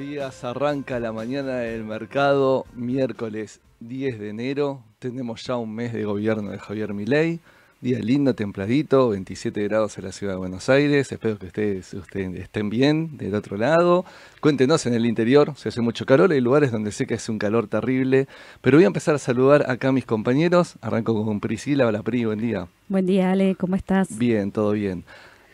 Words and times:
buenos 0.00 0.14
días. 0.14 0.44
Arranca 0.44 0.98
la 0.98 1.12
mañana 1.12 1.56
del 1.58 1.84
mercado, 1.84 2.64
miércoles 2.74 3.60
10 3.80 4.18
de 4.18 4.30
enero. 4.30 4.82
Tenemos 4.98 5.44
ya 5.44 5.56
un 5.56 5.74
mes 5.74 5.92
de 5.92 6.04
gobierno 6.04 6.50
de 6.50 6.58
Javier 6.58 6.94
Milei. 6.94 7.40
Día 7.82 7.98
lindo, 7.98 8.34
templadito, 8.34 9.10
27 9.10 9.62
grados 9.64 9.98
en 9.98 10.04
la 10.04 10.12
ciudad 10.12 10.34
de 10.34 10.38
Buenos 10.38 10.70
Aires. 10.70 11.12
Espero 11.12 11.38
que 11.38 11.46
ustedes, 11.46 11.92
ustedes 11.92 12.34
estén 12.34 12.70
bien 12.70 13.18
del 13.18 13.34
otro 13.34 13.58
lado. 13.58 14.06
Cuéntenos 14.40 14.86
en 14.86 14.94
el 14.94 15.04
interior, 15.04 15.52
si 15.56 15.68
hace 15.68 15.82
mucho 15.82 16.06
calor. 16.06 16.32
Hay 16.32 16.40
lugares 16.40 16.72
donde 16.72 16.92
sé 16.92 17.06
que 17.06 17.14
hace 17.14 17.30
un 17.30 17.38
calor 17.38 17.68
terrible. 17.68 18.26
Pero 18.62 18.78
voy 18.78 18.84
a 18.84 18.86
empezar 18.86 19.14
a 19.14 19.18
saludar 19.18 19.70
acá 19.70 19.88
a 19.88 19.92
mis 19.92 20.06
compañeros. 20.06 20.76
Arranco 20.80 21.24
con 21.24 21.40
Priscila. 21.40 21.86
Hola 21.86 22.02
Pri, 22.02 22.24
buen 22.24 22.38
día. 22.38 22.68
Buen 22.88 23.04
día 23.04 23.32
Ale, 23.32 23.54
¿cómo 23.54 23.76
estás? 23.76 24.16
Bien, 24.16 24.50
todo 24.50 24.72
bien. 24.72 25.04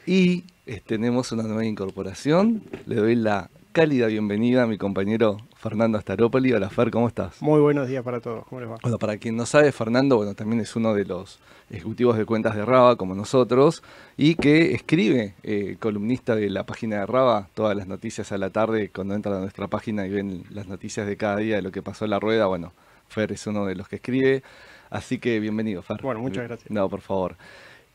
Y 0.04 0.44
eh, 0.66 0.80
tenemos 0.86 1.32
una 1.32 1.42
nueva 1.44 1.64
incorporación. 1.64 2.62
Le 2.86 2.96
doy 2.96 3.16
la 3.16 3.50
cálida 3.76 4.06
bienvenida 4.06 4.62
a 4.62 4.66
mi 4.66 4.78
compañero 4.78 5.36
Fernando 5.54 5.98
Astarópoli. 5.98 6.50
Hola 6.50 6.70
Fer, 6.70 6.90
¿cómo 6.90 7.08
estás? 7.08 7.42
Muy 7.42 7.60
buenos 7.60 7.86
días 7.86 8.02
para 8.02 8.20
todos, 8.20 8.46
¿cómo 8.46 8.62
les 8.62 8.70
va? 8.70 8.78
Bueno, 8.80 8.96
para 8.96 9.18
quien 9.18 9.36
no 9.36 9.44
sabe, 9.44 9.70
Fernando, 9.70 10.16
bueno, 10.16 10.34
también 10.34 10.62
es 10.62 10.74
uno 10.76 10.94
de 10.94 11.04
los 11.04 11.40
ejecutivos 11.68 12.16
de 12.16 12.24
cuentas 12.24 12.56
de 12.56 12.64
Raba, 12.64 12.96
como 12.96 13.14
nosotros, 13.14 13.82
y 14.16 14.36
que 14.36 14.72
escribe, 14.72 15.34
eh, 15.42 15.76
columnista 15.78 16.34
de 16.34 16.48
la 16.48 16.64
página 16.64 17.00
de 17.00 17.04
Raba, 17.04 17.50
todas 17.52 17.76
las 17.76 17.86
noticias 17.86 18.32
a 18.32 18.38
la 18.38 18.48
tarde, 18.48 18.88
cuando 18.88 19.14
entran 19.14 19.34
a 19.34 19.40
nuestra 19.40 19.68
página 19.68 20.06
y 20.06 20.10
ven 20.10 20.44
las 20.48 20.68
noticias 20.68 21.06
de 21.06 21.18
cada 21.18 21.36
día 21.36 21.56
de 21.56 21.62
lo 21.62 21.70
que 21.70 21.82
pasó 21.82 22.06
en 22.06 22.12
la 22.12 22.18
rueda, 22.18 22.46
bueno, 22.46 22.72
Fer 23.08 23.30
es 23.32 23.46
uno 23.46 23.66
de 23.66 23.74
los 23.74 23.88
que 23.88 23.96
escribe, 23.96 24.42
así 24.88 25.18
que 25.18 25.38
bienvenido, 25.38 25.82
Fer. 25.82 26.00
Bueno, 26.00 26.20
muchas 26.20 26.44
gracias. 26.44 26.70
No, 26.70 26.88
por 26.88 27.02
favor. 27.02 27.36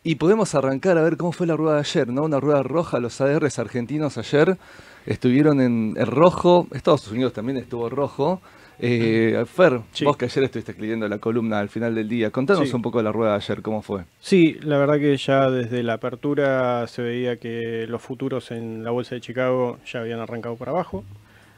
Y 0.03 0.15
podemos 0.15 0.53
arrancar 0.53 0.99
a 0.99 1.01
ver 1.01 1.17
cómo 1.17 1.31
fue 1.31 1.47
la 1.47 1.55
rueda 1.55 1.75
de 1.75 1.79
ayer, 1.79 2.07
¿no? 2.09 2.21
Una 2.21 2.39
rueda 2.39 2.61
roja, 2.61 2.99
los 2.99 3.19
ADRs 3.19 3.57
argentinos 3.57 4.19
ayer 4.19 4.59
estuvieron 5.05 5.61
en 5.61 5.95
el 5.97 6.07
rojo, 6.07 6.67
Estados 6.73 7.07
Unidos 7.11 7.33
también 7.33 7.57
estuvo 7.57 7.89
rojo. 7.89 8.41
Eh, 8.83 9.43
Fer, 9.45 9.81
Sí. 9.91 10.05
vos 10.05 10.17
que 10.17 10.25
ayer 10.25 10.43
estuviste 10.45 10.71
escribiendo 10.71 11.07
la 11.07 11.19
columna 11.19 11.59
al 11.59 11.69
final 11.69 11.93
del 11.93 12.09
día, 12.09 12.31
contanos 12.31 12.67
Sí. 12.67 12.75
un 12.75 12.81
poco 12.81 12.97
de 12.97 13.03
la 13.03 13.11
rueda 13.11 13.31
de 13.31 13.37
ayer, 13.37 13.61
¿cómo 13.61 13.83
fue? 13.83 14.05
Sí, 14.19 14.57
la 14.63 14.79
verdad 14.79 14.97
que 14.97 15.15
ya 15.17 15.51
desde 15.51 15.83
la 15.83 15.93
apertura 15.93 16.87
se 16.87 17.03
veía 17.03 17.35
que 17.37 17.85
los 17.87 18.01
futuros 18.01 18.49
en 18.49 18.83
la 18.83 18.89
bolsa 18.89 19.13
de 19.13 19.21
Chicago 19.21 19.77
ya 19.85 19.99
habían 19.99 20.19
arrancado 20.19 20.55
para 20.55 20.71
abajo. 20.71 21.03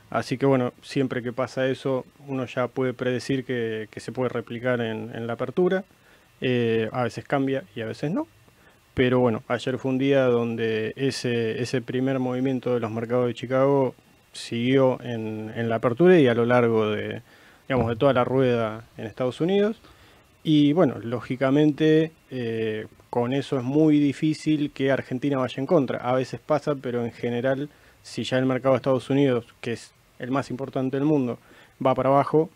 Así 0.10 0.38
que 0.38 0.46
bueno, 0.46 0.74
siempre 0.82 1.24
que 1.24 1.32
pasa 1.32 1.66
eso, 1.68 2.06
uno 2.28 2.46
ya 2.46 2.68
puede 2.68 2.94
predecir 2.94 3.46
que, 3.46 3.88
que 3.90 4.00
se 4.02 4.12
puede 4.12 4.28
replicar 4.30 4.82
en, 4.82 5.10
en 5.16 5.26
la 5.26 5.34
apertura. 5.34 5.86
Eh, 6.42 6.90
a 6.92 7.04
veces 7.04 7.24
cambia 7.26 7.64
y 7.74 7.82
a 7.82 7.86
veces 7.86 8.12
no. 8.12 8.28
Pero 8.94 9.20
bueno, 9.20 9.44
ayer 9.48 9.78
fue 9.78 9.92
un 9.92 9.98
día 9.98 10.26
donde 10.26 10.94
ese, 10.96 11.62
ese 11.62 11.82
primer 11.82 12.20
movimiento 12.20 12.74
de 12.74 12.80
los 12.80 12.92
mercados 12.92 13.28
de 13.28 13.34
Chicago 13.34 13.96
siguió 14.34 15.02
en, 15.02 15.52
en 15.56 15.70
la 15.70 15.76
apertura 15.76 16.20
y 16.20 16.28
a 16.28 16.36
lo 16.36 16.46
largo 16.46 16.90
de, 16.90 17.22
digamos, 17.68 17.90
de 17.90 17.96
toda 17.96 18.14
la 18.14 18.24
rueda 18.24 18.86
en 18.98 19.06
Estados 19.06 19.42
Unidos. 19.42 19.82
Y 20.44 20.74
bueno, 20.74 21.00
lógicamente 21.02 22.12
eh, 22.30 22.88
con 23.10 23.34
eso 23.34 23.58
es 23.58 23.64
muy 23.64 24.00
difícil 24.00 24.72
que 24.72 24.92
Argentina 24.92 25.38
vaya 25.38 25.56
en 25.58 25.66
contra. 25.66 26.00
A 26.00 26.14
veces 26.14 26.40
pasa, 26.40 26.76
pero 26.76 27.06
en 27.06 27.12
general, 27.12 27.70
si 28.02 28.24
ya 28.24 28.38
el 28.38 28.46
mercado 28.46 28.74
de 28.74 28.78
Estados 28.78 29.10
Unidos, 29.10 29.46
que 29.62 29.74
es 29.74 29.92
el 30.20 30.32
más 30.32 30.50
importante 30.50 30.98
del 30.98 31.06
mundo, 31.06 31.40
va 31.84 31.96
para 31.96 32.10
abajo, 32.10 32.50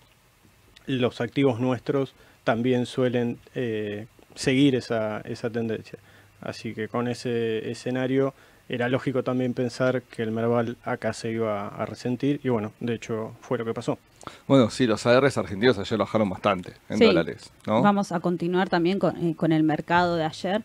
los 0.85 1.21
activos 1.21 1.59
nuestros 1.59 2.13
también 2.43 2.85
suelen 2.85 3.39
eh, 3.55 4.07
seguir 4.35 4.75
esa, 4.75 5.21
esa 5.21 5.49
tendencia. 5.49 5.99
Así 6.41 6.73
que 6.73 6.87
con 6.87 7.07
ese 7.07 7.69
escenario 7.71 8.33
era 8.69 8.89
lógico 8.89 9.23
también 9.23 9.53
pensar 9.53 10.01
que 10.01 10.21
el 10.23 10.31
Merval 10.31 10.77
acá 10.83 11.13
se 11.13 11.31
iba 11.31 11.67
a 11.69 11.85
resentir 11.85 12.41
y 12.43 12.49
bueno, 12.49 12.73
de 12.79 12.95
hecho 12.95 13.33
fue 13.41 13.57
lo 13.57 13.65
que 13.65 13.73
pasó. 13.73 13.97
Bueno, 14.45 14.69
sí, 14.69 14.85
los 14.87 15.05
ADRs 15.05 15.37
argentinos 15.37 15.77
ayer 15.79 15.97
bajaron 15.97 16.29
bastante 16.29 16.73
en 16.89 16.97
Sí. 16.97 17.05
dólares, 17.05 17.49
¿no? 17.65 17.81
Vamos 17.81 18.11
a 18.11 18.19
continuar 18.19 18.67
también 18.69 18.99
con, 18.99 19.15
eh, 19.25 19.35
con 19.37 19.53
el 19.53 19.63
mercado 19.63 20.15
de 20.17 20.25
ayer. 20.25 20.63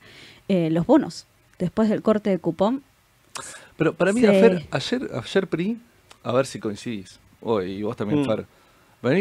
Eh, 0.49 0.69
los 0.71 0.85
bonos, 0.85 1.27
después 1.61 1.89
del 1.89 2.03
corte 2.03 2.31
de 2.31 2.39
cupón, 2.39 2.83
Pero 3.77 3.95
para 3.95 4.13
mí. 4.13 4.21
Fer, 4.21 4.67
ayer, 4.73 5.09
ayer 5.15 5.47
Pri, 5.47 5.79
a 6.25 6.33
ver 6.33 6.45
si 6.47 6.59
coincidís, 6.61 7.19
oh, 7.41 7.63
y 7.63 7.83
vos 7.83 7.97
también, 7.97 8.21
Mm. 8.23 8.27
Fer, 8.27 8.47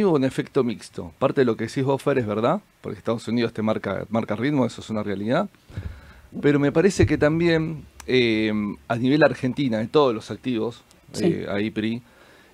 hubo 0.03 0.15
un 0.15 0.23
efecto 0.25 0.63
mixto. 0.63 1.13
Parte 1.19 1.41
de 1.41 1.45
lo 1.45 1.55
que 1.55 1.67
decís 1.67 1.83
vos, 1.83 2.01
Fer, 2.01 2.17
es 2.17 2.25
verdad, 2.27 2.59
porque 2.81 2.97
Estados 2.97 3.27
Unidos 3.27 3.53
te 3.53 3.61
marca, 3.61 4.05
marca 4.09 4.35
ritmo, 4.35 4.65
eso 4.65 4.81
es 4.81 4.89
una 4.89 5.03
realidad. 5.03 5.47
Pero 6.41 6.59
me 6.59 6.71
parece 6.71 7.05
que 7.05 7.17
también 7.17 7.83
eh, 8.07 8.51
a 8.87 8.95
nivel 8.95 9.23
Argentina, 9.23 9.77
de 9.79 9.87
todos 9.87 10.13
los 10.13 10.31
activos, 10.31 10.83
Sí. 11.13 11.25
eh, 11.25 11.45
ahí 11.49 11.69
Pri, 11.71 12.01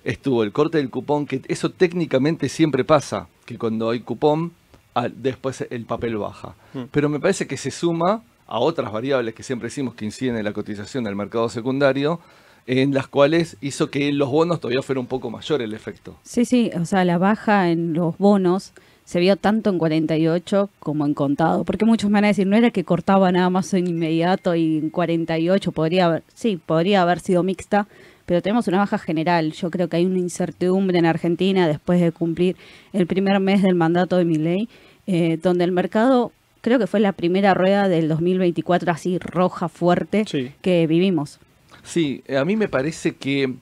estuvo 0.04 0.42
el 0.42 0.52
corte 0.52 0.78
del 0.78 0.90
cupón, 0.90 1.26
que 1.26 1.42
eso 1.48 1.70
técnicamente 1.70 2.48
siempre 2.48 2.84
pasa, 2.84 3.28
que 3.46 3.56
cuando 3.56 3.90
hay 3.90 4.00
cupón, 4.00 4.52
ah, 4.94 5.08
después 5.08 5.64
el 5.70 5.84
papel 5.84 6.16
baja. 6.16 6.54
Mm. 6.74 6.82
Pero 6.90 7.08
me 7.08 7.20
parece 7.20 7.46
que 7.46 7.56
se 7.56 7.70
suma 7.70 8.22
a 8.46 8.58
otras 8.58 8.90
variables 8.90 9.34
que 9.34 9.42
siempre 9.42 9.66
decimos 9.68 9.94
que 9.94 10.04
inciden 10.04 10.36
en 10.36 10.44
la 10.44 10.52
cotización 10.52 11.04
del 11.04 11.14
mercado 11.14 11.48
secundario, 11.48 12.18
en 12.66 12.92
las 12.92 13.06
cuales 13.08 13.56
hizo 13.60 13.90
que 13.90 14.10
los 14.12 14.28
bonos 14.28 14.60
todavía 14.60 14.82
fuera 14.82 15.00
un 15.00 15.06
poco 15.06 15.30
mayor 15.30 15.62
el 15.62 15.72
efecto. 15.72 16.16
sí, 16.22 16.44
sí, 16.44 16.70
o 16.78 16.84
sea, 16.84 17.04
la 17.04 17.16
baja 17.18 17.70
en 17.70 17.92
los 17.94 18.18
bonos 18.18 18.72
se 19.08 19.20
vio 19.20 19.36
tanto 19.36 19.70
en 19.70 19.78
48 19.78 20.68
como 20.80 21.06
en 21.06 21.14
contado, 21.14 21.64
porque 21.64 21.86
muchos 21.86 22.10
me 22.10 22.14
van 22.18 22.24
a 22.24 22.28
decir, 22.28 22.46
no 22.46 22.56
era 22.58 22.70
que 22.70 22.84
cortaba 22.84 23.32
nada 23.32 23.48
más 23.48 23.72
en 23.72 23.86
inmediato 23.86 24.54
y 24.54 24.76
en 24.76 24.90
48 24.90 25.72
podría 25.72 26.04
haber, 26.04 26.22
sí, 26.34 26.58
podría 26.64 27.00
haber 27.00 27.18
sido 27.20 27.42
mixta, 27.42 27.88
pero 28.26 28.42
tenemos 28.42 28.68
una 28.68 28.76
baja 28.76 28.98
general. 28.98 29.52
Yo 29.52 29.70
creo 29.70 29.88
que 29.88 29.96
hay 29.96 30.04
una 30.04 30.18
incertidumbre 30.18 30.98
en 30.98 31.06
Argentina 31.06 31.66
después 31.66 32.02
de 32.02 32.12
cumplir 32.12 32.56
el 32.92 33.06
primer 33.06 33.40
mes 33.40 33.62
del 33.62 33.74
mandato 33.74 34.18
de 34.18 34.26
Milei, 34.26 34.68
eh, 35.06 35.38
donde 35.42 35.64
el 35.64 35.72
mercado 35.72 36.30
creo 36.60 36.78
que 36.78 36.86
fue 36.86 37.00
la 37.00 37.12
primera 37.12 37.54
rueda 37.54 37.88
del 37.88 38.08
2024 38.08 38.92
así 38.92 39.18
roja 39.18 39.70
fuerte 39.70 40.24
Sí. 40.26 40.52
que 40.60 40.86
vivimos. 40.86 41.38
Sí, 41.82 42.22
a 42.38 42.44
mí 42.44 42.56
me 42.56 42.68
parece 42.68 43.16
que 43.16 43.54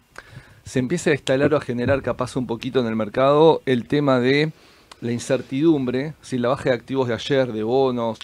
se 0.64 0.80
empieza 0.80 1.10
a 1.10 1.12
instalar 1.12 1.54
o 1.54 1.56
a 1.56 1.60
generar 1.60 2.02
capaz 2.02 2.34
un 2.34 2.48
poquito 2.48 2.80
en 2.80 2.86
el 2.88 2.96
mercado 2.96 3.62
el 3.66 3.86
tema 3.86 4.18
de 4.18 4.50
la 5.00 5.12
incertidumbre, 5.12 6.14
si 6.22 6.38
la 6.38 6.48
baja 6.48 6.70
de 6.70 6.74
activos 6.76 7.08
de 7.08 7.14
ayer, 7.14 7.52
de 7.52 7.62
bonos, 7.62 8.18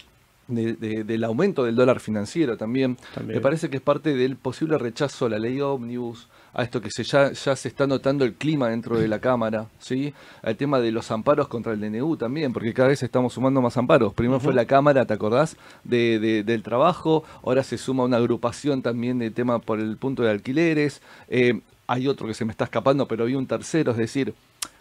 de- 0.47 0.73
de- 0.73 1.03
del 1.03 1.23
aumento 1.23 1.63
del 1.63 1.75
dólar 1.75 1.99
financiero 1.99 2.57
también, 2.57 2.97
También. 3.15 3.37
me 3.37 3.41
parece 3.41 3.69
que 3.69 3.77
es 3.77 3.83
parte 3.83 4.13
del 4.13 4.35
posible 4.35 4.77
rechazo 4.77 5.25
a 5.25 5.29
la 5.29 5.39
ley 5.39 5.61
ómnibus, 5.61 6.27
a 6.55 6.61
esto 6.63 6.81
que 6.81 6.91
se 6.91 7.03
ya, 7.03 7.31
ya 7.31 7.55
se 7.55 7.67
está 7.69 7.87
notando 7.87 8.25
el 8.25 8.33
clima 8.33 8.67
dentro 8.69 8.99
de 8.99 9.07
la 9.07 9.19
Cámara, 9.19 9.67
¿sí? 9.79 10.13
al 10.43 10.55
tema 10.55 10.79
de 10.79 10.91
los 10.91 11.09
amparos 11.11 11.47
contra 11.47 11.71
el 11.73 11.79
DNU 11.79 12.17
también, 12.17 12.51
porque 12.53 12.73
cada 12.73 12.89
vez 12.89 13.01
estamos 13.01 13.33
sumando 13.33 13.61
más 13.61 13.75
amparos. 13.77 14.13
Primero 14.13 14.39
fue 14.39 14.53
la 14.53 14.65
Cámara, 14.65 15.05
¿te 15.05 15.13
acordás? 15.13 15.55
De, 15.83 16.19
de- 16.19 16.43
del 16.43 16.61
trabajo, 16.61 17.23
ahora 17.43 17.63
se 17.63 17.77
suma 17.77 18.03
una 18.03 18.17
agrupación 18.17 18.81
también 18.81 19.17
de 19.19 19.31
tema 19.31 19.59
por 19.59 19.79
el 19.79 19.97
punto 19.97 20.21
de 20.23 20.29
alquileres, 20.29 21.01
eh, 21.29 21.61
hay 21.87 22.07
otro 22.07 22.27
que 22.27 22.33
se 22.33 22.45
me 22.45 22.51
está 22.51 22.65
escapando, 22.65 23.07
pero 23.07 23.25
hay 23.25 23.33
un 23.35 23.47
tercero, 23.47 23.91
es 23.91 23.97
decir, 23.97 24.33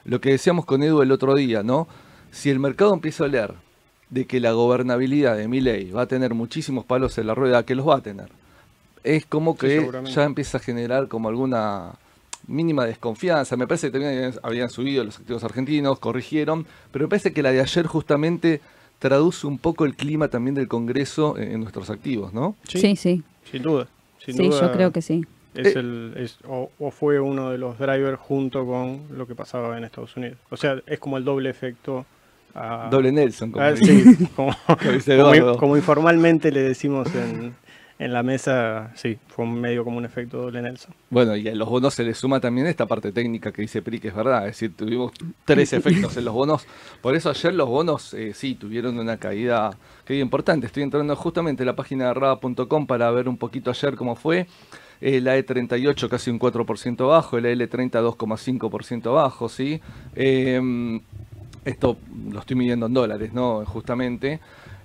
lo 0.05 0.21
que 0.21 0.31
decíamos 0.31 0.65
con 0.65 0.83
Edu 0.83 1.03
el 1.03 1.13
otro 1.13 1.35
día, 1.35 1.63
¿no? 1.63 1.87
Si 2.31 2.51
el 2.51 2.59
mercado 2.59 2.95
empieza 2.95 3.25
a 3.25 3.29
leer 3.29 3.55
de 4.11 4.27
que 4.27 4.41
la 4.41 4.53
gobernabilidad 4.53 5.37
de 5.37 5.49
mi 5.49 5.61
ley 5.61 5.91
va 5.91 6.03
a 6.03 6.07
tener 6.07 6.35
muchísimos 6.35 6.85
palos 6.85 7.17
en 7.19 7.27
la 7.27 7.35
rueda, 7.35 7.65
que 7.65 7.75
los 7.75 7.89
va 7.89 7.97
a 7.97 8.01
tener, 8.03 8.29
es 9.05 9.27
como 9.27 9.57
que 9.57 9.91
ya 10.15 10.25
empieza 10.25 10.59
a 10.59 10.61
generar 10.61 11.09
como 11.09 11.29
alguna 11.29 11.93
mínima 12.47 12.85
desconfianza. 12.85 13.57
Me 13.57 13.67
parece 13.67 13.89
que 13.89 13.93
también 13.93 14.17
habían, 14.17 14.35
habían 14.43 14.71
subido 14.71 15.05
los 15.05 15.19
activos 15.19 15.45
argentinos, 15.45 15.99
corrigieron, 15.99 16.67
pero 16.91 17.05
me 17.05 17.09
parece 17.09 17.33
que 17.33 17.43
la 17.43 17.53
de 17.53 17.61
ayer 17.61 17.87
justamente 17.87 18.61
traduce 18.99 19.47
un 19.47 19.59
poco 19.59 19.85
el 19.85 19.97
clima 19.97 20.29
también 20.29 20.55
del 20.55 20.69
Congreso 20.69 21.37
en, 21.37 21.53
en 21.53 21.61
nuestros 21.61 21.91
activos, 21.91 22.33
¿no? 22.33 22.57
Sí, 22.69 22.97
sí, 22.97 23.23
Sin 23.51 23.63
duda. 23.63 23.89
Sin 24.25 24.37
sí, 24.37 24.49
duda 24.49 24.61
yo 24.61 24.73
creo 24.73 24.93
que 24.93 25.03
sí. 25.03 25.25
Es 25.55 25.67
Eh, 25.77 25.79
el, 25.81 26.15
es, 26.17 26.39
o, 26.49 26.71
o 26.79 26.91
fue 26.91 27.21
uno 27.21 27.51
de 27.51 27.59
los 27.59 27.79
drivers 27.79 28.19
junto 28.19 28.65
con 28.67 29.03
lo 29.17 29.27
que 29.27 29.35
pasaba 29.35 29.77
en 29.77 29.85
Estados 29.85 30.17
Unidos. 30.17 30.39
O 30.51 30.57
sea, 30.57 30.81
es 30.87 30.99
como 30.99 31.17
el 31.19 31.25
doble 31.25 31.51
efecto. 31.51 32.07
a- 32.55 32.89
Doble 32.91 33.13
Nelson, 33.13 33.51
como 33.53 33.65
Ah, 33.65 33.73
dice- 33.73 34.03
sí, 34.17 34.29
como, 35.59 35.77
informalmente 35.77 36.51
le 36.53 36.63
decimos 36.63 37.09
en, 37.15 37.55
en 37.99 38.13
la 38.13 38.23
mesa, 38.23 38.91
sí, 38.95 39.19
fue 39.29 39.47
medio 39.47 39.85
como 39.85 39.97
un 39.99 40.05
efecto 40.05 40.39
doble 40.43 40.61
Nelson. 40.61 40.95
Bueno, 41.11 41.35
y 41.37 41.49
a 41.49 41.55
los 41.55 41.69
bonos 41.69 41.95
se 41.95 42.03
le 42.05 42.13
suma 42.15 42.41
también 42.41 42.67
esta 42.67 42.85
parte 42.87 43.11
técnica 43.13 43.53
que 43.53 43.63
dice 43.63 43.81
Pri, 43.81 44.01
que 44.01 44.09
es 44.09 44.15
verdad. 44.15 44.41
Es 44.49 44.57
decir, 44.57 44.75
tuvimos 44.77 45.13
tres 45.45 45.73
efectos 45.73 46.17
en 46.17 46.25
los 46.27 46.35
bonos. 46.35 46.67
Por 47.01 47.15
eso 47.17 47.31
ayer 47.31 47.55
los 47.55 47.69
bonos 47.69 48.13
eh, 48.15 48.33
sí 48.35 48.55
tuvieron 48.55 48.99
una 48.99 49.17
caída, 49.19 49.71
caída 50.05 50.23
importante. 50.23 50.67
Estoy 50.67 50.83
entrando 50.83 51.15
justamente 51.17 51.63
a 51.63 51.67
la 51.67 51.77
página 51.77 52.09
de 52.09 52.15
rada.com 52.15 52.87
para 52.87 53.11
ver 53.11 53.29
un 53.29 53.37
poquito 53.39 53.71
ayer 53.71 53.97
cómo 53.97 54.15
fue. 54.17 54.47
Eh, 55.05 55.21
la 55.21 55.37
E38 55.37 56.09
casi 56.09 56.31
un 56.31 56.39
4% 56.39 57.09
bajo, 57.09 57.41
la 57.41 57.49
L30 57.51 57.91
2,5% 57.91 59.13
bajo, 59.13 59.49
¿sí? 59.49 59.81
Eh, 60.15 61.01
esto 61.65 61.97
lo 62.31 62.39
estoy 62.39 62.55
midiendo 62.55 62.87
en 62.87 62.95
dólares, 62.95 63.33
¿no? 63.33 63.65
Justamente. 63.65 64.39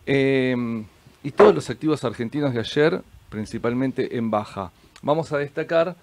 Eh, 0.07 0.83
y 1.21 1.31
todos 1.31 1.53
los 1.53 1.69
activos 1.69 2.03
argentinos 2.03 2.51
de 2.51 2.59
ayer, 2.61 3.03
principalmente 3.29 4.17
en 4.17 4.31
baja. 4.31 4.71
Vamos 5.03 5.31
a 5.33 5.37
destacar 5.37 5.95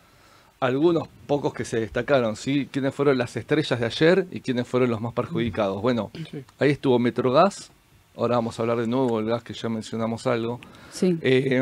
algunos 0.61 1.09
pocos 1.27 1.53
que 1.53 1.64
se 1.64 1.81
destacaron, 1.81 2.37
¿sí? 2.37 2.68
¿Quiénes 2.70 2.94
fueron 2.94 3.18
las 3.18 3.37
estrellas 3.37 3.81
de 3.81 3.87
ayer 3.87 4.29
y 4.31 4.40
quiénes 4.42 4.68
fueron 4.68 4.90
los 4.90 5.00
más 5.00 5.12
perjudicados? 5.12 5.83
Bueno, 5.83 6.12
ahí 6.61 6.70
estuvo 6.70 7.00
Metrogas, 7.00 7.72
ahora 8.16 8.37
vamos 8.37 8.57
a 8.61 8.62
hablar 8.62 8.79
de 8.79 8.87
nuevo 8.87 9.18
del 9.18 9.29
gas 9.29 9.42
que 9.42 9.55
ya 9.55 9.68
mencionamos 9.68 10.24
algo. 10.29 10.61
Sí. 10.92 11.18
Eh, 11.20 11.61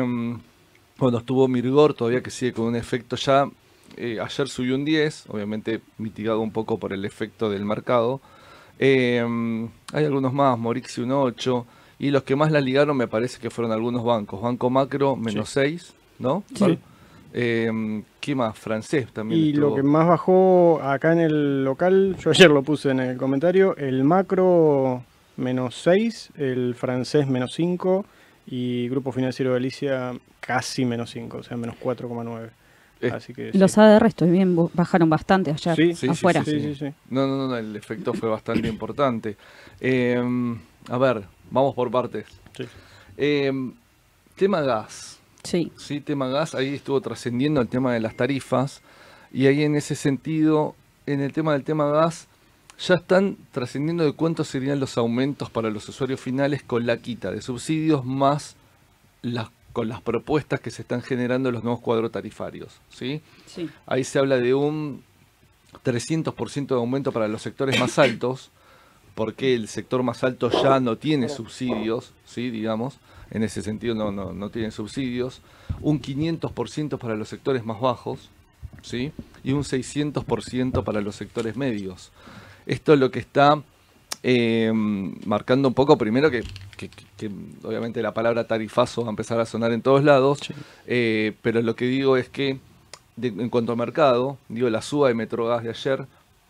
cuando 1.03 1.19
estuvo 1.19 1.49
Mirgor, 1.49 1.93
todavía 1.93 2.23
que 2.23 2.31
sigue 2.31 2.53
con 2.53 2.65
un 2.65 2.77
efecto 2.77 3.17
ya, 3.17 3.49
eh, 3.97 4.19
ayer 4.21 4.47
subió 4.47 4.75
un 4.75 4.85
10, 4.85 5.25
obviamente 5.27 5.81
mitigado 5.97 6.39
un 6.39 6.51
poco 6.51 6.79
por 6.79 6.93
el 6.93 7.03
efecto 7.03 7.49
del 7.49 7.65
mercado. 7.65 8.21
Eh, 8.79 9.21
hay 9.91 10.05
algunos 10.05 10.31
más, 10.31 10.57
Morixi 10.57 11.01
un 11.01 11.11
8, 11.11 11.65
y 11.99 12.09
los 12.09 12.23
que 12.23 12.37
más 12.37 12.53
la 12.53 12.61
ligaron 12.61 12.95
me 12.95 13.09
parece 13.09 13.41
que 13.41 13.49
fueron 13.49 13.73
algunos 13.73 14.01
bancos. 14.05 14.41
Banco 14.41 14.69
Macro, 14.69 15.17
menos 15.17 15.49
6, 15.49 15.93
¿no? 16.19 16.45
Sí. 16.55 16.79
Eh, 17.33 18.01
¿Qué 18.21 18.33
más? 18.33 18.57
Francés 18.57 19.11
también. 19.11 19.41
Y 19.41 19.49
estuvo. 19.49 19.71
lo 19.71 19.75
que 19.75 19.83
más 19.83 20.07
bajó 20.07 20.79
acá 20.81 21.11
en 21.11 21.19
el 21.19 21.65
local, 21.65 22.15
yo 22.17 22.29
ayer 22.29 22.49
lo 22.49 22.63
puse 22.63 22.91
en 22.91 23.01
el 23.01 23.17
comentario, 23.17 23.75
el 23.75 24.05
macro 24.05 25.03
menos 25.35 25.75
6, 25.83 26.31
el 26.37 26.75
francés 26.75 27.27
menos 27.27 27.53
5 27.55 28.05
y 28.45 28.87
Grupo 28.89 29.11
Financiero 29.11 29.51
de 29.51 29.55
Galicia 29.57 30.13
casi 30.39 30.85
menos 30.85 31.11
5, 31.11 31.37
o 31.37 31.43
sea, 31.43 31.57
menos 31.57 31.75
4,9. 31.81 32.49
Eh, 33.01 33.11
Así 33.13 33.33
que 33.33 33.51
Los 33.53 33.73
sí. 33.73 33.81
ADR 33.81 34.05
estoy 34.07 34.29
bien, 34.29 34.55
bajaron 34.73 35.09
bastante 35.09 35.51
ayer, 35.51 35.75
Sí, 35.75 35.93
Sí, 35.93 36.07
afuera. 36.07 36.43
Sí, 36.43 36.59
sí, 36.59 36.75
sí. 36.75 36.85
No, 37.09 37.27
no, 37.27 37.37
no, 37.37 37.47
no, 37.49 37.57
el 37.57 37.75
efecto 37.75 38.13
fue 38.13 38.29
bastante 38.29 38.67
importante. 38.67 39.35
Eh, 39.81 40.21
a 40.89 40.97
ver, 40.97 41.23
vamos 41.51 41.75
por 41.75 41.91
partes. 41.91 42.25
Sí. 42.55 42.63
Eh, 43.17 43.51
tema 44.35 44.61
gas. 44.61 45.19
Sí. 45.43 45.71
Sí, 45.75 45.99
tema 45.99 46.27
gas, 46.29 46.55
ahí 46.55 46.75
estuvo 46.75 47.01
trascendiendo 47.01 47.59
el 47.59 47.67
tema 47.67 47.93
de 47.93 47.99
las 47.99 48.15
tarifas 48.15 48.81
y 49.33 49.47
ahí 49.47 49.63
en 49.63 49.75
ese 49.75 49.95
sentido, 49.95 50.75
en 51.05 51.19
el 51.19 51.33
tema 51.33 51.51
del 51.53 51.63
tema 51.65 51.87
gas, 51.89 52.27
ya 52.79 52.95
están 52.95 53.37
trascendiendo 53.51 54.03
de 54.03 54.13
cuántos 54.13 54.47
serían 54.47 54.79
los 54.79 54.97
aumentos 54.97 55.49
para 55.49 55.69
los 55.69 55.87
usuarios 55.87 56.19
finales 56.19 56.63
con 56.63 56.85
la 56.85 56.97
quita 56.97 57.31
de 57.31 57.41
subsidios 57.41 58.05
más 58.05 58.55
las, 59.21 59.49
con 59.71 59.87
las 59.87 60.01
propuestas 60.01 60.59
que 60.59 60.71
se 60.71 60.81
están 60.81 61.01
generando 61.01 61.49
en 61.49 61.55
los 61.55 61.63
nuevos 61.63 61.81
cuadros 61.81 62.11
tarifarios. 62.11 62.73
¿sí? 62.89 63.21
Sí. 63.45 63.69
Ahí 63.85 64.03
se 64.03 64.19
habla 64.19 64.37
de 64.37 64.53
un 64.53 65.03
300% 65.83 66.67
de 66.67 66.75
aumento 66.75 67.11
para 67.11 67.27
los 67.27 67.41
sectores 67.41 67.79
más 67.79 67.97
altos, 67.99 68.51
porque 69.15 69.55
el 69.55 69.67
sector 69.67 70.03
más 70.03 70.23
alto 70.23 70.49
ya 70.49 70.79
no 70.79 70.97
tiene 70.97 71.29
subsidios, 71.29 72.13
¿sí? 72.25 72.49
digamos, 72.49 72.97
en 73.31 73.43
ese 73.43 73.61
sentido 73.61 73.95
no, 73.95 74.11
no, 74.11 74.33
no 74.33 74.49
tiene 74.49 74.71
subsidios, 74.71 75.41
un 75.81 76.01
500% 76.01 76.97
para 76.97 77.15
los 77.15 77.29
sectores 77.29 77.65
más 77.65 77.79
bajos, 77.79 78.29
¿sí? 78.81 79.11
y 79.43 79.51
un 79.51 79.63
600% 79.63 80.83
para 80.83 81.01
los 81.01 81.15
sectores 81.15 81.55
medios. 81.55 82.11
Esto 82.65 82.93
es 82.93 82.99
lo 82.99 83.11
que 83.11 83.19
está 83.19 83.61
eh, 84.25 84.71
marcando 84.73 85.67
un 85.67 85.73
poco, 85.73 85.97
primero 85.97 86.31
que, 86.31 86.43
que- 86.77 86.87
que- 86.89 87.05
que 87.17 87.29
obviamente 87.63 88.01
la 88.01 88.13
palabra 88.13 88.45
tarifazo 88.47 89.01
va 89.01 89.07
a 89.07 89.09
empezar 89.09 89.37
a 89.41 89.45
sonar 89.45 89.73
en 89.73 89.81
todos 89.81 90.03
lados, 90.03 90.39
Sí. 90.39 90.53
eh, 90.87 91.33
pero 91.41 91.61
lo 91.61 91.75
que 91.75 91.85
digo 91.85 92.15
es 92.15 92.29
que 92.29 92.57
de- 93.17 93.27
en 93.27 93.49
cuanto 93.49 93.73
a 93.73 93.75
mercado, 93.75 94.37
digo, 94.47 94.69
la 94.69 94.81
suba 94.81 95.09
de 95.09 95.13
Metrogas 95.13 95.63
de 95.63 95.69
ayer, 95.71 96.05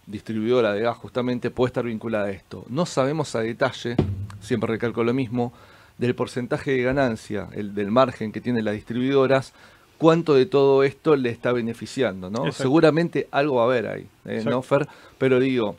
distribuidora 0.06 0.74
de 0.74 0.82
gas 0.82 0.98
justamente, 0.98 1.50
puede 1.50 1.70
estar 1.70 1.84
vinculada 1.86 2.26
a 2.26 2.32
esto. 2.32 2.64
No 2.70 2.86
sabemos 2.86 3.36
a 3.36 3.40
detalle, 3.40 3.96
siempre 4.40 4.68
recalco 4.70 5.04
lo 5.04 5.14
mismo, 5.16 5.52
del 5.98 6.14
porcentaje 6.14 6.72
de 6.72 6.84
ganancia, 6.84 7.48
el 7.54 7.74
del 7.74 7.90
margen 7.90 8.32
que 8.32 8.42
tienen 8.42 8.66
las 8.66 8.76
distribuidoras, 8.76 9.54
cuánto 9.98 10.34
de 10.36 10.46
todo 10.46 10.84
esto 10.84 11.16
le 11.16 11.30
está 11.30 11.54
beneficiando, 11.54 12.30
¿no? 12.30 12.40
Exacto. 12.46 12.64
Seguramente 12.64 13.28
algo 13.32 13.56
va 13.56 13.62
a 13.64 13.66
haber 13.66 13.88
ahí, 13.88 14.02
eh, 14.26 14.36
Exacto. 14.38 14.50
¿no, 14.52 14.62
Fer? 14.62 14.88
Pero 15.18 15.40
digo, 15.40 15.76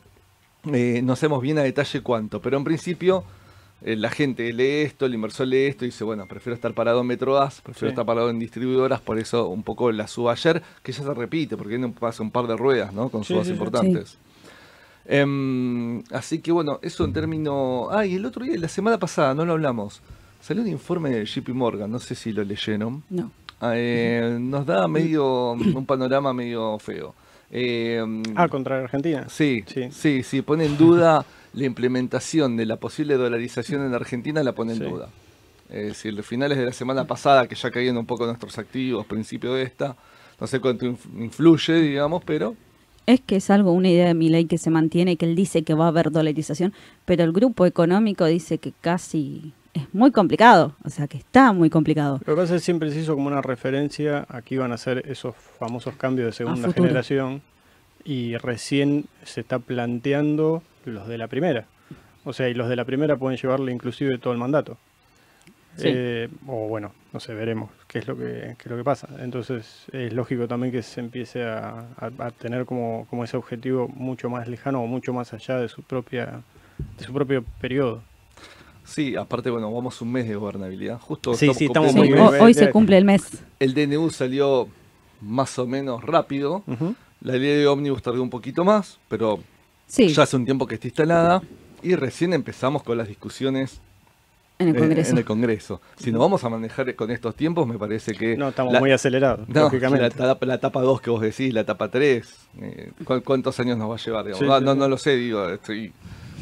eh, 0.73 1.01
no 1.03 1.15
sabemos 1.15 1.41
bien 1.41 1.57
a 1.57 1.63
detalle 1.63 2.01
cuánto, 2.01 2.41
pero 2.41 2.57
en 2.57 2.63
principio 2.63 3.23
eh, 3.81 3.95
la 3.95 4.09
gente 4.09 4.51
lee 4.53 4.83
esto, 4.83 5.05
el 5.05 5.13
inversor 5.13 5.47
lee 5.47 5.65
esto 5.65 5.85
y 5.85 5.89
dice, 5.89 6.03
bueno, 6.03 6.25
prefiero 6.27 6.55
estar 6.55 6.73
parado 6.73 7.01
en 7.01 7.07
Metrogas, 7.07 7.61
prefiero 7.61 7.89
Sí. 7.89 7.93
estar 7.93 8.05
parado 8.05 8.29
en 8.29 8.39
distribuidoras, 8.39 9.01
por 9.01 9.19
eso 9.19 9.47
un 9.49 9.63
poco 9.63 9.91
la 9.91 10.07
suba 10.07 10.31
ayer, 10.31 10.61
que 10.81 10.91
ya 10.91 11.03
se 11.03 11.13
repite, 11.13 11.57
porque 11.57 11.77
no 11.77 11.91
pasa 11.91 12.23
un 12.23 12.31
par 12.31 12.47
de 12.47 12.55
ruedas, 12.55 12.93
¿no? 12.93 13.09
Con 13.09 13.23
Sí, 13.23 13.33
subas 13.33 13.47
sí, 13.47 13.53
importantes. 13.53 14.17
Em, 15.07 16.03
así 16.11 16.39
que 16.39 16.51
bueno, 16.51 16.79
eso 16.81 17.05
en 17.05 17.13
términos... 17.13 17.87
Ah, 17.91 18.05
y 18.05 18.15
el 18.15 18.25
otro 18.25 18.43
día, 18.43 18.57
la 18.57 18.67
semana 18.67 18.97
pasada, 18.97 19.33
no 19.35 19.45
lo 19.45 19.53
hablamos, 19.53 20.01
salió 20.41 20.63
un 20.63 20.69
informe 20.69 21.11
de 21.11 21.25
JP 21.25 21.49
Morgan, 21.49 21.91
no 21.91 21.99
sé 21.99 22.15
si 22.15 22.31
lo 22.31 22.43
leyeron. 22.43 23.03
No. 23.09 23.31
Eh, 23.61 24.37
nos 24.39 24.65
da 24.65 24.87
medio 24.87 25.51
un 25.51 25.85
panorama 25.85 26.33
medio 26.33 26.77
feo. 26.79 27.13
Eh, 27.51 28.03
Ah, 28.35 28.47
contra 28.47 28.79
Argentina. 28.79 29.27
Sí, 29.29 29.63
sí, 29.67 29.89
Sí. 29.91 30.23
sí, 30.23 30.41
pone 30.41 30.65
en 30.65 30.77
duda 30.77 31.25
la 31.53 31.65
implementación 31.65 32.57
de 32.57 32.65
la 32.65 32.77
posible 32.77 33.15
dolarización 33.15 33.85
en 33.85 33.93
Argentina, 33.93 34.43
la 34.43 34.53
pone 34.53 34.73
en 34.73 34.79
Sí. 34.79 34.83
duda. 34.85 35.09
Es 35.69 35.85
decir, 35.87 36.13
los 36.13 36.25
finales 36.25 36.57
de 36.57 36.65
la 36.65 36.73
semana 36.73 37.05
pasada, 37.05 37.47
que 37.47 37.55
ya 37.55 37.71
caían 37.71 37.97
un 37.97 38.05
poco 38.05 38.25
nuestros 38.25 38.57
activos, 38.57 39.05
principio 39.05 39.53
de 39.53 39.63
esta, 39.63 39.95
no 40.39 40.47
sé 40.47 40.59
cuánto 40.59 40.85
inf- 40.85 40.97
influye, 41.23 41.73
digamos, 41.81 42.23
pero 42.23 42.55
Es 43.07 43.21
que 43.21 43.35
es 43.35 43.51
algo, 43.51 43.71
una 43.71 43.89
idea 43.89 44.07
de 44.07 44.15
mi 44.15 44.29
ley 44.29 44.45
que 44.45 44.57
se 44.57 44.71
mantiene, 44.71 45.15
que 45.15 45.25
él 45.25 45.35
dice 45.35 45.61
que 45.63 45.75
va 45.75 45.85
a 45.85 45.87
haber 45.89 46.11
dolarización, 46.11 46.73
pero 47.05 47.23
el 47.23 47.31
grupo 47.33 47.67
económico 47.67 48.25
dice 48.25 48.57
que 48.57 48.73
casi 48.81 49.53
es 49.75 49.93
muy 49.93 50.11
complicado, 50.11 50.75
o 50.83 50.89
sea 50.89 51.07
que 51.07 51.17
está 51.17 51.51
muy 51.53 51.69
complicado. 51.69 52.19
Lo 52.25 52.35
que 52.35 52.41
pasa 52.41 52.55
es 52.55 52.61
que 52.61 52.65
siempre 52.65 52.91
se 52.91 52.99
hizo 53.01 53.13
como 53.15 53.27
una 53.27 53.41
referencia 53.41 54.25
a 54.29 54.41
que 54.41 54.55
iban 54.55 54.71
a 54.71 54.75
hacer 54.75 55.03
esos 55.07 55.35
famosos 55.35 55.95
cambios 55.95 56.25
de 56.27 56.31
segunda 56.31 56.67
generación 56.73 57.41
y 58.03 58.37
recién 58.37 59.05
se 59.23 59.41
está 59.41 59.59
planteando 59.59 60.61
los 60.85 61.07
de 61.07 61.17
la 61.17 61.27
primera. 61.27 61.65
O 62.23 62.33
sea, 62.33 62.49
y 62.49 62.53
los 62.53 62.69
de 62.69 62.75
la 62.75 62.85
primera 62.85 63.17
pueden 63.17 63.37
llevarle 63.37 63.71
inclusive 63.71 64.17
todo 64.17 64.33
el 64.33 64.39
mandato. 64.39 64.77
Sí. 65.77 65.89
Eh, 65.91 66.29
o 66.47 66.67
bueno, 66.69 66.93
no 67.11 67.19
sé, 67.19 67.33
veremos 67.33 67.69
qué 67.87 67.99
es 67.99 68.07
lo 68.07 68.15
que, 68.17 68.55
qué 68.57 68.63
es 68.63 68.67
lo 68.67 68.77
que 68.77 68.83
pasa. 68.83 69.09
Entonces 69.19 69.85
es 69.91 70.13
lógico 70.13 70.47
también 70.47 70.71
que 70.71 70.81
se 70.81 71.01
empiece 71.01 71.43
a, 71.43 71.85
a- 71.99 72.11
a 72.25 72.31
tener 72.31 72.65
como, 72.65 73.05
como 73.09 73.23
ese 73.25 73.35
objetivo 73.35 73.87
mucho 73.89 74.29
más 74.29 74.47
lejano 74.47 74.81
o 74.81 74.87
mucho 74.87 75.11
más 75.13 75.33
allá 75.33 75.59
de 75.59 75.67
su 75.67 75.83
propia 75.83 76.41
de 76.97 77.03
su 77.03 77.13
propio 77.13 77.43
periodo. 77.59 78.03
Sí, 78.85 79.15
aparte, 79.15 79.49
bueno, 79.49 79.71
vamos 79.73 79.99
un 80.01 80.11
mes 80.11 80.27
de 80.27 80.35
gobernabilidad. 80.35 80.99
Justo 81.01 81.33
Sí, 81.33 81.53
sí, 81.53 81.65
estamos 81.65 81.91
Sí, 81.91 81.97
muy 81.97 82.07
bien. 82.13 82.19
hoy 82.39 82.53
se 82.53 82.69
cumple 82.69 82.97
el 82.97 83.03
mes. 83.05 83.23
El 83.59 83.73
DNU 83.73 84.09
salió 84.11 84.67
más 85.21 85.57
o 85.59 85.67
menos 85.67 86.03
rápido. 86.03 86.63
La 87.21 87.33
ley 87.33 87.57
de 87.57 87.67
ómnibus 87.67 88.01
tardó 88.01 88.21
un 88.21 88.29
poquito 88.29 88.63
más, 88.63 88.99
pero 89.09 89.39
Sí, 89.87 90.09
ya 90.09 90.23
hace 90.23 90.35
un 90.35 90.45
tiempo 90.45 90.65
que 90.67 90.75
está 90.75 90.87
instalada. 90.87 91.41
Y 91.83 91.95
recién 91.95 92.33
empezamos 92.33 92.81
con 92.83 92.97
las 92.97 93.07
discusiones 93.07 93.79
en 94.57 94.69
el 94.69 94.75
eh, 94.75 94.79
Congreso. 94.79 95.11
en 95.11 95.17
el 95.17 95.25
Congreso. 95.25 95.81
Si 95.97 96.11
nos 96.11 96.21
vamos 96.21 96.43
a 96.43 96.49
manejar 96.49 96.95
con 96.95 97.11
estos 97.11 97.35
tiempos, 97.35 97.67
me 97.67 97.77
parece 97.77 98.13
que. 98.13 98.37
No, 98.37 98.49
estamos 98.49 98.73
la- 98.73 98.79
muy 98.79 98.91
acelerados, 98.91 99.47
No, 99.49 99.61
lógicamente. 99.63 100.01
la, 100.01 100.07
etapa- 100.07 100.45
la 100.45 100.55
etapa 100.55 100.81
2 100.81 101.01
que 101.01 101.09
vos 101.09 101.21
decís, 101.21 101.53
la 101.53 101.61
etapa 101.61 101.89
3, 101.91 102.27
¿cuántos 103.23 103.59
años 103.59 103.77
nos 103.77 103.89
va 103.89 103.95
a 103.95 103.97
llevar? 103.97 104.25
Sí, 104.25 104.45
Ah, 104.49 104.59
sí, 104.59 104.65
no, 104.65 104.73
sí. 104.73 104.79
no 104.79 104.87
lo 104.87 104.97
sé, 104.97 105.15
digo, 105.15 105.49
estoy 105.49 105.91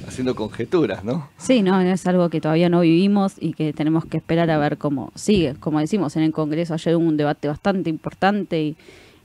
haciendo 0.08 0.36
conjeturas, 0.36 1.04
¿no? 1.04 1.30
Sí, 1.38 1.62
no, 1.62 1.80
es 1.82 2.06
algo 2.08 2.30
que 2.30 2.42
todavía 2.42 2.70
no 2.70 2.82
vivimos 2.82 3.34
y 3.40 3.54
que 3.54 3.74
tenemos 3.74 4.06
que 4.06 4.18
esperar 4.18 4.50
a 4.52 4.58
ver 4.58 4.78
cómo 4.78 5.12
sigue. 5.16 5.56
Como 5.60 5.80
decimos, 5.80 6.16
en 6.16 6.24
el 6.24 6.32
Congreso 6.32 6.74
ayer 6.74 6.96
hubo 6.96 7.06
un 7.06 7.18
debate 7.18 7.48
bastante 7.48 7.90
importante 7.90 8.62
y, 8.62 8.78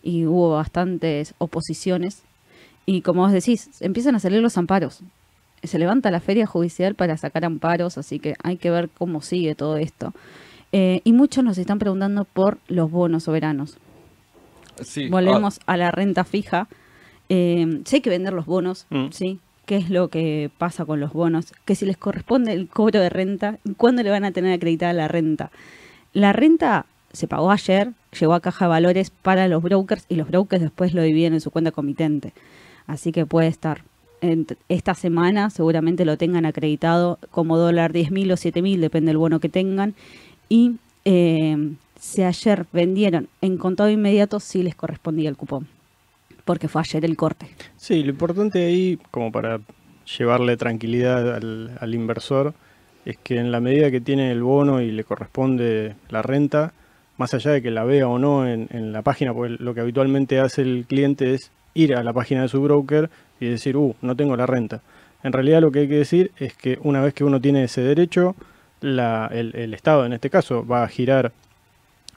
y 0.02 0.26
hubo 0.26 0.50
bastantes 0.52 1.34
oposiciones. 1.38 2.22
Y 2.86 3.02
como 3.02 3.22
vos 3.22 3.32
decís, 3.32 3.70
empiezan 3.80 4.14
a 4.14 4.20
salir 4.20 4.40
los 4.40 4.56
amparos. 4.56 5.00
Se 5.62 5.78
levanta 5.78 6.10
la 6.10 6.20
feria 6.20 6.46
judicial 6.46 6.94
para 6.94 7.16
sacar 7.16 7.44
amparos, 7.44 7.98
así 7.98 8.18
que 8.18 8.34
hay 8.42 8.56
que 8.56 8.70
ver 8.70 8.88
cómo 8.88 9.20
sigue 9.20 9.54
todo 9.54 9.76
esto. 9.76 10.14
Eh, 10.72 11.00
y 11.04 11.12
muchos 11.12 11.42
nos 11.44 11.58
están 11.58 11.78
preguntando 11.78 12.24
por 12.24 12.58
los 12.68 12.90
bonos 12.90 13.24
soberanos. 13.24 13.76
Sí, 14.82 15.08
Volvemos 15.08 15.58
a 15.66 15.76
la 15.76 15.90
renta 15.90 16.22
fija. 16.24 16.68
Eh, 17.28 17.80
sí 17.84 17.96
hay 17.96 18.02
que 18.02 18.10
vender 18.10 18.32
los 18.32 18.46
bonos, 18.46 18.86
Mm. 18.90 19.08
¿sí? 19.10 19.40
¿Qué 19.68 19.76
es 19.76 19.90
lo 19.90 20.08
que 20.08 20.50
pasa 20.56 20.86
con 20.86 20.98
los 20.98 21.12
bonos? 21.12 21.52
Que 21.66 21.74
si 21.74 21.84
les 21.84 21.98
corresponde 21.98 22.54
el 22.54 22.68
cobro 22.68 23.00
de 23.00 23.10
renta, 23.10 23.58
¿cuándo 23.76 24.02
le 24.02 24.08
van 24.08 24.24
a 24.24 24.32
tener 24.32 24.54
acreditada 24.54 24.94
la 24.94 25.08
renta? 25.08 25.50
La 26.14 26.32
renta 26.32 26.86
se 27.12 27.28
pagó 27.28 27.50
ayer, 27.50 27.92
llegó 28.18 28.32
a 28.32 28.40
caja 28.40 28.64
de 28.64 28.70
valores 28.70 29.10
para 29.10 29.46
los 29.46 29.62
brokers 29.62 30.06
y 30.08 30.14
los 30.14 30.28
brokers 30.28 30.62
después 30.62 30.94
lo 30.94 31.02
dividen 31.02 31.34
en 31.34 31.42
su 31.42 31.50
cuenta 31.50 31.70
comitente. 31.70 32.32
Así 32.86 33.12
que 33.12 33.26
puede 33.26 33.48
estar. 33.48 33.82
esta 34.70 34.94
semana 34.94 35.50
seguramente 35.50 36.06
lo 36.06 36.16
tengan 36.16 36.46
acreditado 36.46 37.18
como 37.30 37.58
dólar 37.58 37.92
10.000 37.92 38.32
o 38.32 38.36
7.000, 38.36 38.78
depende 38.78 39.10
del 39.10 39.18
bono 39.18 39.38
que 39.38 39.50
tengan. 39.50 39.94
Y 40.48 40.76
eh, 41.04 41.74
si 42.00 42.22
ayer 42.22 42.64
vendieron 42.72 43.28
en 43.42 43.58
contado 43.58 43.90
inmediato, 43.90 44.40
sí 44.40 44.62
les 44.62 44.74
correspondía 44.74 45.28
el 45.28 45.36
cupón, 45.36 45.68
porque 46.48 46.66
fue 46.66 46.80
ayer 46.80 47.04
el 47.04 47.14
corte. 47.14 47.46
Sí, 47.76 48.02
lo 48.02 48.08
importante 48.08 48.64
ahí, 48.64 48.98
como 49.10 49.30
para 49.30 49.60
llevarle 50.16 50.56
tranquilidad 50.56 51.34
al, 51.34 51.94
inversor, 51.94 52.54
es 53.04 53.18
que 53.18 53.36
en 53.36 53.52
la 53.52 53.60
medida 53.60 53.90
que 53.90 54.00
tiene 54.00 54.32
el 54.32 54.42
bono 54.42 54.80
y 54.80 54.90
le 54.90 55.04
corresponde 55.04 55.94
la 56.08 56.22
renta, 56.22 56.72
más 57.18 57.34
allá 57.34 57.50
de 57.50 57.60
que 57.60 57.70
la 57.70 57.84
vea 57.84 58.08
o 58.08 58.18
no 58.18 58.48
en, 58.48 58.92
la 58.94 59.02
página, 59.02 59.34
porque 59.34 59.62
lo 59.62 59.74
que 59.74 59.82
habitualmente 59.82 60.40
hace 60.40 60.62
el 60.62 60.86
cliente 60.88 61.34
es 61.34 61.50
ir 61.74 61.94
a 61.94 62.02
la 62.02 62.14
página 62.14 62.40
de 62.40 62.48
su 62.48 62.62
broker 62.62 63.10
y 63.40 63.44
decir, 63.44 63.76
uh, 63.76 63.94
no 64.00 64.16
tengo 64.16 64.34
la 64.34 64.46
renta. 64.46 64.80
En 65.22 65.34
realidad 65.34 65.60
lo 65.60 65.70
que 65.70 65.80
hay 65.80 65.88
que 65.88 65.98
decir 65.98 66.32
es 66.38 66.54
que 66.54 66.78
una 66.82 67.02
vez 67.02 67.12
que 67.12 67.24
uno 67.24 67.42
tiene 67.42 67.64
ese 67.64 67.82
derecho, 67.82 68.36
el 68.80 69.74
Estado 69.74 70.06
en 70.06 70.14
este 70.14 70.30
caso 70.30 70.66
va 70.66 70.82
a 70.82 70.88
girar 70.88 71.30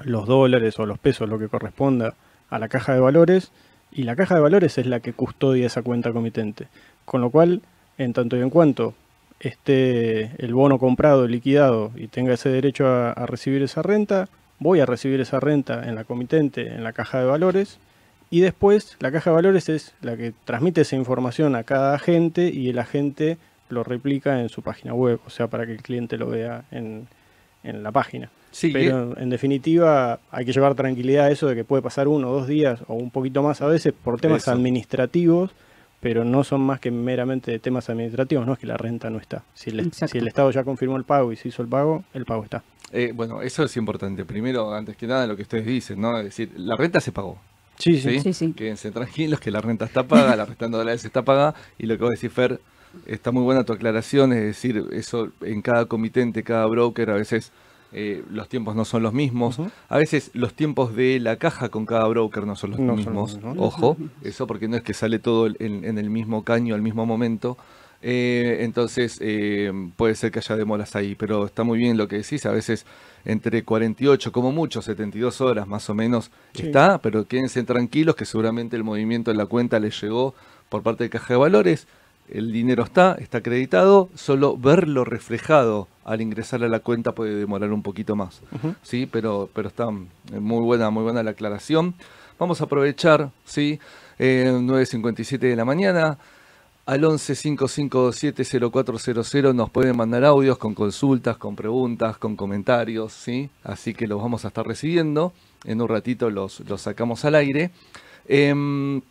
los 0.05 0.25
dólares 0.25 0.79
o 0.79 0.85
los 0.85 0.99
pesos, 0.99 1.27
lo 1.27 1.37
que 1.37 1.49
corresponda 1.49 2.13
a 2.49 2.59
la 2.59 2.69
caja 2.69 2.93
de 2.93 3.01
valores, 3.01 3.51
y 3.91 4.04
la 4.04 4.15
caja 4.15 4.36
de 4.36 4.41
valores 4.41 4.77
es 4.77 4.86
la 4.86 4.99
que 4.99 5.13
custodia 5.13 5.67
esa 5.67 5.82
cuenta 5.82 6.13
comitente. 6.13 6.67
Con 7.06 7.21
lo 7.21 7.30
cual, 7.30 7.62
en 7.97 8.13
tanto 8.13 8.38
y 8.38 8.41
en 8.41 8.49
cuanto 8.49 8.93
esté 9.39 10.32
el 10.43 10.54
bono 10.54 10.80
comprado, 10.80 11.27
liquidado 11.27 11.91
y 11.95 12.08
tenga 12.08 12.34
ese 12.34 12.49
derecho 12.49 12.88
a, 12.88 13.25
recibir 13.25 13.62
esa 13.63 13.82
renta, 13.82 14.30
voy 14.60 14.80
a 14.80 14.86
recibir 14.86 15.19
esa 15.19 15.39
renta 15.39 15.88
en 15.88 15.95
la 15.95 16.04
comitente, 16.04 16.67
en 16.67 16.84
la 16.84 16.93
caja 16.93 17.19
de 17.19 17.25
valores, 17.25 17.80
y 18.30 18.39
después 18.39 18.95
la 18.99 19.12
caja 19.12 19.32
de 19.32 19.36
valores 19.36 19.67
es 19.67 19.93
la 20.01 20.15
que 20.15 20.34
transmite 20.45 20.82
esa 20.82 20.95
información 20.95 21.56
a 21.56 21.63
cada 21.63 21.95
agente 21.95 22.49
y 22.49 22.69
el 22.69 22.80
agente 22.80 23.38
lo 23.69 23.84
replica 23.84 24.39
en 24.39 24.49
su 24.49 24.62
página 24.62 24.93
web, 24.93 25.19
o 25.25 25.30
sea, 25.30 25.47
para 25.47 25.65
que 25.65 25.73
el 25.73 25.82
cliente 25.82 26.17
lo 26.17 26.30
vea 26.30 26.63
en 26.71 27.08
la 27.63 27.91
página. 27.91 28.30
Sí, 28.51 28.69
Pero 28.73 29.17
en 29.17 29.29
definitiva 29.29 30.19
hay 30.29 30.45
que 30.45 30.51
llevar 30.51 30.75
tranquilidad 30.75 31.25
a 31.25 31.31
eso 31.31 31.47
de 31.47 31.55
que 31.55 31.63
puede 31.63 31.81
pasar 31.81 32.07
uno 32.07 32.29
o 32.29 32.33
dos 32.33 32.47
días 32.47 32.81
o 32.87 32.95
un 32.95 33.09
poquito 33.09 33.41
más 33.41 33.61
a 33.61 33.67
veces 33.67 33.93
por 33.93 34.19
temas 34.19 34.43
Eso. 34.43 34.51
administrativos, 34.51 35.51
pero 36.01 36.25
no 36.25 36.43
son 36.43 36.61
más 36.61 36.79
que 36.79 36.91
meramente 36.91 37.57
temas 37.59 37.89
administrativos, 37.89 38.45
no 38.45 38.53
es 38.53 38.59
que 38.59 38.67
la 38.67 38.75
renta 38.75 39.09
no 39.09 39.19
está. 39.19 39.43
Si 39.53 39.69
el, 39.69 39.79
Exacto. 39.79 40.11
si 40.11 40.17
el 40.17 40.27
Estado 40.27 40.51
ya 40.51 40.63
confirmó 40.63 40.97
el 40.97 41.05
pago 41.05 41.31
y 41.31 41.37
se 41.37 41.47
hizo 41.47 41.61
el 41.61 41.69
pago, 41.69 42.03
el 42.13 42.25
pago 42.25 42.43
está. 42.43 42.63
Eh, 42.91 43.13
bueno, 43.15 43.41
eso 43.41 43.63
es 43.63 43.77
importante. 43.77 44.25
Primero, 44.25 44.73
antes 44.73 44.97
que 44.97 45.07
nada, 45.07 45.25
lo 45.27 45.37
que 45.37 45.43
ustedes 45.43 45.65
dicen, 45.65 46.01
¿no? 46.01 46.17
Es 46.17 46.25
decir, 46.25 46.51
la 46.57 46.75
renta 46.75 46.99
se 46.99 47.13
pagó. 47.13 47.37
Sí, 47.77 48.01
sí. 48.01 48.19
¿sí? 48.19 48.19
Sí, 48.19 48.33
sí. 48.33 48.53
Quédense 48.53 48.91
tranquilos 48.91 49.39
que 49.39 49.49
la 49.49 49.61
renta 49.61 49.85
está 49.85 50.03
paga, 50.03 50.35
la 50.35 50.45
resta 50.45 50.65
en 50.65 50.71
dólares 50.71 51.05
está 51.05 51.23
paga. 51.23 51.55
Y 51.79 51.85
lo 51.85 51.97
que 51.97 52.03
vos 52.03 52.11
decís, 52.11 52.31
Fer, 52.33 52.59
está 53.05 53.31
muy 53.31 53.43
buena 53.43 53.63
tu 53.63 53.71
aclaración. 53.71 54.33
Es 54.33 54.43
decir, 54.43 54.83
eso 54.91 55.29
en 55.41 55.61
cada 55.61 55.85
comitente, 55.85 56.43
cada 56.43 56.65
broker, 56.65 57.11
a 57.11 57.15
veces 57.15 57.51
eh, 57.93 58.23
los 58.30 58.47
tiempos 58.49 58.75
no 58.75 58.86
son 58.86 59.04
los 59.04 59.13
mismos. 59.13 59.58
A 59.89 59.97
veces 59.97 60.32
los 60.34 60.54
tiempos 60.54 60.95
de 60.95 61.19
la 61.19 61.36
caja 61.36 61.69
con 61.69 61.86
cada 61.86 62.08
broker 62.08 62.45
no 62.45 62.56
son 62.56 62.71
los 62.71 62.80
No 62.80 62.88
son 62.88 62.97
los 62.97 63.06
mismos. 63.06 63.36
mismos. 63.36 63.58
Ojo, 63.60 63.97
eso 64.23 64.47
porque 64.47 64.67
no 64.67 64.77
es 64.77 64.84
que 64.84 64.93
sale 64.93 65.19
todo 65.19 65.47
en, 65.47 65.84
en 65.86 65.97
el 65.97 66.10
mismo 66.10 66.43
caño 66.43 66.73
al 66.75 66.82
mismo 66.82 67.06
momento. 67.06 67.58
Eh, 68.04 68.58
entonces 68.62 69.19
eh, 69.21 69.71
puede 69.95 70.15
ser 70.15 70.32
que 70.32 70.39
haya 70.39 70.56
demoras 70.56 70.95
ahí, 70.95 71.13
pero 71.15 71.45
está 71.45 71.63
muy 71.63 71.77
bien 71.77 71.97
lo 71.97 72.08
que 72.08 72.17
decís. 72.17 72.45
A 72.45 72.51
veces 72.51 72.86
entre 73.25 73.63
48, 73.63 74.32
como 74.32 74.51
mucho, 74.51 74.82
72 74.82 75.39
horas 75.41 75.67
más 75.67 75.88
o 75.89 75.93
menos 75.93 76.32
Sí. 76.54 76.63
está, 76.67 76.97
pero 76.97 77.25
quédense 77.27 77.62
tranquilos 77.63 78.15
que 78.15 78.25
seguramente 78.25 78.75
el 78.75 78.84
movimiento 78.84 79.30
en 79.30 79.38
la 79.38 79.45
cuenta 79.45 79.80
les 79.80 80.01
llegó 80.01 80.34
por 80.69 80.82
parte 80.82 81.04
de 81.04 81.10
Caja 81.12 81.34
de 81.36 81.39
Valores. 81.39 81.88
El 82.30 82.51
dinero 82.51 82.84
está, 82.84 83.15
está 83.19 83.39
acreditado, 83.39 84.10
solo 84.15 84.58
verlo 84.58 85.04
reflejado 85.06 85.88
al 86.03 86.21
ingresar 86.21 86.63
a 86.63 86.67
la 86.67 86.79
cuenta 86.79 87.13
puede 87.13 87.35
demorar 87.35 87.71
un 87.71 87.83
poquito 87.83 88.15
más. 88.15 88.41
Sí, 88.81 89.07
pero, 89.11 89.49
pero 89.53 89.67
está 89.67 89.85
eh, 89.85 90.39
muy 90.39 90.63
buena, 90.63 90.89
muy 90.89 91.03
buena 91.03 91.23
la 91.23 91.31
aclaración. 91.31 91.93
Vamos 92.39 92.61
a 92.61 92.63
aprovechar, 92.63 93.29
sí, 93.45 93.79
eh, 94.17 94.51
9.57 94.51 95.39
de 95.39 95.55
la 95.55 95.65
mañana. 95.65 96.17
Al 96.87 97.05
11 97.05 97.35
5527 97.35 98.71
0400 98.71 99.53
nos 99.53 99.69
pueden 99.69 99.95
mandar 99.95 100.25
audios 100.25 100.57
con 100.57 100.73
consultas, 100.73 101.37
con 101.37 101.55
preguntas, 101.55 102.17
con 102.17 102.35
comentarios, 102.35 103.13
¿sí? 103.13 103.49
Así 103.63 103.93
que 103.93 104.07
los 104.07 104.19
vamos 104.19 104.43
a 104.45 104.47
estar 104.47 104.65
recibiendo. 104.65 105.31
En 105.63 105.79
un 105.79 105.87
ratito 105.87 106.31
los, 106.31 106.61
los 106.61 106.81
sacamos 106.81 107.23
al 107.23 107.35
aire. 107.35 107.69
Em, 108.27 109.01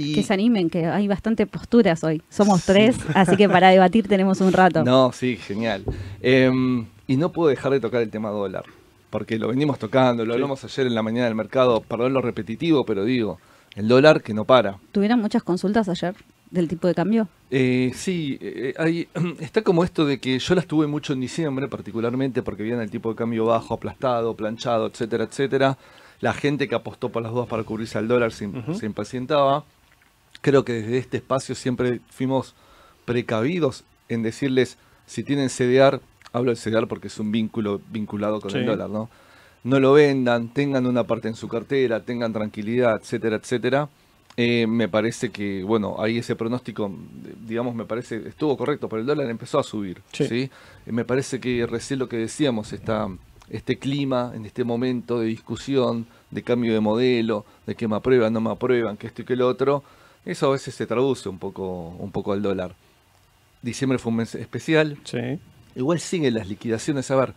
y... 0.00 0.14
Que 0.14 0.22
se 0.22 0.32
animen, 0.34 0.70
que 0.70 0.86
hay 0.86 1.06
bastante 1.08 1.46
posturas 1.46 2.02
hoy. 2.04 2.22
Somos 2.28 2.64
tres, 2.64 2.96
así 3.14 3.36
que 3.36 3.48
para 3.48 3.68
debatir 3.70 4.08
tenemos 4.08 4.40
un 4.40 4.52
rato. 4.52 4.82
No, 4.90 5.12
sí, 5.12 5.36
genial. 5.36 5.84
Em, 6.20 6.86
y 7.06 7.16
no 7.16 7.32
puedo 7.32 7.48
dejar 7.48 7.72
de 7.72 7.80
tocar 7.80 8.02
el 8.02 8.10
tema 8.10 8.30
dólar, 8.30 8.64
porque 9.10 9.38
lo 9.38 9.48
venimos 9.48 9.78
tocando, 9.78 10.24
lo 10.24 10.32
Sí. 10.32 10.36
hablamos 10.36 10.64
ayer 10.64 10.86
en 10.86 10.94
la 10.94 11.02
mañana 11.02 11.26
del 11.26 11.34
mercado, 11.34 11.80
perdón 11.80 12.12
lo 12.12 12.20
repetitivo, 12.22 12.84
pero 12.84 13.04
digo, 13.04 13.38
el 13.76 13.88
dólar 13.88 14.22
que 14.22 14.34
no 14.34 14.44
para. 14.44 14.78
¿Tuvieron 14.92 15.20
muchas 15.20 15.42
consultas 15.42 15.88
ayer 15.88 16.14
del 16.50 16.66
tipo 16.68 16.88
de 16.88 16.94
cambio? 16.94 17.28
Eh, 17.50 17.92
sí, 17.94 18.38
eh, 18.40 18.74
hay- 18.78 19.08
está 19.40 19.62
como 19.62 19.84
esto 19.84 20.04
de 20.06 20.18
que 20.18 20.38
yo 20.38 20.54
las 20.54 20.66
tuve 20.66 20.86
mucho 20.86 21.12
en 21.12 21.20
diciembre, 21.20 21.68
particularmente 21.68 22.42
porque 22.42 22.62
viene 22.62 22.82
el 22.82 22.90
tipo 22.90 23.10
de 23.10 23.16
cambio 23.16 23.44
bajo, 23.46 23.74
aplastado, 23.74 24.34
planchado, 24.34 24.86
etcétera, 24.86 25.24
etcétera. 25.24 25.78
La 26.20 26.34
gente 26.34 26.68
que 26.68 26.74
apostó 26.74 27.08
por 27.08 27.22
las 27.22 27.32
dudas 27.32 27.48
para 27.48 27.62
cubrirse 27.64 27.96
al 27.96 28.06
dólar 28.06 28.30
se, 28.32 28.48
se 28.78 28.84
impacientaba. 28.86 29.64
Creo 30.40 30.64
que 30.64 30.72
desde 30.72 30.98
este 30.98 31.18
espacio 31.18 31.54
siempre 31.54 32.00
fuimos 32.10 32.54
precavidos 33.04 33.84
en 34.08 34.22
decirles 34.22 34.78
si 35.06 35.24
tienen 35.24 35.48
CDR, 35.48 36.00
hablo 36.32 36.52
de 36.52 36.56
CDR 36.56 36.86
porque 36.86 37.08
es 37.08 37.18
un 37.18 37.32
vínculo 37.32 37.80
vinculado 37.90 38.40
con 38.40 38.54
el 38.54 38.66
dólar, 38.66 38.88
¿no? 38.88 39.10
No 39.62 39.78
lo 39.78 39.92
vendan, 39.92 40.48
tengan 40.48 40.86
una 40.86 41.04
parte 41.04 41.28
en 41.28 41.34
su 41.34 41.48
cartera, 41.48 42.04
tengan 42.04 42.32
tranquilidad, 42.32 43.00
etcétera, 43.00 43.36
etcétera. 43.36 43.88
Eh, 44.36 44.66
me 44.66 44.88
parece 44.88 45.30
que, 45.30 45.62
bueno, 45.64 45.96
ahí 45.98 46.18
ese 46.18 46.36
pronóstico, 46.36 46.90
digamos, 47.46 47.74
me 47.74 47.84
parece, 47.84 48.28
estuvo 48.28 48.56
correcto, 48.56 48.88
pero 48.88 49.00
el 49.00 49.06
dólar 49.06 49.28
empezó 49.28 49.58
a 49.58 49.62
subir, 49.62 50.00
¿sí? 50.12 50.26
Sí. 50.28 50.50
Eh, 50.86 50.92
me 50.92 51.04
parece 51.04 51.40
que 51.40 51.66
recién 51.66 51.98
lo 51.98 52.08
que 52.08 52.16
decíamos, 52.16 52.72
está 52.72 53.08
este 53.50 53.78
clima, 53.78 54.32
en 54.34 54.46
este 54.46 54.64
momento 54.64 55.18
de 55.18 55.26
discusión, 55.26 56.06
de 56.30 56.42
cambio 56.42 56.72
de 56.72 56.80
modelo, 56.80 57.44
de 57.66 57.74
que 57.74 57.88
me 57.88 57.96
aprueban, 57.96 58.32
no 58.32 58.40
me 58.40 58.50
aprueban, 58.50 58.96
que 58.96 59.08
esto 59.08 59.22
y 59.22 59.24
que 59.24 59.36
lo 59.36 59.48
otro, 59.48 59.82
eso 60.24 60.48
a 60.48 60.52
veces 60.52 60.74
se 60.74 60.86
traduce 60.86 61.28
un 61.28 61.38
poco, 61.38 61.88
un 61.98 62.10
poco 62.12 62.32
al 62.32 62.42
dólar. 62.42 62.74
Diciembre 63.62 63.98
fue 63.98 64.10
un 64.10 64.16
mes 64.16 64.34
especial, 64.34 64.96
Sí. 65.04 65.38
Igual 65.76 66.00
siguen 66.00 66.34
las 66.34 66.48
liquidaciones. 66.48 67.10
A 67.12 67.16
ver, 67.16 67.32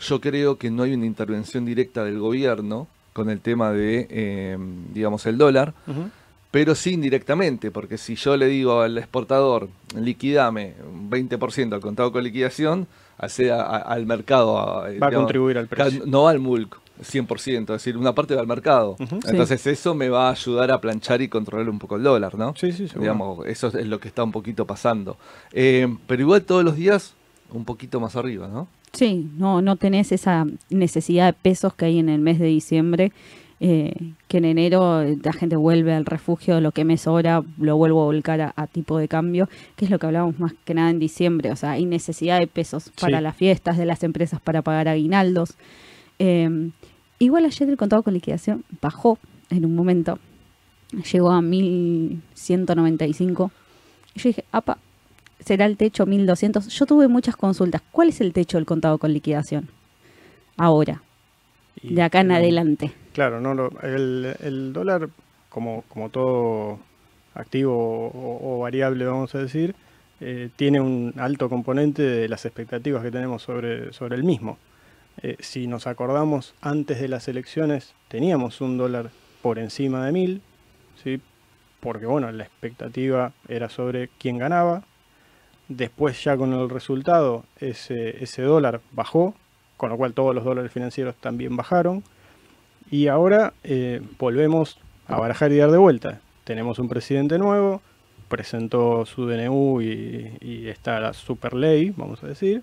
yo 0.00 0.20
creo 0.20 0.56
que 0.56 0.70
no 0.70 0.84
hay 0.84 0.94
una 0.94 1.04
intervención 1.04 1.64
directa 1.66 2.02
del 2.04 2.18
gobierno 2.18 2.88
con 3.12 3.28
el 3.28 3.40
tema 3.40 3.72
de, 3.72 4.06
eh, 4.10 4.56
digamos, 4.94 5.26
el 5.26 5.36
dólar, 5.36 5.74
pero 6.50 6.74
sí 6.74 6.92
indirectamente, 6.92 7.70
porque 7.70 7.98
si 7.98 8.14
yo 8.14 8.36
le 8.38 8.46
digo 8.46 8.80
al 8.80 8.96
exportador, 8.96 9.68
liquidame 9.94 10.74
un 10.88 11.10
20% 11.10 11.74
al 11.74 11.80
contado 11.82 12.10
con 12.10 12.24
liquidación, 12.24 12.86
hace 13.18 13.50
a- 13.50 13.60
a- 13.60 13.78
al 13.78 14.06
mercado. 14.06 14.56
a- 14.58 14.88
Va 14.98 15.08
a 15.08 15.12
contribuir 15.12 15.58
al 15.58 15.66
precio. 15.68 16.04
No 16.06 16.26
al 16.28 16.38
MULC, 16.38 16.74
100%, 17.00 17.60
es 17.60 17.66
decir, 17.66 17.96
una 17.96 18.14
parte 18.14 18.34
va 18.34 18.40
al 18.40 18.46
mercado. 18.46 18.96
Entonces 18.98 19.66
eso 19.66 19.94
me 19.94 20.08
va 20.08 20.28
a 20.28 20.32
ayudar 20.32 20.70
a 20.70 20.80
planchar 20.80 21.22
y 21.22 21.28
controlar 21.28 21.68
un 21.68 21.78
poco 21.78 21.96
el 21.96 22.02
dólar, 22.02 22.36
¿no? 22.36 22.54
Sí, 22.56 22.72
sí, 22.72 22.88
seguro. 22.88 23.00
Digamos, 23.00 23.46
eso 23.46 23.68
es 23.68 23.86
lo 23.86 24.00
que 24.00 24.08
está 24.08 24.24
un 24.24 24.32
poquito 24.32 24.66
pasando. 24.66 25.16
Eh, 25.52 25.88
pero 26.06 26.22
igual 26.22 26.42
todos 26.42 26.64
los 26.64 26.76
días 26.76 27.14
un 27.50 27.64
poquito 27.64 28.00
más 28.00 28.16
arriba, 28.16 28.48
¿no? 28.48 28.68
Sí, 28.92 29.30
no, 29.36 29.62
no 29.62 29.76
tenés 29.76 30.12
esa 30.12 30.46
necesidad 30.70 31.26
de 31.26 31.32
pesos 31.32 31.74
que 31.74 31.86
hay 31.86 31.98
en 31.98 32.08
el 32.08 32.20
mes 32.20 32.38
de 32.38 32.46
diciembre, 32.46 33.12
eh, 33.60 33.92
que 34.28 34.38
en 34.38 34.44
enero 34.44 35.02
eh, 35.02 35.18
la 35.22 35.32
gente 35.32 35.56
vuelve 35.56 35.92
al 35.92 36.06
refugio, 36.06 36.60
lo 36.60 36.72
que 36.72 36.84
me 36.84 36.96
sobra 36.96 37.42
lo 37.58 37.76
vuelvo 37.76 38.02
a 38.02 38.04
volcar 38.06 38.40
a, 38.40 38.52
a 38.56 38.66
tipo 38.66 38.98
de 38.98 39.08
cambio, 39.08 39.48
que 39.76 39.84
es 39.84 39.90
lo 39.90 39.98
que 39.98 40.06
hablábamos 40.06 40.38
más 40.38 40.54
que 40.64 40.74
nada 40.74 40.90
en 40.90 40.98
diciembre, 40.98 41.50
o 41.50 41.56
sea, 41.56 41.72
hay 41.72 41.84
necesidad 41.84 42.38
de 42.38 42.46
pesos 42.46 42.90
para 43.00 43.20
las 43.20 43.36
fiestas 43.36 43.76
de 43.76 43.84
las 43.84 44.02
empresas 44.04 44.40
para 44.40 44.62
pagar 44.62 44.88
aguinaldos. 44.88 45.56
Eh, 46.18 46.70
igual 47.18 47.44
ayer 47.44 47.68
el 47.68 47.76
contado 47.76 48.02
con 48.02 48.14
liquidación 48.14 48.64
bajó 48.80 49.18
en 49.50 49.64
un 49.64 49.74
momento, 49.74 50.18
llegó 51.12 51.30
a 51.30 51.42
1195. 51.42 53.50
Y 54.14 54.20
yo 54.20 54.28
dije, 54.30 54.44
apa, 54.52 54.78
será 55.40 55.66
el 55.66 55.76
techo 55.76 56.06
1200. 56.06 56.68
Yo 56.68 56.86
tuve 56.86 57.08
muchas 57.08 57.36
consultas. 57.36 57.82
¿Cuál 57.92 58.08
es 58.08 58.20
el 58.20 58.32
techo 58.32 58.58
del 58.58 58.66
contado 58.66 58.98
con 58.98 59.12
liquidación? 59.12 59.68
Ahora, 60.56 61.02
Y- 61.82 61.94
de 61.94 62.02
acá 62.02 62.20
en 62.20 62.28
no, 62.28 62.34
adelante. 62.34 62.92
Claro, 63.12 63.40
no, 63.40 63.54
lo- 63.54 63.72
el, 63.82 64.34
el 64.40 64.72
dólar, 64.72 65.08
como, 65.48 65.84
como 65.88 66.08
todo 66.10 66.78
activo 67.34 67.74
o, 68.08 68.56
o 68.56 68.58
variable, 68.60 69.04
vamos 69.04 69.34
a 69.34 69.38
decir, 69.38 69.74
eh, 70.20 70.48
tiene 70.56 70.80
un 70.80 71.14
alto 71.16 71.48
componente 71.48 72.02
de 72.02 72.28
las 72.28 72.44
expectativas 72.44 73.02
que 73.04 73.10
tenemos 73.12 73.42
sobre, 73.42 73.92
sobre 73.92 74.16
el 74.16 74.24
mismo. 74.24 74.58
Eh, 75.22 75.36
si 75.40 75.66
nos 75.66 75.86
acordamos, 75.86 76.54
antes 76.60 77.00
de 77.00 77.08
las 77.08 77.26
elecciones 77.28 77.94
teníamos 78.08 78.60
un 78.60 78.78
dólar 78.78 79.10
por 79.42 79.58
encima 79.58 80.04
de 80.04 80.12
mil, 80.12 80.42
¿sí? 81.02 81.20
porque 81.80 82.06
bueno, 82.06 82.30
la 82.30 82.44
expectativa 82.44 83.32
era 83.48 83.68
sobre 83.68 84.08
quién 84.18 84.38
ganaba. 84.38 84.84
Después 85.68 86.22
ya 86.22 86.36
con 86.36 86.52
el 86.52 86.70
resultado, 86.70 87.44
ese, 87.58 88.22
ese 88.22 88.42
dólar 88.42 88.80
bajó, 88.92 89.34
con 89.76 89.90
lo 89.90 89.96
cual 89.96 90.14
todos 90.14 90.34
los 90.34 90.44
dólares 90.44 90.72
financieros 90.72 91.14
también 91.16 91.56
bajaron. 91.56 92.04
Y 92.90 93.08
ahora 93.08 93.52
eh, 93.64 94.00
volvemos 94.18 94.78
a 95.08 95.18
barajar 95.18 95.52
y 95.52 95.56
dar 95.56 95.70
de 95.70 95.78
vuelta. 95.78 96.20
Tenemos 96.44 96.78
un 96.78 96.88
presidente 96.88 97.38
nuevo, 97.38 97.82
presentó 98.28 99.04
su 99.04 99.26
DNU 99.26 99.82
y, 99.82 100.38
y 100.40 100.68
está 100.68 101.00
la 101.00 101.12
super 101.12 101.54
ley, 101.54 101.92
vamos 101.96 102.22
a 102.22 102.28
decir. 102.28 102.62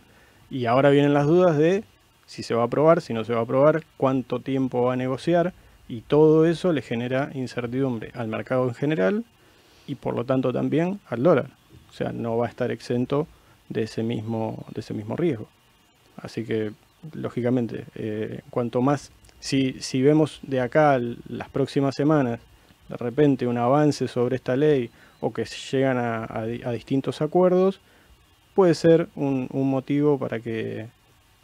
Y 0.49 0.65
ahora 0.65 0.89
vienen 0.89 1.13
las 1.13 1.27
dudas 1.27 1.57
de 1.57 1.83
si 2.25 2.43
se 2.43 2.53
va 2.53 2.63
a 2.63 2.65
aprobar, 2.65 3.01
si 3.01 3.13
no 3.13 3.23
se 3.23 3.33
va 3.33 3.39
a 3.39 3.43
aprobar, 3.43 3.83
cuánto 3.97 4.39
tiempo 4.39 4.83
va 4.83 4.93
a 4.93 4.97
negociar 4.97 5.53
y 5.87 6.01
todo 6.01 6.45
eso 6.45 6.73
le 6.73 6.81
genera 6.81 7.29
incertidumbre 7.33 8.11
al 8.15 8.27
mercado 8.27 8.67
en 8.67 8.73
general 8.73 9.25
y 9.87 9.95
por 9.95 10.15
lo 10.15 10.25
tanto 10.25 10.51
también 10.51 10.99
al 11.07 11.23
dólar. 11.23 11.51
O 11.89 11.93
sea, 11.93 12.11
no 12.11 12.37
va 12.37 12.47
a 12.47 12.49
estar 12.49 12.71
exento 12.71 13.27
de 13.69 13.83
ese 13.83 14.03
mismo, 14.03 14.65
de 14.73 14.81
ese 14.81 14.93
mismo 14.93 15.15
riesgo. 15.15 15.47
Así 16.17 16.43
que, 16.45 16.71
lógicamente, 17.13 17.85
eh, 17.95 18.41
cuanto 18.49 18.81
más, 18.81 19.11
si, 19.39 19.75
si 19.79 20.01
vemos 20.01 20.39
de 20.43 20.61
acá 20.61 20.99
las 21.27 21.49
próximas 21.49 21.95
semanas, 21.95 22.39
de 22.89 22.97
repente 22.97 23.47
un 23.47 23.57
avance 23.57 24.07
sobre 24.07 24.35
esta 24.35 24.55
ley 24.55 24.89
o 25.19 25.33
que 25.33 25.45
llegan 25.45 25.97
a, 25.97 26.45
distintos 26.71 27.21
acuerdos, 27.21 27.79
puede 28.53 28.73
ser 28.75 29.09
un, 29.15 29.47
un, 29.51 29.69
motivo 29.69 30.17
para 30.19 30.39
que 30.39 30.87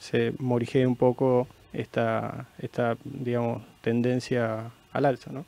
se 0.02 0.34
morigee 0.40 0.88
un 0.88 0.96
poco 0.96 1.48
esta, 1.74 2.48
esta 2.58 2.98
digamos, 3.04 3.62
tendencia 3.82 4.72
al 4.92 5.06
alza, 5.06 5.32
¿no? 5.32 5.46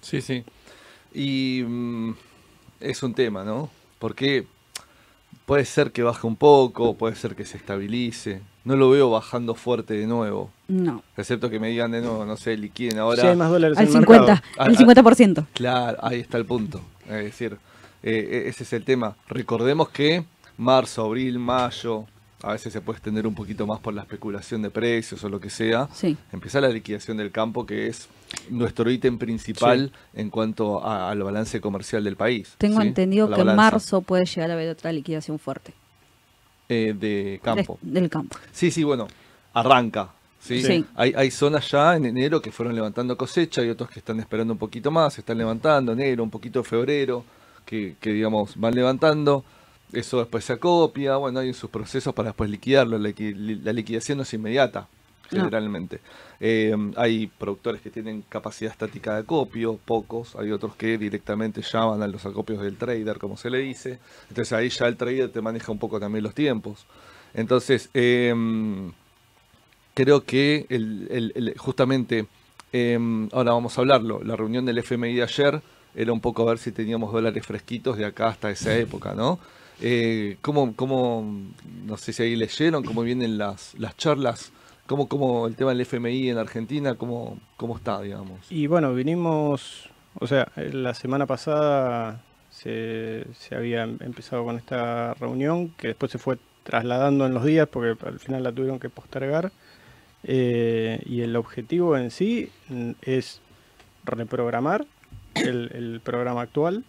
Sí, 0.00 0.20
sí. 0.20 0.44
Y 1.14 1.62
mm, 1.64 2.14
es 2.80 3.02
un 3.04 3.14
tema, 3.14 3.44
¿no? 3.44 3.70
Porque 4.00 4.46
puede 5.46 5.64
ser 5.64 5.92
que 5.92 6.02
baje 6.02 6.26
un 6.26 6.34
poco, 6.34 6.96
puede 6.96 7.14
ser 7.14 7.36
que 7.36 7.44
se 7.44 7.56
estabilice. 7.56 8.42
No 8.64 8.74
lo 8.74 8.90
veo 8.90 9.10
bajando 9.10 9.54
fuerte 9.54 9.94
de 9.94 10.08
nuevo. 10.08 10.50
No. 10.66 11.04
Excepto 11.16 11.48
que 11.48 11.60
me 11.60 11.68
digan 11.68 11.92
de 11.92 12.00
nuevo, 12.00 12.24
no 12.24 12.36
sé, 12.36 12.56
liquiden 12.56 12.98
ahora. 12.98 13.22
Sí, 13.22 13.28
hay 13.28 13.36
más 13.36 13.50
dólares 13.50 13.78
al 13.78 13.86
en 13.86 13.92
50, 13.92 14.42
al 14.58 14.76
50%. 14.76 15.46
Claro, 15.54 15.98
ahí 16.02 16.18
está 16.18 16.36
el 16.36 16.46
punto. 16.46 16.80
Es 17.06 17.24
decir, 17.24 17.58
eh, 18.02 18.44
e, 18.44 18.48
ese 18.48 18.64
es 18.64 18.72
el 18.72 18.84
tema. 18.84 19.16
Recordemos 19.28 19.88
que 19.90 20.24
marzo, 20.56 21.04
abril, 21.04 21.38
mayo, 21.38 22.06
a 22.42 22.52
veces 22.52 22.72
se 22.72 22.80
puede 22.80 22.98
extender 22.98 23.26
un 23.26 23.34
poquito 23.34 23.66
más 23.66 23.80
por 23.80 23.94
la 23.94 24.02
especulación 24.02 24.62
de 24.62 24.70
precios 24.70 25.22
o 25.22 25.28
lo 25.28 25.40
que 25.40 25.48
sea. 25.48 25.88
Sí. 25.92 26.16
Empieza 26.32 26.60
la 26.60 26.68
liquidación 26.68 27.16
del 27.16 27.30
campo, 27.30 27.64
que 27.64 27.86
es 27.86 28.08
nuestro 28.50 28.90
ítem 28.90 29.18
principal 29.18 29.92
en 30.14 30.28
cuanto 30.30 30.84
al 30.84 31.22
balance 31.22 31.60
comercial 31.60 32.02
del 32.02 32.16
país. 32.16 32.54
Tengo 32.58 32.82
entendido 32.82 33.30
que 33.30 33.40
en 33.40 33.54
marzo 33.54 34.02
puede 34.02 34.24
llegar 34.24 34.50
a 34.50 34.54
haber 34.54 34.70
otra 34.70 34.92
liquidación 34.92 35.38
fuerte. 35.38 35.72
Eh, 36.68 36.94
de 36.98 37.40
campo. 37.42 37.78
del 37.82 38.08
campo. 38.08 38.38
Sí, 38.50 38.70
sí, 38.70 38.82
bueno, 38.82 39.06
arranca. 39.52 40.10
¿sí? 40.40 40.84
Hay, 40.96 41.12
hay 41.14 41.30
zonas 41.30 41.70
ya 41.70 41.94
en 41.96 42.06
enero 42.06 42.40
que 42.40 42.50
fueron 42.50 42.74
levantando 42.74 43.16
cosecha, 43.16 43.62
y 43.62 43.68
otros 43.68 43.90
que 43.90 44.00
están 44.00 44.18
esperando 44.20 44.54
un 44.54 44.58
poquito 44.58 44.90
más, 44.90 45.18
están 45.18 45.38
levantando, 45.38 45.92
enero, 45.92 46.24
un 46.24 46.30
poquito 46.30 46.60
de 46.60 46.68
febrero, 46.68 47.24
que, 47.64 47.96
que 48.00 48.12
digamos 48.12 48.56
van 48.56 48.74
levantando 48.74 49.44
eso 49.92 50.18
después 50.18 50.44
se 50.44 50.54
acopia, 50.54 51.16
bueno, 51.16 51.40
hay 51.40 51.52
sus 51.52 51.70
procesos 51.70 52.14
para 52.14 52.30
después 52.30 52.50
liquidarlo. 52.50 52.98
La, 52.98 53.72
liquidación 53.72 54.18
no 54.18 54.22
es 54.22 54.34
inmediata, 54.34 54.88
generalmente. 55.28 56.00
Eh, 56.40 56.74
hay 56.96 57.26
productores 57.26 57.80
que 57.80 57.90
tienen 57.90 58.22
capacidad 58.28 58.72
estática 58.72 59.14
de 59.14 59.20
acopio, 59.20 59.78
pocos. 59.84 60.34
Hay 60.36 60.50
otros 60.50 60.74
que 60.76 60.98
directamente 60.98 61.62
llaman 61.62 62.02
a 62.02 62.08
los 62.08 62.24
acopios 62.26 62.62
del 62.62 62.76
trader, 62.76 63.18
como 63.18 63.36
se 63.36 63.50
le 63.50 63.58
dice. 63.58 63.98
Entonces 64.28 64.52
ahí 64.52 64.68
ya 64.68 64.86
el 64.86 64.96
trader 64.96 65.30
te 65.30 65.40
maneja 65.40 65.70
un 65.70 65.78
poco 65.78 66.00
también 66.00 66.24
los 66.24 66.34
tiempos. 66.34 66.86
Entonces, 67.34 67.88
em, 67.94 68.92
creo 69.94 70.24
que 70.24 70.66
el, 70.68 71.54
justamente, 71.58 72.26
em, 72.72 73.28
ahora 73.32 73.52
vamos 73.52 73.76
a 73.76 73.80
hablarlo, 73.80 74.22
la 74.22 74.36
reunión 74.36 74.64
del 74.64 74.78
FMI 74.78 75.14
de 75.14 75.22
ayer 75.22 75.62
era 75.94 76.12
un 76.12 76.20
poco 76.20 76.42
a 76.42 76.46
ver 76.46 76.58
si 76.58 76.72
teníamos 76.72 77.12
dólares 77.12 77.44
fresquitos 77.46 77.96
de 77.96 78.06
acá 78.06 78.28
hasta 78.28 78.50
esa 78.50 78.74
época, 78.76 79.14
¿no? 79.14 79.38
Eh, 79.80 80.36
¿cómo, 80.42 80.74
¿Cómo, 80.76 81.24
no 81.84 81.96
sé 81.96 82.12
si 82.12 82.22
ahí 82.22 82.36
leyeron, 82.36 82.84
cómo 82.84 83.02
vienen 83.02 83.38
las, 83.38 83.74
las 83.78 83.96
charlas? 83.96 84.52
¿Cómo, 84.86 85.08
¿Cómo 85.08 85.46
el 85.46 85.56
tema 85.56 85.70
del 85.70 85.80
FMI 85.80 86.30
en 86.30 86.38
Argentina, 86.38 86.94
cómo, 86.94 87.38
cómo 87.56 87.76
está, 87.76 88.00
digamos? 88.00 88.50
Y 88.50 88.66
bueno, 88.66 88.94
vinimos, 88.94 89.88
o 90.18 90.26
sea, 90.26 90.50
la 90.56 90.94
semana 90.94 91.26
pasada 91.26 92.22
se, 92.50 93.26
se 93.32 93.54
había 93.54 93.84
empezado 93.84 94.44
con 94.44 94.56
esta 94.56 95.14
reunión, 95.14 95.70
que 95.70 95.88
después 95.88 96.12
se 96.12 96.18
fue 96.18 96.38
trasladando 96.62 97.26
en 97.26 97.34
los 97.34 97.44
días, 97.44 97.68
porque 97.68 97.96
al 98.06 98.18
final 98.18 98.42
la 98.42 98.52
tuvieron 98.52 98.78
que 98.78 98.90
postergar. 98.90 99.52
Eh, 100.24 101.02
y 101.06 101.22
el 101.22 101.34
objetivo 101.34 101.96
en 101.96 102.12
sí 102.12 102.50
es 103.02 103.40
reprogramar 104.04 104.86
el 105.34 106.00
programa 106.04 106.42
actual 106.42 106.84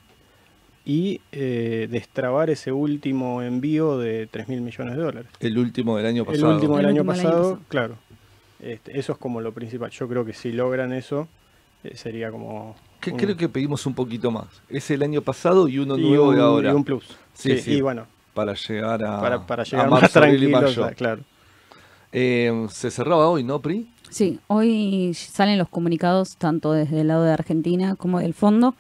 y 0.85 1.21
eh, 1.31 1.87
destrabar 1.89 2.49
ese 2.49 2.71
último 2.71 3.41
envío 3.41 3.97
de 3.97 4.27
3 4.27 4.49
mil 4.49 4.61
millones 4.61 4.95
de 4.95 5.01
dólares. 5.01 5.31
El 5.39 5.57
último 5.57 5.97
del 5.97 6.05
año 6.05 6.25
pasado. 6.25 6.47
El 6.49 6.55
último 6.55 6.77
del, 6.77 6.85
año, 6.87 7.05
pasado, 7.05 7.59
claro. 7.69 7.95
Este, 8.59 8.97
eso 8.97 9.13
es 9.13 9.17
como 9.17 9.39
lo 9.41 9.53
principal. 9.53 9.91
Yo 9.91 10.07
creo 10.07 10.25
que 10.25 10.33
si 10.33 10.51
logran 10.51 10.93
eso, 10.93 11.27
eh, 11.83 11.95
sería 11.95 12.31
como... 12.31 12.75
Que 12.99 13.13
Creo 13.13 13.35
que 13.35 13.49
pedimos 13.49 13.85
un 13.85 13.93
poquito 13.93 14.31
más. 14.31 14.47
Es 14.69 14.89
el 14.91 15.03
año 15.03 15.21
pasado 15.21 15.67
y 15.67 15.79
uno 15.79 15.97
nuevo 15.97 16.33
de 16.33 16.41
ahora. 16.41 16.71
Y 16.71 16.73
un 16.73 16.83
plus. 16.83 17.05
Sí, 17.33 17.57
sí, 17.57 17.73
Y 17.75 17.81
bueno. 17.81 18.07
Para 18.33 18.53
llegar 18.53 19.03
a, 19.03 19.21
para, 19.21 19.45
para 19.45 19.63
llegar 19.63 19.89
más 19.89 20.11
tranquilos, 20.11 20.79
claro. 20.97 21.21
Eh, 22.11 22.67
se 22.69 22.89
cerraba 22.89 23.27
hoy, 23.27 23.43
¿no, 23.43 23.59
Pri? 23.59 23.87
Sí, 24.09 24.39
hoy 24.47 25.13
salen 25.13 25.57
los 25.57 25.69
comunicados 25.69 26.37
tanto 26.37 26.71
desde 26.71 27.01
el 27.01 27.07
lado 27.07 27.23
de 27.23 27.31
Argentina 27.31 27.95
como 27.95 28.19
del 28.19 28.33
fondo 28.33 28.75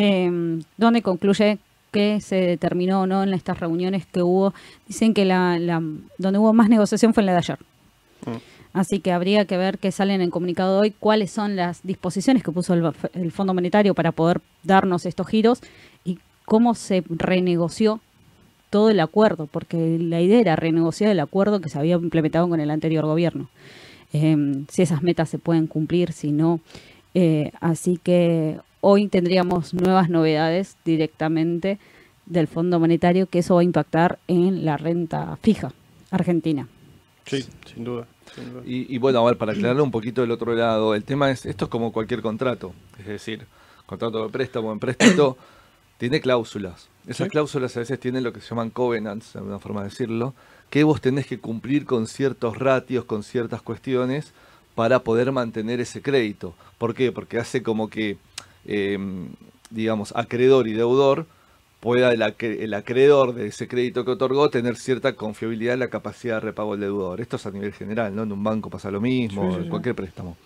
eh, 0.00 0.60
donde 0.76 1.02
concluye 1.02 1.58
que 1.90 2.20
se 2.20 2.36
determinó 2.36 3.02
o 3.02 3.06
no 3.06 3.24
en 3.24 3.34
estas 3.34 3.58
reuniones 3.58 4.06
que 4.06 4.22
hubo. 4.22 4.54
Dicen 4.86 5.12
que 5.12 5.24
la, 5.24 5.58
donde 6.18 6.38
hubo 6.38 6.52
más 6.52 6.68
negociación 6.68 7.14
fue 7.14 7.22
en 7.22 7.26
la 7.26 7.32
de 7.32 7.38
ayer. 7.38 7.58
Mm. 8.24 8.36
Así 8.74 9.00
que 9.00 9.10
habría 9.10 9.44
que 9.46 9.56
ver 9.56 9.78
qué 9.78 9.90
salen 9.90 10.16
en 10.16 10.20
el 10.20 10.30
comunicado 10.30 10.78
hoy, 10.78 10.92
cuáles 10.92 11.32
son 11.32 11.56
las 11.56 11.82
disposiciones 11.82 12.44
que 12.44 12.52
puso 12.52 12.74
el, 12.74 12.92
el 13.14 13.32
Fondo 13.32 13.54
Monetario 13.54 13.94
para 13.94 14.12
poder 14.12 14.40
darnos 14.62 15.04
estos 15.04 15.26
giros 15.26 15.60
y 16.04 16.20
cómo 16.44 16.76
se 16.76 17.02
renegoció 17.08 18.00
todo 18.70 18.90
el 18.90 19.00
acuerdo, 19.00 19.48
porque 19.48 19.98
la 19.98 20.20
idea 20.20 20.40
era 20.40 20.54
renegociar 20.54 21.10
el 21.10 21.18
acuerdo 21.18 21.60
que 21.60 21.70
se 21.70 21.78
había 21.78 21.96
implementado 21.96 22.48
con 22.48 22.60
el 22.60 22.70
anterior 22.70 23.04
gobierno. 23.04 23.48
Eh, 24.12 24.36
si 24.68 24.82
esas 24.82 25.02
metas 25.02 25.28
se 25.28 25.38
pueden 25.38 25.66
cumplir, 25.66 26.12
si 26.12 26.30
no. 26.30 26.60
Eh, 27.14 27.50
así 27.60 27.98
que 28.00 28.58
hoy 28.80 29.08
tendríamos 29.08 29.74
nuevas 29.74 30.08
novedades 30.08 30.76
directamente 30.84 31.78
del 32.26 32.46
Fondo 32.46 32.78
Monetario, 32.78 33.26
que 33.26 33.40
eso 33.40 33.54
va 33.54 33.62
a 33.62 33.64
impactar 33.64 34.18
en 34.28 34.64
la 34.64 34.76
renta 34.76 35.38
fija 35.42 35.72
argentina. 36.10 36.68
Sí, 37.26 37.44
sin 37.66 37.84
duda. 37.84 38.06
Y, 38.64 38.98
bueno, 38.98 39.20
a 39.20 39.24
ver, 39.24 39.38
para 39.38 39.52
aclarar 39.52 39.80
un 39.80 39.90
poquito 39.90 40.20
del 40.20 40.30
otro 40.30 40.54
lado, 40.54 40.94
el 40.94 41.04
tema 41.04 41.30
es, 41.30 41.46
esto 41.46 41.64
es 41.64 41.70
como 41.70 41.92
cualquier 41.92 42.22
contrato, 42.22 42.74
es 42.98 43.06
decir, 43.06 43.46
contrato 43.86 44.22
de 44.24 44.30
préstamo, 44.30 44.72
en 44.72 44.78
préstamo, 44.78 45.36
tiene 45.98 46.20
cláusulas. 46.20 46.88
Esas 47.06 47.28
cláusulas 47.28 47.76
a 47.76 47.80
veces 47.80 47.98
tienen 47.98 48.22
lo 48.22 48.32
que 48.32 48.40
se 48.40 48.50
llaman 48.50 48.70
covenants, 48.70 49.32
de 49.32 49.38
alguna 49.40 49.58
forma 49.58 49.80
de 49.80 49.88
decirlo, 49.88 50.34
que 50.70 50.84
vos 50.84 51.00
tenés 51.00 51.26
que 51.26 51.38
cumplir 51.38 51.86
con 51.86 52.06
ciertos 52.06 52.58
ratios, 52.58 53.04
con 53.06 53.22
ciertas 53.22 53.62
cuestiones, 53.62 54.32
para 54.74 55.00
poder 55.00 55.32
mantener 55.32 55.80
ese 55.80 56.02
crédito. 56.02 56.54
¿Por 56.76 56.94
qué? 56.94 57.12
Porque 57.12 57.38
hace 57.38 57.62
como 57.62 57.88
que 57.88 58.18
Em, 58.66 59.28
digamos, 59.70 60.12
acreedor 60.16 60.66
y 60.66 60.72
deudor, 60.72 61.26
pueda 61.80 62.12
el, 62.12 62.74
acreedor 62.74 63.34
de 63.34 63.48
ese 63.48 63.68
crédito 63.68 64.04
que 64.04 64.12
otorgó 64.12 64.50
tener 64.50 64.76
cierta 64.76 65.14
confiabilidad 65.14 65.74
en 65.74 65.80
la 65.80 65.88
capacidad 65.88 66.34
de 66.36 66.40
repago 66.40 66.72
del 66.72 66.80
deudor. 66.80 67.20
Esto 67.20 67.36
es 67.36 67.46
a 67.46 67.50
nivel 67.50 67.72
general, 67.72 68.14
¿no? 68.14 68.24
En 68.24 68.32
un 68.32 68.42
banco 68.42 68.68
pasa 68.68 68.90
lo 68.90 69.00
mismo, 69.00 69.56
en 69.56 69.68
cualquier 69.68 69.94
préstamo. 69.94 70.36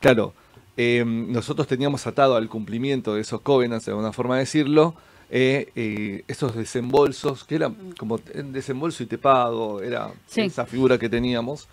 Claro, 0.00 0.32
em, 0.76 1.30
nosotros 1.30 1.66
teníamos 1.66 2.06
atado 2.06 2.36
al 2.36 2.48
cumplimiento 2.48 3.14
de 3.14 3.20
esos 3.20 3.40
covenants, 3.42 3.84
de 3.84 3.92
alguna 3.92 4.12
forma 4.12 4.36
de 4.36 4.40
decirlo, 4.40 4.94
eh, 5.30 5.70
eh, 5.76 6.24
esos 6.26 6.54
desembolsos, 6.54 7.44
que 7.44 7.56
eran 7.56 7.92
como 7.98 8.18
desembolso 8.18 9.02
y 9.02 9.06
te 9.06 9.18
pago, 9.18 9.80
era 9.82 10.10
esa 10.34 10.66
figura 10.66 10.98
que 10.98 11.08
teníamos, 11.08 11.68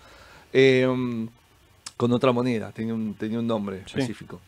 em, 0.51 1.27
con 1.95 2.11
otra 2.11 2.31
moneda, 2.31 2.71
tenía 2.71 2.93
un, 2.93 3.13
tenía 3.13 3.39
un 3.39 3.47
nombre 3.47 3.83
específico. 3.85 4.41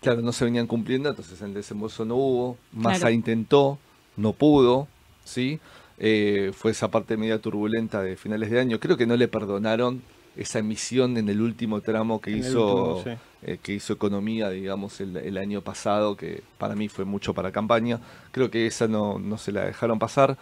Claro, 0.00 0.22
no 0.22 0.32
se 0.32 0.44
venían 0.44 0.66
cumpliendo, 0.66 1.10
entonces 1.10 1.40
el 1.42 1.52
desembolso 1.52 2.04
no 2.04 2.16
hubo. 2.16 2.56
Massa 2.72 3.10
intentó, 3.10 3.78
no 4.16 4.32
pudo, 4.32 4.88
¿sí? 5.24 5.60
Eh, 5.98 6.52
fue 6.54 6.70
esa 6.70 6.90
parte 6.90 7.18
media 7.18 7.38
turbulenta 7.38 8.02
de 8.02 8.16
finales 8.16 8.50
de 8.50 8.60
año. 8.60 8.80
Creo 8.80 8.96
que 8.96 9.06
no 9.06 9.16
le 9.16 9.28
perdonaron 9.28 10.02
esa 10.36 10.60
emisión 10.60 11.18
en 11.18 11.28
el 11.28 11.42
último 11.42 11.82
tramo 11.82 12.20
que 12.20 12.30
hizo 12.30 13.04
eh, 13.42 13.58
que 13.62 13.74
hizo 13.74 13.92
economía, 13.92 14.48
digamos, 14.48 15.00
el, 15.00 15.36
año 15.36 15.60
pasado, 15.60 16.16
que 16.16 16.42
para 16.56 16.74
mí 16.74 16.88
fue 16.88 17.04
mucho 17.04 17.34
para 17.34 17.52
campaña. 17.52 18.00
Creo 18.32 18.50
que 18.50 18.66
esa 18.66 18.88
no, 18.88 19.18
no 19.18 19.36
se 19.36 19.52
la 19.52 19.66
dejaron 19.66 19.98
pasar. 19.98 20.38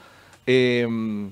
Em, 0.46 1.30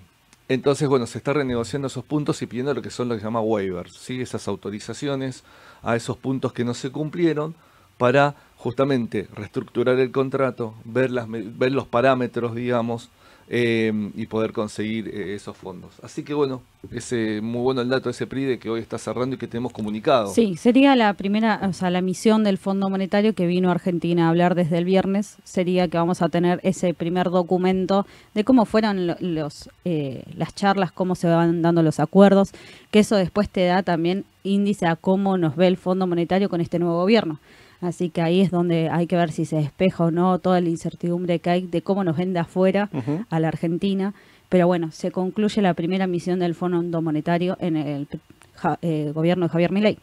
entonces, 0.49 0.89
bueno, 0.89 1.07
se 1.07 1.19
está 1.19 1.33
renegociando 1.33 1.87
esos 1.87 2.05
puntos 2.05 2.41
y 2.43 2.47
pidiendo 2.47 2.75
lo 2.75 2.83
que 2.83 2.91
son 2.91 3.09
lo 3.09 3.15
que 3.15 3.21
se 3.21 3.27
llama 3.27 3.41
waivers, 3.41 3.93
¿sí? 3.95 4.21
esas 4.21 4.47
autorizaciones 4.49 5.45
a 5.83 5.97
esos 5.97 6.17
puntos 6.17 6.53
que 6.53 6.65
no 6.65 6.75
se 6.75 6.91
cumplieron 6.91 7.55
para 7.99 8.35
justamente 8.57 9.29
reestructurar 9.35 9.99
el 9.99 10.11
contrato, 10.11 10.75
ver, 10.85 11.11
las, 11.11 11.27
ver 11.31 11.73
los 11.73 11.87
parámetros, 11.87 12.55
digamos, 12.55 13.11
eh, 13.49 14.11
y 14.17 14.27
poder 14.27 14.53
conseguir 14.53 15.07
eh, 15.07 15.37
esos 15.37 15.57
fondos. 15.57 15.93
Así 16.03 16.25
que 16.25 16.35
bueno, 16.35 16.63
es 16.91 17.13
eh, 17.13 17.39
muy 17.41 17.61
bueno 17.63 17.81
el 17.81 17.89
dato 17.89 18.07
de 18.09 18.11
ese 18.11 18.27
PRIDE 18.27 18.59
que 18.59 18.69
hoy 18.69 18.81
está 18.81 18.99
cerrando 18.99 19.37
y 19.37 19.39
que 19.39 19.47
tenemos 19.47 19.73
comunicado. 19.73 20.35
Sí, 20.35 20.57
sería 20.57 20.97
la 20.97 21.15
primera, 21.15 21.61
o 21.63 21.73
sea, 21.73 21.91
la 21.91 22.01
misión 22.01 22.43
del 22.43 22.59
Fondo 22.59 22.91
Monetario 22.91 23.35
que 23.37 23.47
vino 23.47 23.69
a 23.69 23.73
Argentina 23.73 24.27
a 24.27 24.31
hablar 24.31 24.57
desde 24.57 24.79
el 24.79 24.85
viernes, 24.85 25.37
sería 25.45 25.87
que 25.87 25.97
vamos 25.97 26.23
a 26.23 26.29
tener 26.29 26.59
ese 26.65 26.93
primer 26.93 27.31
documento 27.31 28.05
de 28.35 28.43
cómo 28.43 28.65
fueron 28.65 29.07
lo- 29.07 29.17
los, 29.21 29.71
eh, 29.85 30.25
las 30.37 30.53
charlas, 30.57 30.91
cómo 30.91 31.15
se 31.15 31.29
van 31.29 31.63
dando 31.63 31.85
los 31.85 32.01
acuerdos, 32.01 32.51
que 32.91 32.99
eso 32.99 33.15
después 33.15 33.49
te 33.49 33.65
da 33.67 33.85
también 33.85 34.25
índice 34.43 34.87
a 34.87 34.97
cómo 34.97 35.39
nos 35.39 35.55
ve 35.55 35.69
el 35.69 35.77
Fondo 35.77 36.09
Monetario 36.09 36.49
con 36.49 36.61
este 36.61 36.81
nuevo 36.81 36.97
gobierno. 36.99 37.39
Así 37.81 38.11
que 38.11 38.23
ahí 38.23 38.41
es 38.41 38.51
donde 38.51 38.89
hay 38.89 39.07
que 39.07 39.17
ver 39.17 39.31
si 39.33 39.45
se 39.45 39.57
despeja 39.57 40.05
o 40.05 40.11
no 40.11 40.39
toda 40.39 40.61
la 40.61 40.69
incertidumbre 40.69 41.39
que 41.41 41.51
hay 41.51 41.67
de 41.67 41.83
cómo 41.83 42.05
nos 42.05 42.17
ven 42.17 42.33
de 42.33 42.39
afuera 42.41 42.89
a 43.31 43.41
la 43.41 43.49
Argentina. 43.49 44.15
Pero 44.49 44.67
bueno, 44.67 44.91
se 44.93 45.11
concluye 45.11 45.61
la 45.61 45.75
primera 45.75 46.07
misión 46.07 46.39
del 46.39 46.55
Fondo 46.55 47.03
Monetario 47.03 47.57
en 47.61 47.77
el 47.77 48.09
ja- 48.55 48.79
eh, 48.83 49.11
gobierno 49.15 49.47
de 49.47 49.51
Javier 49.51 49.73
Milei. 49.73 49.99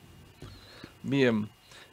Bien. 1.01 1.47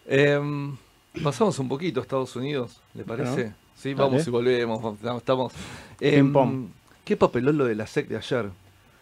Em, 0.06 0.76
pasamos 1.22 1.58
un 1.58 1.68
poquito 1.68 2.00
a 2.00 2.02
Estados 2.02 2.34
Unidos, 2.36 2.80
¿le 2.94 3.04
parece? 3.04 3.30
Bueno, 3.32 3.54
sí, 3.76 3.94
dale. 3.94 4.02
vamos 4.10 4.26
y 4.26 4.30
volvemos. 4.30 4.82
vamos- 5.00 5.18
Estamos. 5.22 5.52
em. 6.00 6.68
¿Qué 7.04 7.16
papelón 7.16 7.58
lo 7.58 7.64
de 7.64 7.74
la 7.74 7.86
SEC 7.86 8.08
de 8.08 8.16
ayer? 8.16 8.50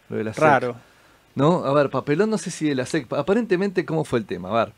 Lo 0.09 0.17
de 0.17 0.25
la 0.25 0.33
SEC. 0.33 0.43
Raro. 0.45 0.77
¿No? 1.35 1.65
A 1.65 1.73
ver, 1.75 1.91
papelón, 1.91 2.31
no 2.31 2.39
sé 2.39 2.51
si 2.51 2.67
de 2.69 2.75
la 2.75 2.87
SEC. 2.87 3.13
Aparentemente, 3.13 3.85
¿cómo 3.85 4.05
fue 4.05 4.19
el 4.19 4.25
tema? 4.25 4.51
A 4.51 4.65
ver. 4.65 4.75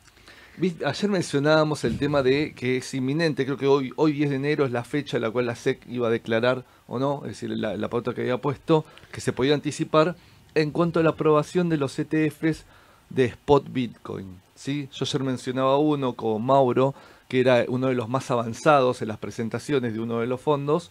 Ayer 0.84 1.08
mencionábamos 1.08 1.84
el 1.84 1.96
tema 1.96 2.22
de 2.22 2.52
que 2.52 2.76
es 2.76 2.92
inminente, 2.92 3.46
creo 3.46 3.56
que 3.56 3.66
hoy, 3.66 3.94
hoy 3.96 4.12
10 4.12 4.28
de 4.28 4.36
enero 4.36 4.66
es 4.66 4.72
la 4.72 4.84
fecha 4.84 5.16
en 5.16 5.22
la 5.22 5.30
cual 5.30 5.46
la 5.46 5.56
SEC 5.56 5.86
iba 5.88 6.08
a 6.08 6.10
declarar 6.10 6.64
o 6.86 6.98
no, 6.98 7.22
es 7.24 7.30
decir, 7.30 7.48
la, 7.50 7.78
la 7.78 7.88
pauta 7.88 8.12
que 8.12 8.20
había 8.20 8.36
puesto, 8.36 8.84
que 9.10 9.22
se 9.22 9.32
podía 9.32 9.54
anticipar 9.54 10.16
en 10.54 10.70
cuanto 10.70 11.00
a 11.00 11.02
la 11.02 11.10
aprobación 11.10 11.70
de 11.70 11.78
los 11.78 11.98
ETFs 11.98 12.66
de 13.08 13.24
Spot 13.24 13.72
Bitcoin. 13.72 14.38
¿sí? 14.54 14.90
Yo 14.92 15.06
ayer 15.06 15.22
mencionaba 15.22 15.78
uno 15.78 16.12
con 16.12 16.44
Mauro, 16.44 16.94
que 17.26 17.40
era 17.40 17.64
uno 17.68 17.86
de 17.86 17.94
los 17.94 18.10
más 18.10 18.30
avanzados 18.30 19.00
en 19.00 19.08
las 19.08 19.16
presentaciones 19.16 19.94
de 19.94 20.00
uno 20.00 20.20
de 20.20 20.26
los 20.26 20.42
fondos, 20.42 20.90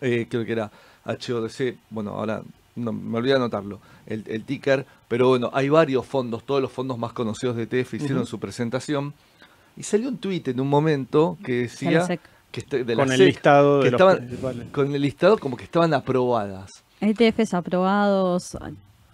eh, 0.00 0.26
creo 0.28 0.44
que 0.44 0.52
era 0.52 0.72
HODC, 1.04 1.76
bueno, 1.90 2.10
ahora 2.10 2.42
no, 2.76 2.92
me 2.92 3.18
olvidé 3.18 3.32
de 3.34 3.36
anotarlo, 3.40 3.80
el, 4.06 4.24
el 4.26 4.44
ticker, 4.44 4.86
pero 5.08 5.28
bueno, 5.28 5.50
hay 5.52 5.68
varios 5.68 6.06
fondos, 6.06 6.44
todos 6.44 6.60
los 6.62 6.70
fondos 6.72 6.98
más 6.98 7.12
conocidos 7.12 7.56
de 7.56 7.64
ETF 7.64 7.94
hicieron 7.94 8.26
su 8.26 8.38
presentación, 8.38 9.12
y 9.76 9.82
salió 9.82 10.08
un 10.08 10.18
tuit 10.18 10.48
en 10.48 10.60
un 10.60 10.68
momento 10.68 11.36
que 11.44 11.52
decía 11.62 12.06
que 12.50 12.60
este- 12.60 12.84
de 12.84 12.94
la 12.96 13.04
Con 13.04 13.12
el 13.12 13.24
listado 13.24 13.80
que 13.80 13.84
de 13.86 13.90
los 13.92 14.00
estaban- 14.00 14.18
principales. 14.18 14.66
con 14.72 14.94
el 14.94 15.02
listado 15.02 15.38
como 15.38 15.56
que 15.56 15.64
estaban 15.64 15.94
aprobadas. 15.94 16.70
ETFs 17.00 17.54
aprobados, 17.54 18.56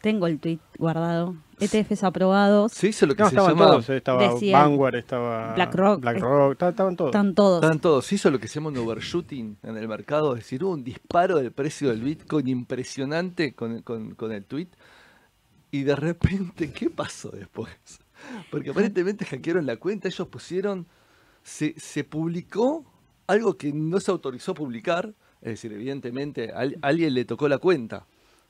tengo 0.02 0.26
el 0.26 0.38
tweet 0.40 0.58
guardado. 0.78 1.34
ETFs 1.58 2.04
aprobados, 2.04 2.72
Se 2.72 2.88
hizo 2.88 3.06
lo 3.06 3.14
que 3.14 3.22
No, 3.22 3.30
se 3.30 3.36
estaban 3.36 3.54
llama, 3.56 3.70
todos, 3.70 3.88
eh, 3.88 3.96
estaba 3.96 4.32
decía 4.34 4.58
Vanguard, 4.58 4.94
estaba 4.96 5.54
BlackRock, 5.54 6.00
BlackRock, 6.00 6.52
esta- 6.52 6.68
estaban 6.68 6.96
todos. 6.96 7.08
están 7.10 7.34
todos. 7.34 7.56
estaban 7.56 7.80
todos, 7.80 8.04
se 8.06 8.14
hizo 8.16 8.30
lo 8.30 8.38
que 8.38 8.48
se 8.48 8.54
llama 8.60 8.68
un 8.70 8.76
overshooting 8.78 9.56
en 9.62 9.76
el 9.76 9.88
mercado, 9.88 10.34
es 10.34 10.40
decir, 10.44 10.62
hubo 10.64 10.72
un 10.72 10.84
disparo 10.84 11.36
del 11.38 11.52
precio 11.52 11.88
del 11.90 12.02
Bitcoin 12.02 12.48
impresionante 12.48 13.54
con, 13.54 13.82
con, 13.82 14.14
con 14.14 14.32
el 14.32 14.44
tweet, 14.44 14.68
y 15.70 15.82
de 15.82 15.96
repente, 15.96 16.72
¿qué 16.72 16.90
pasó 16.90 17.30
después? 17.30 17.70
Porque 18.50 18.70
aparentemente 18.70 19.24
hackearon 19.24 19.66
la 19.66 19.76
cuenta, 19.76 20.08
ellos 20.08 20.26
pusieron, 20.28 20.86
se, 21.42 21.74
se 21.78 22.02
publicó 22.04 22.84
algo 23.26 23.56
que 23.56 23.72
no 23.72 23.98
se 24.00 24.10
autorizó 24.10 24.54
publicar, 24.54 25.12
es 25.42 25.50
decir, 25.52 25.72
evidentemente 25.72 26.52
a 26.52 26.58
al- 26.60 26.78
alguien 26.82 27.14
le 27.14 27.24
tocó 27.24 27.48
la 27.48 27.58
cuenta. 27.58 28.06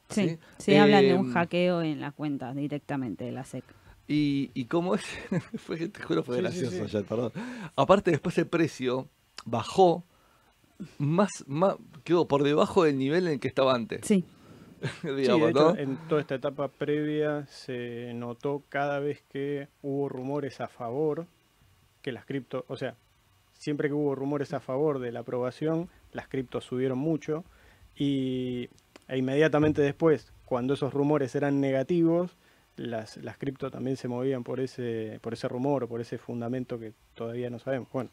Sí, 0.08 0.38
sí, 0.58 0.74
hablan 0.76 1.02
de 1.02 1.14
un 1.14 1.26
Em, 1.26 1.32
hackeo 1.32 1.82
en 1.82 2.00
la 2.00 2.12
cuenta 2.12 2.54
directamente 2.54 3.24
de 3.24 3.32
la 3.32 3.44
SEC. 3.44 3.64
Y, 4.08 4.50
y 4.54 4.66
como 4.66 4.94
es, 4.94 5.02
fue, 5.58 5.88
te 5.88 6.02
juro, 6.02 6.22
fue 6.22 6.36
Sí, 6.36 6.42
gracioso 6.42 6.84
ayer, 6.84 7.04
perdón. 7.04 7.32
Aparte, 7.74 8.12
después 8.12 8.38
el 8.38 8.46
precio 8.46 9.08
bajó, 9.44 10.04
más, 10.98 11.30
más, 11.46 11.76
quedó 12.04 12.28
por 12.28 12.42
debajo 12.42 12.84
del 12.84 12.98
nivel 12.98 13.26
en 13.26 13.34
el 13.34 13.40
que 13.40 13.48
estaba 13.48 13.74
antes. 13.74 14.06
Sí, 14.06 14.24
Sí, 15.02 15.08
digamos, 15.08 15.46
de 15.46 15.50
hecho, 15.50 15.72
¿no? 15.74 15.78
en 15.78 15.96
toda 16.08 16.20
esta 16.20 16.34
etapa 16.36 16.68
previa 16.68 17.46
se 17.46 18.12
notó 18.14 18.62
cada 18.68 19.00
vez 19.00 19.22
que 19.32 19.68
hubo 19.82 20.08
rumores 20.08 20.60
a 20.60 20.68
favor 20.68 21.26
que 22.02 22.12
las 22.12 22.24
cripto, 22.24 22.64
o 22.68 22.76
sea, 22.76 22.94
siempre 23.54 23.88
que 23.88 23.94
hubo 23.94 24.14
rumores 24.14 24.52
a 24.54 24.60
favor 24.60 25.00
de 25.00 25.10
la 25.10 25.20
aprobación, 25.20 25.88
las 26.12 26.28
criptos 26.28 26.64
subieron 26.64 26.98
mucho 26.98 27.44
y 27.96 28.68
e 29.08 29.18
inmediatamente 29.18 29.82
después, 29.82 30.32
cuando 30.44 30.74
esos 30.74 30.92
rumores 30.92 31.34
eran 31.34 31.60
negativos, 31.60 32.36
las, 32.76 33.16
las 33.18 33.38
cripto 33.38 33.70
también 33.70 33.96
se 33.96 34.08
movían 34.08 34.44
por 34.44 34.60
ese, 34.60 35.18
por 35.22 35.32
ese 35.32 35.48
rumor 35.48 35.84
o 35.84 35.88
por 35.88 36.00
ese 36.00 36.18
fundamento 36.18 36.78
que 36.78 36.92
todavía 37.14 37.50
no 37.50 37.58
sabemos. 37.58 37.88
Bueno, 37.92 38.10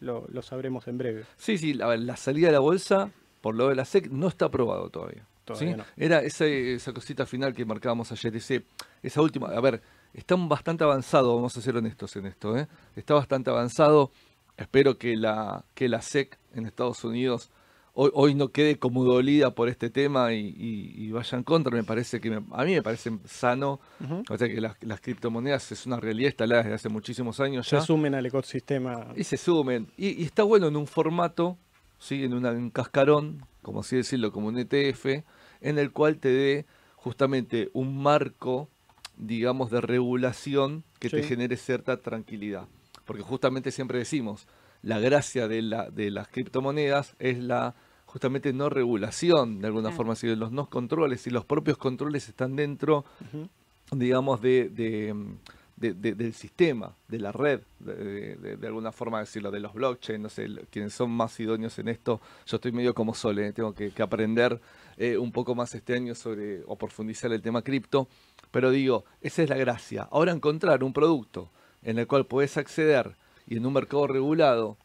lo, 0.00 0.26
lo 0.28 0.42
sabremos 0.42 0.86
en 0.88 0.98
breve. 0.98 1.24
Sí, 1.36 1.58
sí, 1.58 1.74
la, 1.74 1.96
la 1.96 2.16
salida 2.16 2.48
de 2.48 2.52
la 2.52 2.60
bolsa, 2.60 3.10
por 3.40 3.54
lo 3.54 3.68
de 3.68 3.74
la 3.74 3.84
SEC, 3.84 4.10
no 4.10 4.28
está 4.28 4.46
aprobado 4.46 4.90
todavía. 4.90 5.26
Todavía 5.44 5.72
¿sí? 5.72 5.76
no. 5.76 5.84
Era 5.96 6.20
esa, 6.20 6.46
esa 6.46 6.92
cosita 6.92 7.26
final 7.26 7.54
que 7.54 7.64
marcábamos 7.64 8.12
ayer, 8.12 8.36
ese, 8.36 8.64
esa 9.02 9.22
última. 9.22 9.48
A 9.48 9.60
ver, 9.60 9.82
está 10.12 10.36
bastante 10.36 10.84
avanzado, 10.84 11.34
vamos 11.34 11.56
a 11.56 11.60
ser 11.60 11.76
honestos 11.76 12.14
en 12.16 12.26
esto. 12.26 12.56
¿eh? 12.56 12.68
Está 12.94 13.14
bastante 13.14 13.50
avanzado. 13.50 14.10
Espero 14.56 14.98
que 14.98 15.16
la, 15.16 15.64
que 15.74 15.88
la 15.88 16.02
SEC 16.02 16.38
en 16.54 16.66
Estados 16.66 17.02
Unidos 17.04 17.50
hoy, 17.94 18.10
hoy 18.14 18.34
no 18.34 18.48
quede 18.48 18.78
como 18.78 19.04
dolida 19.04 19.54
por 19.54 19.68
este 19.68 19.90
tema 19.90 20.32
y, 20.32 20.38
y- 20.48 20.94
y 21.06 21.10
vaya 21.12 21.36
en 21.38 21.44
contra. 21.44 21.72
Me 21.76 21.84
parece 21.84 22.20
que 22.20 22.30
me- 22.30 22.44
a 22.52 22.64
mí 22.64 22.72
me 22.74 22.82
parece 22.82 23.10
sano. 23.26 23.80
O 24.28 24.38
sea 24.38 24.48
que 24.48 24.60
las, 24.60 24.76
las 24.82 25.00
criptomonedas 25.00 25.70
es 25.72 25.86
una 25.86 25.98
realidad 26.00 26.28
instalada 26.30 26.62
desde 26.62 26.74
hace 26.74 26.88
muchísimos 26.88 27.40
años 27.40 27.66
Se 27.68 27.76
ya 27.76 27.82
sumen 27.82 28.14
al 28.14 28.26
ecosistema. 28.26 29.08
y 29.16 29.24
se 29.24 29.36
sumen. 29.36 29.88
Y, 29.96 30.20
y 30.20 30.24
está 30.24 30.42
bueno 30.42 30.68
en 30.68 30.76
un 30.76 30.86
formato, 30.86 31.58
¿sí? 31.98 32.24
en, 32.24 32.34
una- 32.34 32.50
en 32.50 32.56
un 32.58 32.70
cascarón, 32.70 33.44
como 33.62 33.80
así 33.80 33.96
decirlo, 33.96 34.32
como 34.32 34.48
un 34.48 34.58
ETF, 34.58 35.24
en 35.60 35.78
el 35.78 35.92
cual 35.92 36.18
te 36.18 36.28
dé 36.30 36.66
justamente 36.96 37.70
un 37.72 38.02
marco, 38.02 38.68
digamos, 39.16 39.70
de 39.70 39.80
regulación 39.80 40.84
que 40.98 41.08
te 41.10 41.22
genere 41.24 41.56
cierta 41.56 41.96
tranquilidad. 41.98 42.66
Porque 43.04 43.22
justamente 43.22 43.70
siempre 43.72 43.98
decimos, 43.98 44.46
la 44.82 44.98
gracia 44.98 45.48
de, 45.48 45.62
la, 45.62 45.90
de 45.90 46.10
las 46.10 46.28
criptomonedas 46.28 47.14
es 47.18 47.38
la 47.38 47.74
justamente 48.06 48.52
no 48.52 48.68
regulación, 48.68 49.60
de 49.60 49.66
alguna 49.68 49.88
Claro. 49.88 49.96
forma, 49.96 50.14
si 50.16 50.34
los 50.36 50.52
no 50.52 50.68
controles, 50.68 51.26
y 51.26 51.30
los 51.30 51.44
propios 51.44 51.78
controles 51.78 52.28
están 52.28 52.56
dentro 52.56 53.04
digamos, 53.90 54.40
de, 54.40 54.68
de, 54.70 55.14
de- 55.76 55.94
de- 55.94 56.14
del 56.14 56.32
sistema, 56.34 56.94
de 57.08 57.18
la 57.18 57.30
red, 57.32 57.60
de, 57.80 58.36
de- 58.36 58.56
de 58.56 58.66
alguna 58.66 58.90
forma 58.92 59.20
decirlo, 59.20 59.50
de 59.50 59.60
los 59.60 59.72
blockchain, 59.74 60.22
no 60.22 60.28
sé, 60.30 60.46
quienes 60.70 60.94
son 60.94 61.10
más 61.10 61.38
idóneos 61.40 61.78
en 61.78 61.88
esto, 61.88 62.20
yo 62.46 62.56
estoy 62.56 62.72
medio 62.72 62.94
como 62.94 63.14
Sole, 63.14 63.48
¿eh? 63.48 63.52
tengo 63.52 63.74
que, 63.74 63.90
que 63.90 64.02
aprender 64.02 64.60
eh, 64.96 65.16
un 65.18 65.30
poco 65.32 65.54
más 65.54 65.74
este 65.74 65.94
año 65.94 66.14
sobre, 66.14 66.62
o 66.66 66.76
profundizar 66.76 67.32
el 67.32 67.42
tema 67.42 67.62
cripto, 67.62 68.08
pero 68.50 68.70
digo, 68.70 69.04
esa 69.20 69.42
es 69.42 69.48
la 69.50 69.56
gracia. 69.56 70.08
Ahora 70.10 70.32
encontrar 70.32 70.84
un 70.84 70.92
producto 70.92 71.50
en 71.82 71.98
el 71.98 72.06
cual 72.06 72.26
puedes 72.26 72.56
acceder 72.56 73.16
y 73.52 73.56
en 73.58 73.66
un 73.66 73.72
mercado 73.72 74.06
regulado, 74.06 74.76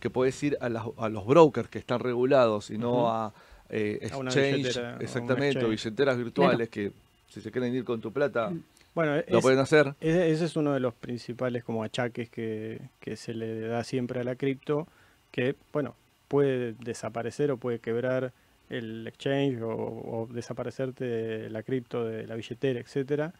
que 0.00 0.10
puedes 0.10 0.40
ir 0.42 0.56
a, 0.60 0.68
las- 0.68 0.84
a 0.96 1.08
los 1.08 1.26
brokers 1.26 1.68
que 1.68 1.78
están 1.78 2.00
regulados 2.00 2.70
y 2.70 2.78
no 2.78 3.10
a 3.10 3.32
eh, 3.70 3.98
exchange, 4.02 4.56
billetera, 4.56 4.96
exactamente, 5.00 5.64
o 5.64 5.68
billeteras 5.68 6.16
virtuales 6.16 6.68
que 6.68 6.92
si 7.28 7.40
se 7.40 7.50
quieren 7.50 7.74
ir 7.74 7.84
con 7.84 8.00
tu 8.00 8.12
plata, 8.12 8.52
Bueno, 8.94 9.16
lo 9.16 9.38
es- 9.38 9.42
pueden 9.42 9.58
hacer. 9.58 9.94
ese, 10.00 10.44
es 10.44 10.56
uno 10.56 10.72
de 10.72 10.80
los 10.80 10.94
principales 10.94 11.62
como 11.64 11.82
achaques 11.84 12.30
que, 12.30 12.80
que 13.00 13.16
se 13.16 13.34
le 13.34 13.60
da 13.60 13.84
siempre 13.84 14.20
a 14.20 14.24
la 14.24 14.34
cripto, 14.36 14.86
que 15.30 15.54
bueno, 15.72 15.94
puede 16.28 16.72
desaparecer 16.74 17.50
o 17.50 17.56
puede 17.56 17.78
quebrar 17.80 18.32
el 18.70 19.06
exchange 19.06 19.60
o, 19.62 19.68
o 19.70 20.28
desaparecerte 20.30 21.48
la 21.50 21.62
cripto 21.62 22.04
de 22.04 22.26
la 22.26 22.34
billetera, 22.34 22.80
etcétera. 22.80 23.32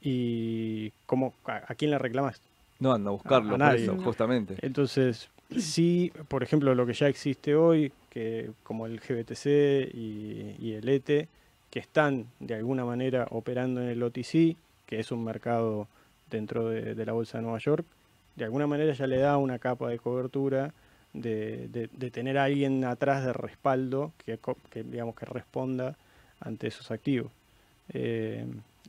Y 0.00 0.92
cómo, 1.06 1.34
a, 1.46 1.62
a 1.66 1.74
quién 1.74 1.90
le 1.90 1.98
reclamas? 1.98 2.40
No 2.80 2.92
andan 2.92 3.08
a 3.08 3.10
buscarlo, 3.12 3.48
a 3.48 3.50
por 3.52 3.58
nadie. 3.58 3.84
eso, 3.84 3.96
justamente. 3.96 4.56
Entonces, 4.62 5.30
sí, 5.56 6.12
por 6.28 6.42
ejemplo, 6.42 6.74
lo 6.74 6.86
que 6.86 6.92
ya 6.92 7.08
existe 7.08 7.54
hoy, 7.54 7.92
que 8.10 8.50
como 8.62 8.86
el 8.86 9.00
GBTC 9.00 9.90
y, 9.94 10.56
y 10.58 10.72
el 10.74 10.88
ETE, 10.88 11.28
que 11.70 11.78
están 11.80 12.26
de 12.40 12.54
alguna 12.54 12.84
manera 12.84 13.26
operando 13.30 13.80
en 13.82 13.88
el 13.88 14.02
OTC, 14.02 14.56
que 14.86 15.00
es 15.00 15.10
un 15.10 15.24
mercado 15.24 15.88
dentro 16.30 16.68
de, 16.68 16.94
de 16.94 17.06
la 17.06 17.12
Bolsa 17.12 17.38
de 17.38 17.42
Nueva 17.42 17.58
York, 17.58 17.84
de 18.36 18.44
alguna 18.44 18.66
manera 18.66 18.92
ya 18.92 19.06
le 19.06 19.18
da 19.18 19.38
una 19.38 19.58
capa 19.58 19.88
de 19.88 19.98
cobertura 19.98 20.72
de, 21.12 21.68
de- 21.68 21.88
de 21.92 22.10
tener 22.10 22.38
a 22.38 22.44
alguien 22.44 22.84
atrás 22.84 23.24
de 23.24 23.32
respaldo 23.32 24.12
que, 24.24 24.38
digamos 24.82 25.14
que 25.14 25.26
responda 25.26 25.96
ante 26.40 26.66
esos 26.66 26.90
activos. 26.90 27.30
Eh, 27.90 28.44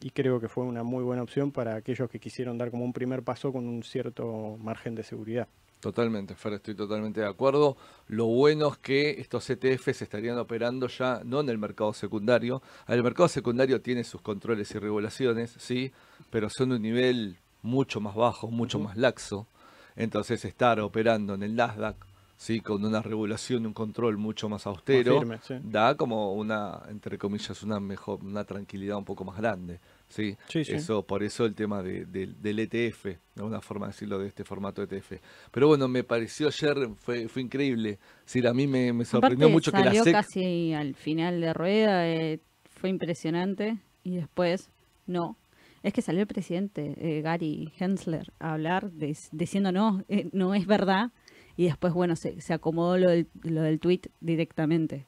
y 0.06 0.12
creo 0.12 0.39
que 0.39 0.47
fue 0.47 0.64
una 0.66 0.84
muy 0.84 1.03
buena 1.03 1.24
opción 1.24 1.51
para 1.51 1.74
aquellos 1.74 2.08
que 2.12 2.20
quisieron 2.20 2.60
dar 2.60 2.70
como 2.70 2.86
un 2.86 2.93
primer 2.93 3.24
paso 3.24 3.51
con 3.51 3.68
un 3.68 3.82
cierto 3.82 4.56
margen 4.62 4.93
de 4.93 5.01
seguridad. 5.01 5.47
Totalmente, 5.80 6.36
Fer, 6.36 6.53
estoy 6.53 6.76
totalmente 6.76 7.22
de 7.22 7.26
acuerdo. 7.26 7.76
Lo 8.08 8.28
bueno 8.28 8.68
es 8.68 8.78
que 8.78 9.20
estos 9.20 9.49
ETFs 9.49 10.03
estarían 10.03 10.38
operando 10.38 10.88
ya 10.89 11.22
no 11.26 11.39
en 11.39 11.49
el 11.49 11.58
mercado 11.58 11.91
secundario. 11.91 12.62
El 12.88 13.01
mercado 13.01 13.28
secundario 13.28 13.82
tiene 13.82 14.03
sus 14.03 14.22
controles 14.22 14.70
y 14.76 14.78
regulaciones, 14.78 15.56
sí, 15.58 15.91
pero 16.30 16.51
son 16.51 16.70
de 16.70 16.76
un 16.76 16.84
nivel 16.84 17.39
mucho 17.64 17.99
más 17.99 18.14
bajo, 18.14 18.51
mucho 18.51 18.78
más 18.78 18.97
laxo. 18.97 19.47
Entonces 19.95 20.45
estar 20.45 20.80
operando 20.82 21.34
en 21.34 21.41
el 21.41 21.56
Nasdaq, 21.56 21.95
sí, 22.38 22.60
con 22.60 22.86
una 22.86 23.01
regulación, 23.01 23.66
un 23.66 23.74
control 23.74 24.18
mucho 24.18 24.49
más 24.49 24.68
austero, 24.68 25.18
firme, 25.18 25.39
sí. 25.41 25.56
da 25.64 25.95
como 25.95 26.34
una, 26.34 26.84
entre 26.89 27.18
comillas, 27.18 27.64
una 27.64 27.80
mejor, 27.80 28.24
una 28.24 28.43
tranquilidad 28.43 28.97
un 28.97 29.06
poco 29.06 29.26
más 29.26 29.38
grande. 29.38 29.80
Sí, 30.08 30.38
Sí, 30.47 30.64
sí. 30.64 30.74
eso, 30.74 31.03
por 31.03 31.24
eso 31.24 31.45
el 31.45 31.56
tema 31.56 31.82
de- 31.82 32.06
de- 32.06 32.28
del 32.39 32.60
ETF, 32.60 33.18
de 33.36 33.43
una 33.43 33.60
forma 33.60 33.88
de 33.88 33.91
decirlo 33.93 34.20
de 34.20 34.28
este 34.28 34.43
formato 34.43 34.82
ETF. 34.84 35.20
Pero 35.51 35.68
bueno, 35.68 35.88
me 35.88 36.03
pareció 36.03 36.47
ayer, 36.47 36.89
fue, 36.97 37.28
fue 37.28 37.41
increíble. 37.41 37.97
Sí, 38.24 38.45
a 38.45 38.53
mí 38.53 38.68
me, 38.68 38.93
me 38.93 39.03
sorprendió 39.06 39.47
Aparte, 39.47 39.53
mucho 39.53 39.72
que 39.72 39.84
la 39.84 39.93
SEC 40.03 40.14
casi 40.14 40.74
al 40.74 40.95
final 40.95 41.41
de 41.41 41.53
rueda, 41.53 42.08
eh, 42.08 42.39
fue 42.70 42.89
impresionante. 42.89 43.78
Y 44.03 44.16
después, 44.18 44.70
no. 45.08 45.36
Es 45.82 45.91
que 45.93 46.01
salió 46.01 46.22
el 46.22 46.28
presidente, 46.28 46.95
eh, 46.97 47.22
Gary 47.22 47.72
Hensler, 47.80 48.32
a 48.39 48.53
hablar 48.53 48.91
diciendo 49.32 49.72
no, 49.72 50.03
eh, 50.10 50.30
no 50.32 50.53
es 50.56 50.66
verdad. 50.68 51.12
Y 51.58 51.66
después, 51.66 51.93
bueno, 51.93 52.16
se, 52.16 52.39
se 52.41 52.53
acomodó 52.53 52.97
lo 52.97 53.10
del, 53.10 53.28
lo 53.43 53.62
del 53.62 53.80
tweet 53.80 54.01
directamente. 54.22 55.06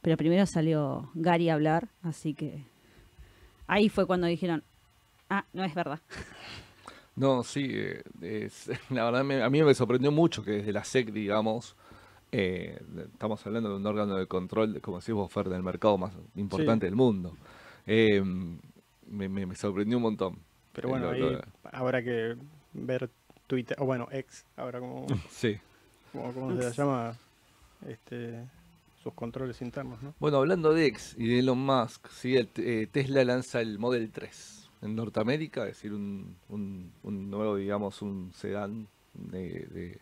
Pero 0.00 0.16
primero 0.16 0.46
salió 0.46 1.10
Gary 1.14 1.48
a 1.50 1.54
hablar, 1.54 1.88
así 2.02 2.34
que 2.34 2.64
ahí 3.68 3.88
fue 3.88 4.06
cuando 4.06 4.26
dijeron, 4.26 4.64
ah, 5.30 5.44
no 5.52 5.64
es 5.64 5.74
verdad. 5.74 6.00
No, 7.16 7.42
sí, 7.42 7.66
eh, 7.72 8.02
es- 8.20 8.70
la 8.90 9.04
verdad 9.04 9.24
me- 9.24 9.42
a 9.42 9.50
mí 9.50 9.62
me 9.62 9.74
sorprendió 9.74 10.12
mucho 10.12 10.44
que 10.44 10.52
desde 10.52 10.72
la 10.72 10.80
SEC, 10.82 11.12
digamos, 11.12 11.74
eh, 12.30 12.80
estamos 13.12 13.44
hablando 13.46 13.70
de 13.70 13.76
un 13.76 13.86
órgano 13.86 14.16
de 14.16 14.26
control, 14.26 14.80
como 14.80 15.00
decís 15.00 15.14
vos, 15.14 15.32
Fer, 15.32 15.48
del 15.48 15.62
mercado 15.62 15.98
más 15.98 16.12
importante 16.36 16.86
del 16.86 16.94
mundo. 16.94 17.36
Eh, 17.86 18.22
me, 18.22 19.28
me- 19.28 19.46
me 19.46 19.54
sorprendió 19.56 19.96
un 19.96 20.02
montón. 20.04 20.38
Pero 20.72 20.88
Eh, 20.88 20.90
bueno, 20.92 21.10
ahí 21.10 21.20
lo- 21.20 21.40
habrá 21.72 22.02
que 22.04 22.36
ver 22.74 23.10
Twitter, 23.48 23.76
o 23.80 23.86
bueno, 23.86 24.06
ex, 24.12 24.44
ahora 24.56 24.78
como, 24.78 25.06
sí. 25.30 25.58
como, 26.12 26.32
¿cómo 26.34 26.56
se 26.56 26.62
la 26.64 26.70
llama, 26.70 27.16
este, 27.88 28.44
sus 29.08 29.14
controles 29.14 29.60
internos, 29.62 30.02
¿no? 30.02 30.14
Bueno, 30.20 30.38
hablando 30.38 30.72
de 30.72 30.86
X 30.86 31.14
y 31.18 31.28
de 31.28 31.38
Elon 31.40 31.58
Musk, 31.58 32.08
sí, 32.10 32.36
el- 32.36 32.50
eh, 32.56 32.86
Tesla 32.90 33.24
lanza 33.24 33.60
el 33.60 33.78
Model 33.78 34.10
3 34.10 34.68
en 34.82 34.94
Norteamérica, 34.94 35.62
es 35.62 35.68
decir, 35.76 35.92
un, 35.92 36.36
un- 36.48 36.92
un 37.02 37.30
nuevo, 37.30 37.56
digamos, 37.56 38.02
un 38.02 38.32
sedán 38.34 38.86
de, 39.14 39.66
de- 39.70 40.00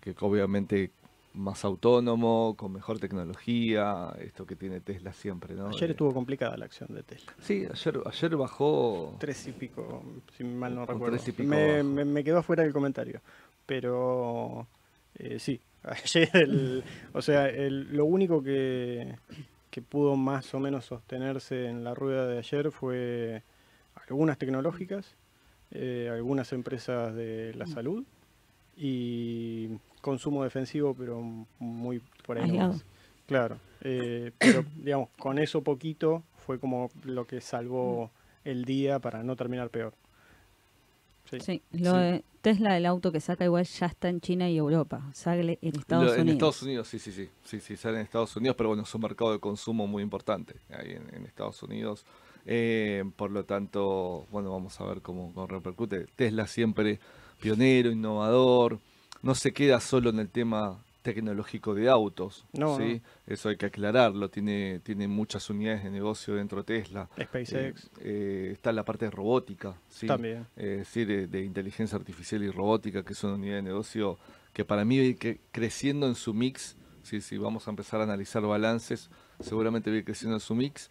que 0.00 0.14
obviamente 0.20 0.90
más 1.34 1.64
autónomo, 1.64 2.54
con 2.56 2.72
mejor 2.72 2.98
tecnología, 2.98 4.12
esto 4.20 4.44
que 4.44 4.56
tiene 4.56 4.80
Tesla 4.80 5.12
siempre, 5.12 5.54
¿no? 5.54 5.68
Ayer 5.68 5.90
Eh, 5.90 5.92
estuvo 5.92 6.12
complicada 6.12 6.56
la 6.56 6.64
acción 6.64 6.88
de 6.92 7.02
Tesla. 7.04 7.32
Sí, 7.40 7.66
ayer, 7.70 8.00
ayer 8.04 8.36
bajó... 8.36 9.16
Tres 9.20 9.46
y 9.46 9.52
pico, 9.52 10.02
si 10.36 10.42
mal 10.44 10.74
no 10.74 10.84
recuerdo. 10.84 11.16
tres 11.16 11.28
y 11.28 11.32
pico 11.32 11.50
me, 11.50 11.82
me, 11.84 12.04
me 12.04 12.24
quedó 12.24 12.42
fuera 12.42 12.64
del 12.64 12.72
comentario. 12.72 13.20
Pero 13.66 14.66
eh, 15.16 15.38
sí, 15.38 15.60
el- 16.34 16.84
o 17.12 17.22
sea, 17.22 17.48
el- 17.48 17.94
lo 17.96 18.04
único 18.04 18.42
que, 18.42 19.16
que 19.70 19.82
pudo 19.82 20.16
más 20.16 20.52
o 20.54 20.60
menos 20.60 20.84
sostenerse 20.86 21.66
en 21.68 21.84
la 21.84 21.94
rueda 21.94 22.26
de 22.26 22.38
ayer 22.38 22.70
fue 22.70 23.42
algunas 24.08 24.38
tecnológicas, 24.38 25.16
eh, 25.70 26.08
algunas 26.12 26.52
empresas 26.52 27.14
de 27.14 27.52
Mm. 27.54 27.58
la 27.58 27.66
salud 27.66 28.04
y 28.76 29.68
consumo 30.00 30.44
defensivo, 30.44 30.94
pero 30.94 31.20
muy 31.58 32.00
por 32.24 32.38
ahí. 32.38 32.58
Claro, 33.26 33.58
eh, 33.82 34.32
pero 34.38 34.64
digamos, 34.76 35.08
con 35.18 35.38
eso 35.38 35.62
poquito 35.62 36.22
fue 36.46 36.58
como 36.58 36.90
lo 37.04 37.26
que 37.26 37.40
salvó 37.40 38.10
el 38.44 38.64
día 38.64 38.98
para 39.00 39.22
no 39.22 39.36
terminar 39.36 39.68
peor. 39.68 39.92
Sí. 41.30 41.40
Sí, 41.40 41.62
lo 41.72 41.92
Sí. 41.92 41.96
de 41.98 42.24
Tesla, 42.40 42.76
el 42.76 42.86
auto 42.86 43.12
que 43.12 43.20
saca 43.20 43.44
igual 43.44 43.64
ya 43.64 43.86
está 43.86 44.08
en 44.08 44.20
China 44.20 44.48
y 44.48 44.56
Europa, 44.56 45.02
sale 45.12 45.58
en 45.60 45.76
Estados 45.76 46.04
Lo- 46.04 46.10
Unidos. 46.12 46.18
En 46.22 46.28
Estados 46.30 46.62
Unidos, 46.62 46.88
sí, 46.88 46.98
sí, 46.98 47.12
sí, 47.12 47.28
sí, 47.44 47.60
sí, 47.60 47.76
sale 47.76 47.96
en 47.98 48.04
Estados 48.04 48.34
Unidos, 48.36 48.56
pero 48.56 48.68
bueno, 48.70 48.84
es 48.84 48.94
un 48.94 49.00
mercado 49.02 49.32
de 49.32 49.38
consumo 49.38 49.86
muy 49.86 50.02
importante 50.02 50.54
ahí 50.70 50.92
en, 50.92 51.14
en 51.14 51.26
Estados 51.26 51.62
Unidos. 51.62 52.04
Eh, 52.46 53.04
por 53.16 53.30
lo 53.30 53.44
tanto, 53.44 54.26
bueno, 54.30 54.50
vamos 54.52 54.80
a 54.80 54.84
ver 54.84 55.02
cómo, 55.02 55.32
cómo 55.34 55.46
repercute. 55.46 56.06
Tesla 56.16 56.46
siempre 56.46 56.98
pionero, 57.40 57.90
innovador, 57.90 58.78
no 59.22 59.34
se 59.34 59.52
queda 59.52 59.80
solo 59.80 60.08
en 60.10 60.18
el 60.20 60.30
tema 60.30 60.82
tecnológico 61.14 61.74
de 61.74 61.88
autos, 61.88 62.44
No, 62.52 62.76
¿sí? 62.76 63.00
Eso 63.26 63.48
hay 63.48 63.56
que 63.56 63.66
aclararlo, 63.66 64.28
tiene, 64.28 64.80
tiene 64.80 65.08
muchas 65.08 65.48
unidades 65.50 65.84
de 65.84 65.90
negocio 65.90 66.34
dentro 66.34 66.58
de 66.62 66.64
Tesla. 66.64 67.08
SpaceX 67.20 67.54
Eh, 67.54 68.00
eh, 68.00 68.50
está 68.52 68.72
la 68.72 68.84
parte 68.84 69.06
de 69.06 69.10
robótica, 69.10 69.74
¿sí? 69.88 70.06
también. 70.06 70.46
eh, 70.56 70.72
es 70.72 70.78
decir, 70.78 71.06
de, 71.06 71.26
de 71.26 71.44
inteligencia 71.44 71.96
artificial 71.96 72.42
y 72.42 72.50
robótica, 72.50 73.02
que 73.02 73.12
es 73.12 73.24
una 73.24 73.34
unidad 73.34 73.56
de 73.56 73.62
negocio 73.62 74.18
que 74.52 74.64
para 74.64 74.84
mí 74.84 74.98
cre- 75.14 75.38
creciendo 75.52 76.06
en 76.06 76.14
su 76.14 76.34
mix. 76.34 76.76
¿sí? 77.02 77.20
Si 77.20 77.36
vamos 77.38 77.66
a 77.66 77.70
empezar 77.70 78.00
a 78.00 78.04
analizar 78.04 78.42
balances, 78.42 79.08
seguramente 79.40 79.90
ir 79.90 80.04
creciendo 80.04 80.36
en 80.36 80.40
su 80.40 80.54
mix. 80.54 80.90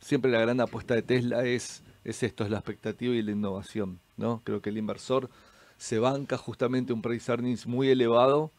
Siempre 0.00 0.30
la 0.30 0.40
gran 0.40 0.60
apuesta 0.60 0.94
de 0.94 1.02
Tesla 1.02 1.44
es, 1.44 1.82
es 2.04 2.22
esto, 2.22 2.44
es 2.44 2.50
la 2.50 2.58
expectativa 2.58 3.14
y 3.14 3.22
la 3.22 3.32
innovación. 3.32 3.98
¿no? 4.16 4.40
Creo 4.44 4.60
que 4.62 4.70
el 4.70 4.78
inversor 4.78 5.28
se 5.76 5.98
banca 5.98 6.36
justamente 6.36 6.92
un 6.92 7.02
price 7.02 7.30
earnings 7.30 7.66
muy 7.66 7.88
elevado 7.90 8.50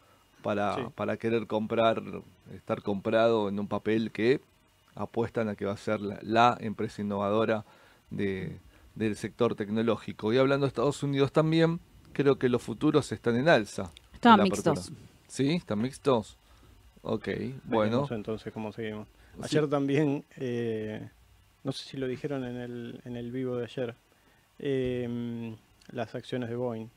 para, 0.41 0.75
Sí. 0.75 0.81
para 0.95 1.17
querer 1.17 1.47
comprar, 1.47 2.01
estar 2.55 2.81
comprado 2.81 3.49
en 3.49 3.59
un 3.59 3.67
papel 3.67 4.11
que 4.11 4.41
apuestan 4.95 5.49
a 5.49 5.55
que 5.55 5.65
va 5.65 5.73
a 5.73 5.77
ser 5.77 6.01
la, 6.01 6.19
la 6.21 6.57
empresa 6.59 7.01
innovadora 7.01 7.65
de, 8.09 8.57
del 8.95 9.15
sector 9.15 9.55
tecnológico. 9.55 10.33
Y 10.33 10.37
hablando 10.37 10.65
de 10.65 10.69
Estados 10.69 11.03
Unidos 11.03 11.31
también, 11.31 11.79
creo 12.13 12.37
que 12.37 12.49
los 12.49 12.61
futuros 12.61 13.11
están 13.11 13.35
en 13.37 13.47
alza. 13.49 13.91
La 14.21 14.37
mixtos. 14.37 14.67
apertura. 14.67 14.99
¿Sí? 15.27 15.53
¿Están 15.53 15.79
mixtos? 15.81 16.37
Ok, 17.01 17.29
bueno. 17.65 18.07
Entonces 18.11 18.51
cómo 18.51 18.73
seguimos. 18.73 19.07
Sí. 19.35 19.41
Ayer 19.43 19.69
también, 19.69 20.25
eh, 20.37 21.07
no 21.63 21.71
sé 21.71 21.85
si 21.87 21.97
lo 21.97 22.07
dijeron 22.07 22.43
en 22.43 22.57
el, 22.57 23.01
en 23.05 23.15
el 23.15 23.31
vivo 23.31 23.55
de 23.55 23.63
ayer, 23.65 23.95
eh, 24.57 25.55
las 25.91 26.13
acciones 26.15 26.49
de 26.49 26.55
Boeing. 26.57 26.87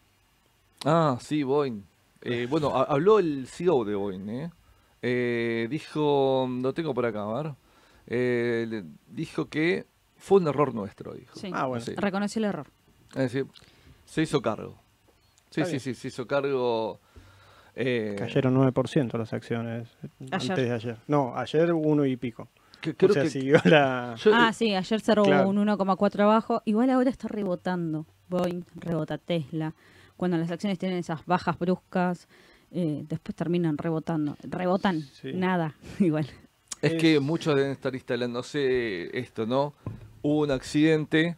Ah, 0.85 1.19
sí, 1.21 1.45
Boeing. 1.45 1.83
Eh, 2.23 2.47
bueno, 2.49 2.75
ha- 2.77 2.85
habló 2.85 3.19
el 3.19 3.47
CEO 3.47 3.85
de 3.85 3.95
Boeing, 3.95 4.29
¿eh? 4.29 4.51
Eh, 5.03 5.67
dijo, 5.69 6.49
lo 6.63 6.73
tengo 6.73 6.95
por 6.95 7.05
acá, 7.07 7.23
a 7.25 7.43
ver. 7.43 7.53
Eh, 8.07 8.83
dijo 9.09 9.47
que 9.49 9.87
fue 10.17 10.39
un 10.41 10.49
error 10.49 10.75
nuestro, 10.75 11.15
dijo. 11.15 11.35
Sí. 11.39 11.51
Ah, 11.53 11.67
bueno. 11.67 11.85
Sí. 11.85 11.95
Reconoció 11.97 12.39
el 12.41 12.45
error. 12.47 12.67
Es 13.11 13.33
decir, 13.33 13.47
se 14.05 14.23
hizo 14.23 14.41
cargo. 14.41 14.79
Sí, 15.51 15.65
sí, 15.65 15.81
sí, 15.81 15.95
se 15.95 16.09
hizo 16.09 16.27
cargo. 16.27 17.01
eh, 17.75 18.15
Cayeron 18.19 18.55
9% 18.55 19.17
las 19.19 19.33
acciones 19.33 19.89
Ayer. 20.31 20.51
antes 20.53 20.57
de 20.69 20.73
ayer. 20.73 20.97
No, 21.09 21.37
ayer 21.37 21.73
uno 21.73 22.05
y 22.05 22.17
pico. 22.17 22.49
que- 22.81 22.95
creo 22.97 23.11
o 23.11 23.15
sea, 23.15 23.23
que 23.23 23.31
siguió 23.31 23.59
la... 23.65 24.15
yo- 24.19 24.33
Ah, 24.35 24.53
sí, 24.53 24.75
ayer 24.75 25.01
cerró 25.01 25.23
Claro. 25.23 25.49
un 25.49 25.57
1,4 25.59 26.21
abajo. 26.25 26.63
Igual 26.65 26.91
ahora 26.91 27.11
está 27.11 27.29
rebotando. 27.29 28.07
Boeing 28.29 28.65
rebota 28.77 29.19
Tesla. 29.19 29.73
Cuando 30.17 30.37
las 30.37 30.51
acciones 30.51 30.79
tienen 30.79 30.99
esas 30.99 31.25
bajas 31.27 31.59
bruscas, 31.59 32.29
eh, 32.71 33.05
después 33.09 33.35
terminan 33.35 33.77
rebotando. 33.79 34.37
Rebotan, 34.43 35.01
Sí. 35.21 35.33
nada, 35.35 35.75
igual. 36.01 36.27
Es 36.81 36.93
Es- 36.93 37.01
que 37.01 37.21
muchos 37.21 37.55
deben 37.57 37.71
estar 37.73 37.95
instalándose 37.95 39.17
esto, 39.19 39.47
¿no? 39.47 39.75
Hubo 40.23 40.41
un 40.43 40.51
accidente, 40.51 41.37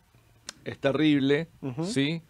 es 0.65 0.79
terrible. 0.79 1.49
¿sí? 1.85 2.23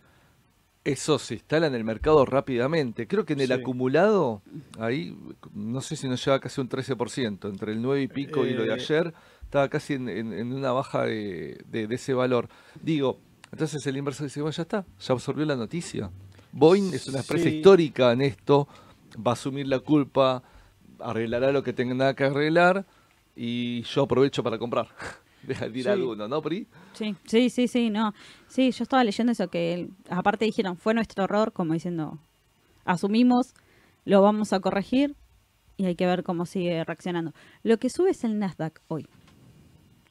Eso 0.85 1.19
se 1.19 1.35
instala 1.35 1.67
en 1.67 1.75
el 1.75 1.83
mercado 1.83 2.27
rápidamente. 2.27 3.07
Creo 3.07 3.25
que 3.25 3.33
en 3.33 3.41
el 3.41 3.47
Sí. 3.49 3.53
acumulado, 3.55 4.43
ahí, 4.79 5.17
no 5.55 5.81
sé 5.81 5.97
si 5.97 6.09
nos 6.09 6.23
lleva 6.25 6.41
casi 6.41 6.61
un 6.61 6.69
13%, 6.69 7.49
entre 7.49 7.73
el 7.73 7.81
9 7.81 8.03
y 8.03 8.09
pico 8.09 8.45
y 8.45 8.51
lo 8.53 8.63
de 8.65 8.69
Eh. 8.69 8.73
ayer, 8.75 9.15
estaba 9.43 9.69
casi 9.69 9.95
en, 9.95 10.09
en- 10.11 10.33
en 10.35 10.53
una 10.53 10.73
baja 10.73 11.05
de, 11.05 11.63
de- 11.71 11.87
de 11.87 11.95
ese 11.95 12.13
valor. 12.13 12.49
Digo, 12.83 13.19
entonces 13.51 13.87
el 13.87 13.97
inversor 13.97 14.27
dice, 14.27 14.43
bueno, 14.43 14.53
ya 14.55 14.63
está, 14.63 14.85
ya 15.01 15.13
absorbió 15.15 15.47
la 15.47 15.57
noticia. 15.57 16.11
Boeing 16.57 16.93
es 16.95 17.09
una 17.09 17.19
empresa 17.21 17.49
Sí. 17.49 17.57
histórica 17.57 18.13
en 18.13 18.23
esto, 18.23 18.69
va 19.17 19.33
a 19.33 19.35
asumir 19.35 19.67
la 19.67 19.81
culpa, 19.81 20.43
arreglará 21.01 21.51
lo 21.53 21.63
que 21.63 21.73
tenga 21.73 22.15
que 22.15 22.25
arreglar 22.25 22.87
y 23.37 23.83
yo 23.83 24.03
aprovecho 24.05 24.43
para 24.43 24.59
comprar. 24.59 24.89
Deja 25.43 25.69
de 25.69 25.79
ir 25.79 25.85
Sí. 25.85 25.91
alguno, 25.91 26.27
¿no, 26.29 26.41
Pri? 26.41 26.67
Sí, 26.95 27.15
sí, 27.27 27.51
sí, 27.51 27.69
sí, 27.69 27.91
no. 27.91 28.15
Sí, 28.49 28.71
yo 28.71 28.83
estaba 28.85 29.03
leyendo 29.05 29.33
eso 29.33 29.49
que 29.49 29.75
el- 29.75 29.91
aparte 30.09 30.45
dijeron, 30.47 30.77
fue 30.77 30.95
nuestro 30.95 31.25
error, 31.25 31.53
como 31.53 31.75
diciendo, 31.75 32.19
asumimos, 32.85 33.55
lo 34.05 34.23
vamos 34.23 34.53
a 34.53 34.61
corregir 34.61 35.15
y 35.77 35.87
hay 35.87 35.97
que 35.97 36.07
ver 36.07 36.23
cómo 36.23 36.47
sigue 36.47 36.83
reaccionando. 36.85 37.33
Lo 37.63 37.79
que 37.79 37.91
sube 37.91 38.11
es 38.11 38.23
el 38.25 38.39
Nasdaq 38.39 38.81
hoy. 38.89 39.07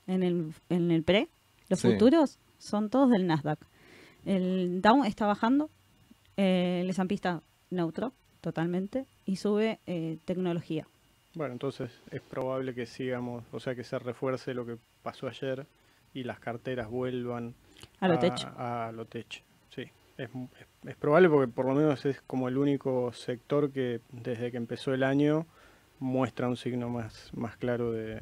En 0.07 0.21
el, 0.23 0.53
en 0.69 0.91
el 0.91 1.03
pre, 1.03 1.29
los 1.69 1.79
Sí. 1.79 1.87
futuros 1.91 2.37
son 2.59 2.89
todos 2.89 3.09
del 3.09 3.25
Nasdaq. 3.25 3.59
El 4.25 4.81
Dow 4.81 5.03
está 5.05 5.25
bajando, 5.25 5.69
eh, 6.37 6.79
el 6.83 6.89
está 6.89 7.41
neutro, 7.69 8.13
totalmente, 8.41 9.05
y 9.25 9.37
sube 9.37 9.79
eh, 9.87 10.17
tecnología. 10.25 10.87
Bueno, 11.35 11.53
entonces 11.53 11.91
es 12.11 12.21
probable 12.21 12.73
que 12.75 12.85
sigamos, 12.85 13.43
o 13.51 13.59
sea, 13.59 13.73
que 13.75 13.83
se 13.83 13.97
refuerce 13.99 14.53
lo 14.53 14.65
que 14.65 14.77
pasó 15.01 15.27
ayer 15.27 15.65
y 16.13 16.23
las 16.23 16.39
carteras 16.39 16.89
vuelvan 16.89 17.55
A 17.99 18.07
lo 18.07 18.19
tech. 18.19 18.33
A, 18.57 18.91
lo 18.93 19.05
tech, 19.05 19.43
sí. 19.73 19.83
Es, 20.17 20.29
es- 20.29 20.89
es 20.89 20.95
probable 20.97 21.29
porque 21.29 21.51
por 21.51 21.65
lo 21.65 21.73
menos 21.73 22.05
es 22.05 22.21
como 22.27 22.47
el 22.47 22.57
único 22.57 23.11
sector 23.13 23.71
que 23.71 24.01
desde 24.11 24.51
que 24.51 24.57
empezó 24.57 24.93
el 24.93 25.01
año 25.03 25.47
muestra 25.99 26.47
un 26.47 26.57
signo 26.57 26.89
más, 26.89 27.31
más 27.33 27.55
claro 27.57 27.91
de, 27.91 28.21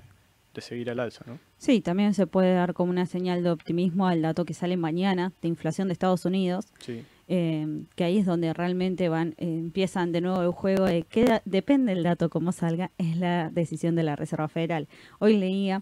de 0.53 0.61
seguir 0.61 0.89
al 0.89 0.99
alza, 1.01 1.25
¿no? 1.27 1.37
Sí, 1.57 1.81
también 1.81 2.13
se 2.13 2.27
puede 2.27 2.53
dar 2.53 2.73
como 2.73 2.91
una 2.91 3.07
señal 3.07 3.43
de 3.43 3.49
optimismo 3.51 4.07
al 4.07 4.21
dato 4.21 4.45
que 4.45 4.53
sale 4.53 4.77
mañana 4.77 5.33
de 5.41 5.47
inflación 5.49 5.87
de 5.89 5.93
Estados 5.93 6.23
Unidos, 6.25 6.65
Sí. 6.79 7.03
Eh, 7.33 7.85
que 7.95 8.03
ahí 8.03 8.17
es 8.17 8.25
donde 8.25 8.53
realmente 8.53 9.07
van 9.07 9.35
eh, 9.37 9.57
empiezan 9.57 10.11
de 10.11 10.19
nuevo 10.19 10.41
el 10.41 10.51
juego 10.51 10.83
de 10.83 11.03
que 11.03 11.39
depende 11.45 11.95
del 11.95 12.03
dato 12.03 12.29
como 12.29 12.51
salga, 12.51 12.91
es 12.97 13.15
la 13.15 13.49
decisión 13.49 13.95
de 13.95 14.03
la 14.03 14.17
Reserva 14.17 14.49
Federal. 14.49 14.89
Hoy 15.17 15.37
leía 15.37 15.81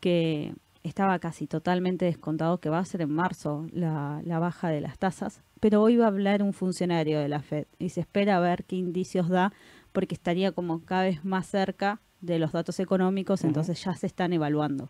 que 0.00 0.54
estaba 0.84 1.18
casi 1.18 1.46
totalmente 1.46 2.06
descontado 2.06 2.60
que 2.60 2.70
va 2.70 2.78
a 2.78 2.84
ser 2.86 3.02
en 3.02 3.12
marzo 3.12 3.66
la, 3.74 4.22
la 4.24 4.38
baja 4.38 4.70
de 4.70 4.80
las 4.80 4.98
tasas, 4.98 5.42
pero 5.60 5.82
hoy 5.82 5.98
va 5.98 6.06
a 6.06 6.08
hablar 6.08 6.42
un 6.42 6.54
funcionario 6.54 7.20
de 7.20 7.28
la 7.28 7.42
Fed 7.42 7.66
y 7.78 7.90
se 7.90 8.00
espera 8.00 8.38
a 8.38 8.40
ver 8.40 8.64
qué 8.64 8.76
indicios 8.76 9.28
da 9.28 9.52
porque 9.92 10.14
estaría 10.14 10.52
como 10.52 10.80
cada 10.80 11.02
vez 11.02 11.26
más 11.26 11.46
cerca 11.46 12.00
de 12.22 12.38
los 12.38 12.52
datos 12.52 12.80
económicos, 12.80 13.44
entonces 13.44 13.84
ya 13.84 13.94
se 13.94 14.06
están 14.06 14.32
evaluando. 14.32 14.88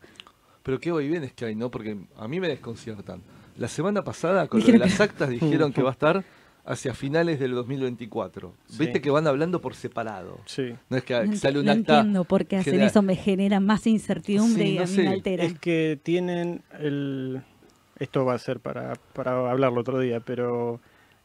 Pero 0.62 0.78
qué 0.78 0.92
hoy 0.92 1.08
vienes 1.08 1.32
que 1.32 1.46
hay, 1.46 1.56
¿no? 1.56 1.68
Porque 1.68 1.98
a 2.16 2.28
mí 2.28 2.38
me 2.38 2.46
desconciertan. 2.46 3.22
La 3.58 3.68
semana 3.68 4.02
pasada, 4.04 4.48
con 4.48 4.60
lo 4.60 4.66
de 4.66 4.78
las 4.78 5.00
actas, 5.00 5.28
dijeron 5.30 5.72
que 5.72 5.82
va 5.82 5.90
a 5.90 5.92
estar 5.92 6.24
hacia 6.64 6.94
finales 6.94 7.38
del 7.38 7.52
2024. 7.52 8.52
Sí. 8.66 8.76
Viste 8.80 9.00
que 9.00 9.08
van 9.10 9.26
hablando 9.26 9.60
por 9.60 9.74
separado. 9.74 10.40
Sí. 10.46 10.74
No 10.90 10.96
es 10.96 11.04
que 11.04 11.24
No, 11.26 11.36
sale 11.36 11.60
un 11.60 11.66
no 11.66 11.72
acta. 11.72 11.98
entiendo 11.98 12.24
por 12.24 12.44
qué 12.46 12.56
hacen 12.56 12.72
genera- 12.72 12.88
eso, 12.88 13.02
me 13.02 13.14
genera 13.16 13.60
más 13.60 13.86
incertidumbre 13.86 14.64
Sí, 14.64 14.70
y 14.72 14.74
no 14.76 14.82
a 14.82 14.86
mí 14.86 14.92
sé. 14.94 15.02
me 15.02 15.08
altera. 15.08 15.44
Es 15.44 15.58
que 15.58 15.98
tienen 16.02 16.62
el... 16.80 17.40
Esto 17.98 18.24
va 18.24 18.34
a 18.34 18.38
ser 18.38 18.60
para, 18.60 18.94
para 19.14 19.50
hablarlo 19.50 19.80
otro 19.80 19.98
día, 20.00 20.20
pero 20.20 20.80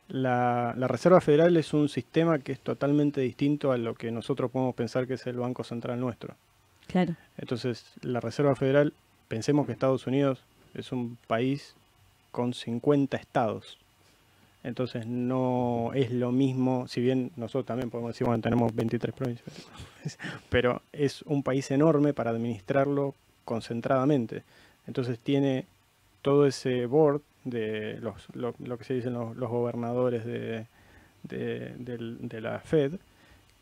la, 0.08 0.74
la 0.78 0.88
Reserva 0.88 1.20
Federal 1.22 1.58
es 1.58 1.74
un 1.74 1.90
sistema 1.90 2.40
que 2.40 2.52
es 2.54 2.60
totalmente 2.62 3.20
distinto 3.22 3.72
a 3.74 3.78
lo 3.78 3.94
que 3.96 4.12
nosotros 4.12 4.52
podemos 4.52 4.76
pensar 4.76 5.06
que 5.08 5.16
es 5.16 5.26
el 5.28 5.38
Banco 5.38 5.64
Central 5.66 6.00
nuestro. 6.00 6.36
Claro, 6.88 7.16
Entonces, 7.38 7.86
la 8.04 8.20
Reserva 8.20 8.56
Federal, 8.56 8.94
pensemos 9.28 9.66
que 9.66 9.72
Estados 9.74 10.08
Unidos 10.08 10.44
es 10.74 10.92
un 10.92 11.18
país 11.28 11.76
con 12.32 12.54
50 12.54 13.18
estados. 13.18 13.78
Entonces, 14.64 15.08
no 15.08 15.92
es 15.96 16.12
lo 16.12 16.32
mismo, 16.32 16.88
si 16.88 17.02
bien 17.02 17.32
nosotros 17.36 17.66
también 17.66 17.90
podemos 17.90 18.14
decir, 18.14 18.28
bueno, 18.28 18.42
tenemos 18.42 18.76
23 18.76 19.14
provincias, 19.16 19.68
pero 20.50 20.82
es 20.94 21.24
un 21.24 21.42
país 21.42 21.72
enorme 21.72 22.14
para 22.14 22.30
administrarlo 22.30 23.16
concentradamente. 23.44 24.44
Entonces, 24.86 25.18
tiene 25.20 25.66
todo 26.22 26.46
ese 26.46 26.86
board 26.86 27.22
de 27.44 27.98
los, 28.02 28.28
lo, 28.36 28.54
que 28.78 28.84
se 28.84 28.94
dicen 28.94 29.14
los, 29.14 29.36
gobernadores 29.36 30.24
de 30.26 30.68
la 32.42 32.60
Fed, 32.60 32.94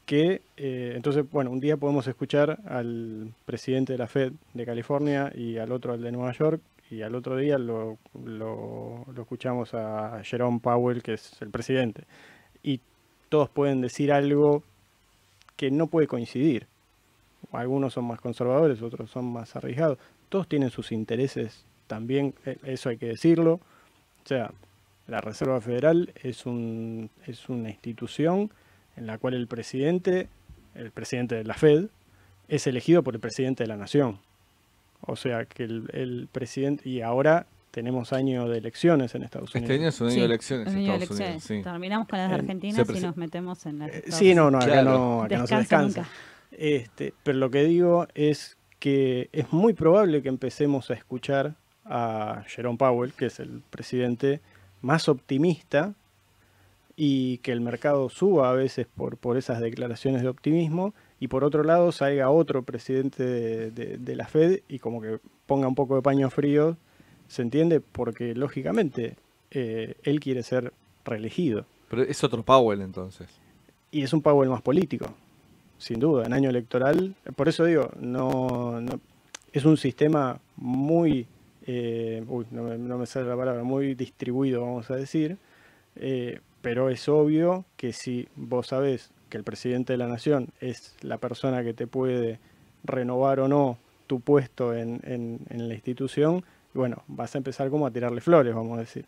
que 0.09 0.41
eh, 0.57 0.93
entonces, 0.95 1.23
bueno, 1.31 1.51
un 1.51 1.59
día 1.59 1.77
podemos 1.77 2.07
escuchar 2.07 2.57
al 2.65 3.31
presidente 3.45 3.93
de 3.93 3.99
la 3.99 4.07
Fed 4.07 4.31
de 4.55 4.65
California 4.65 5.31
y 5.35 5.57
al 5.57 5.71
otro 5.71 5.93
al 5.93 6.01
de 6.01 6.11
Nueva 6.11 6.31
York, 6.31 6.59
y 6.89 7.01
al 7.01 7.15
otro 7.15 7.37
día 7.37 7.57
lo, 7.57 7.97
lo- 8.25 9.05
escuchamos 9.17 9.73
a 9.73 10.21
Jerome 10.23 10.59
Powell, 10.59 11.03
que 11.03 11.13
es 11.13 11.39
el 11.41 11.49
presidente. 11.49 12.03
Y 12.63 12.79
todos 13.29 13.49
pueden 13.49 13.81
decir 13.81 14.11
algo 14.11 14.63
que 15.55 15.71
no 15.71 15.87
puede 15.87 16.07
coincidir. 16.07 16.67
Algunos 17.51 17.93
son 17.93 18.05
más 18.05 18.19
conservadores, 18.19 18.81
otros 18.81 19.09
son 19.11 19.31
más 19.31 19.55
arriesgados. 19.55 19.97
Todos 20.29 20.47
tienen 20.47 20.69
sus 20.71 20.91
intereses 20.91 21.65
también, 21.87 22.33
eh, 22.45 22.57
eso 22.63 22.89
hay 22.89 22.97
que 22.97 23.07
decirlo. 23.07 23.53
O 23.53 24.27
sea, 24.27 24.51
la 25.07 25.21
Reserva 25.21 25.59
Federal 25.61 26.11
es, 26.21 26.45
un, 26.45 27.09
es 27.25 27.49
una 27.49 27.69
institución 27.69 28.51
en 28.95 29.07
la 29.07 29.17
cual 29.17 29.33
el 29.33 29.47
presidente, 29.47 30.27
el 30.75 30.91
presidente 30.91 31.35
de 31.35 31.43
la 31.45 31.53
Fed, 31.55 31.85
es 32.47 32.67
elegido 32.67 33.03
por 33.03 33.15
el 33.15 33.19
presidente 33.19 33.63
de 33.63 33.67
la 33.67 33.77
nación. 33.77 34.19
O 35.01 35.15
sea 35.15 35.45
que 35.45 35.63
el, 35.63 35.89
el 35.93 36.27
presidente, 36.31 36.87
y 36.89 37.01
ahora 37.01 37.45
tenemos 37.71 38.13
año 38.13 38.49
de 38.49 38.57
elecciones 38.57 39.13
en 39.15 39.23
Estados 39.23 39.53
Unidos. 39.53 39.69
Este 39.69 39.79
año 39.81 39.89
es 39.89 40.01
un 40.01 40.07
año 40.07 40.13
Sí, 40.15 40.19
de 40.19 40.25
elecciones 40.25 40.67
el 40.67 40.73
en 40.79 40.91
Estados 40.91 41.19
Unidos. 41.19 41.43
sí. 41.43 41.61
Terminamos 41.61 42.07
con 42.07 42.19
las 42.19 42.29
de 42.29 42.35
Argentina 42.35 42.83
y 42.95 42.99
nos 42.99 43.17
metemos 43.17 43.65
en 43.65 43.79
las 43.79 43.87
de 43.91 43.93
Eh, 43.93 43.97
Estados 43.99 44.19
Sí, 44.19 44.35
no, 44.35 44.49
no, 44.51 44.57
acá 44.57 44.67
Claro. 44.67 44.91
no, 44.91 45.21
acá 45.23 45.37
no 45.37 45.47
se 45.47 45.55
Descansa 45.55 45.59
descansa. 45.59 46.01
nunca. 46.01 46.11
Este, 46.51 47.13
pero 47.23 47.37
lo 47.37 47.49
que 47.51 47.63
digo 47.63 48.07
es 48.15 48.57
que 48.79 49.29
es 49.33 49.53
muy 49.53 49.73
probable 49.73 50.21
que 50.23 50.29
empecemos 50.29 50.89
a 50.89 50.93
escuchar 50.95 51.55
a 51.85 52.43
Jerome 52.47 52.77
Powell, 52.77 53.13
que 53.13 53.27
es 53.27 53.39
el 53.39 53.61
presidente 53.69 54.41
más 54.81 55.07
optimista, 55.09 55.93
y 56.95 57.37
que 57.39 57.51
el 57.51 57.61
mercado 57.61 58.09
suba 58.09 58.49
a 58.49 58.53
veces 58.53 58.85
por, 58.93 59.17
por 59.17 59.37
esas 59.37 59.61
declaraciones 59.61 60.21
de 60.21 60.27
optimismo, 60.27 60.93
y 61.19 61.27
por 61.27 61.43
otro 61.43 61.63
lado 61.63 61.91
salga 61.91 62.29
otro 62.29 62.63
presidente 62.63 63.23
de, 63.23 63.71
de- 63.71 63.97
de 63.97 64.15
la 64.15 64.27
Fed 64.27 64.61
y 64.69 64.79
como 64.79 65.01
que 65.01 65.19
ponga 65.45 65.67
un 65.67 65.75
poco 65.75 65.95
de 65.95 66.01
paño 66.01 66.29
frío, 66.29 66.77
¿se 67.27 67.41
entiende? 67.41 67.79
Porque 67.81 68.33
lógicamente 68.35 69.15
eh, 69.51 69.95
él 70.03 70.19
quiere 70.19 70.43
ser 70.43 70.73
reelegido. 71.05 71.65
Pero 71.89 72.03
es 72.03 72.23
otro 72.23 72.43
Powell 72.43 72.81
entonces. 72.81 73.27
Y 73.91 74.03
es 74.03 74.13
un 74.13 74.21
Powell 74.21 74.49
más 74.49 74.61
político, 74.61 75.07
sin 75.77 75.99
duda, 75.99 76.25
en 76.25 76.33
año 76.33 76.49
electoral. 76.49 77.15
Por 77.35 77.49
eso 77.49 77.65
digo, 77.65 77.89
no, 77.99 78.79
no- 78.79 78.99
es 79.51 79.65
un 79.65 79.77
sistema 79.77 80.39
muy, 80.57 81.25
eh, 81.65 82.23
uy, 82.27 82.45
no 82.51 82.63
me, 82.63 82.77
no 82.77 82.97
me 82.99 83.05
sale 83.07 83.27
la 83.27 83.35
palabra, 83.35 83.63
muy 83.63 83.95
distribuido, 83.95 84.61
vamos 84.61 84.89
a 84.91 84.95
decir. 84.95 85.37
eh, 85.95 86.39
pero 86.61 86.89
es 86.89 87.07
obvio 87.09 87.65
que 87.77 87.93
si 87.93 88.27
vos 88.35 88.67
sabés 88.67 89.11
que 89.29 89.37
el 89.37 89.43
presidente 89.43 89.93
de 89.93 89.97
la 89.97 90.07
nación 90.07 90.49
es 90.59 90.95
la 91.01 91.17
persona 91.17 91.63
que 91.63 91.73
te 91.73 91.87
puede 91.87 92.39
renovar 92.83 93.39
o 93.39 93.47
no 93.47 93.77
tu 94.07 94.19
puesto 94.19 94.73
en, 94.75 94.99
en- 95.03 95.39
en 95.49 95.67
la 95.67 95.73
institución, 95.75 96.43
bueno, 96.73 97.03
vas 97.07 97.35
a 97.35 97.37
empezar 97.37 97.69
como 97.69 97.85
a 97.87 97.91
tirarle 97.91 98.21
flores, 98.21 98.53
vamos 98.55 98.77
a 98.77 98.81
decir. 98.81 99.05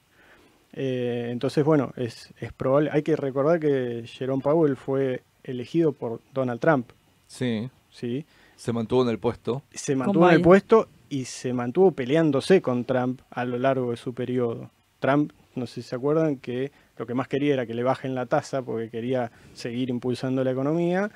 Eh, 0.74 1.30
entonces, 1.32 1.63
bueno, 1.65 1.91
es, 1.97 2.34
es 2.39 2.53
probable. 2.53 2.89
Hay 2.93 3.03
que 3.03 3.15
recordar 3.15 3.59
que 3.59 4.03
Jerome 4.05 4.41
Powell 4.41 4.76
fue 4.78 5.22
elegido 5.43 5.91
por 5.91 6.22
Donald 6.34 6.59
Trump, 6.59 6.91
Sí. 7.28 7.69
¿sí? 7.89 8.26
Se 8.55 8.72
mantuvo 8.74 9.03
en 9.03 9.09
el 9.09 9.19
puesto. 9.19 9.63
Se 9.72 9.95
mantuvo 9.95 10.28
en 10.30 10.36
el 10.36 10.41
puesto 10.41 10.88
y 11.09 11.26
se 11.26 11.51
mantuvo 11.53 11.91
peleándose 11.91 12.61
con 12.61 12.86
Trump 12.86 13.22
a 13.32 13.43
lo 13.45 13.57
largo 13.57 13.91
de 13.91 13.97
su 13.97 14.13
periodo. 14.13 14.69
Trump, 14.99 15.32
no 15.55 15.65
sé 15.65 15.82
si 15.82 15.89
se 15.89 15.95
acuerdan, 15.95 16.38
que 16.38 16.72
lo 16.97 17.05
que 17.05 17.13
más 17.13 17.27
quería 17.27 17.53
era 17.53 17.65
que 17.65 17.73
le 17.73 17.83
bajen 17.83 18.15
la 18.15 18.25
tasa 18.25 18.61
porque 18.61 18.89
quería 18.89 19.31
seguir 19.53 19.89
impulsando 19.89 20.43
la 20.43 20.51
economía 20.51 21.11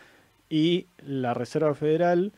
y 0.50 0.88
la 1.06 1.34
Reserva 1.34 1.74
Federal, 1.74 2.32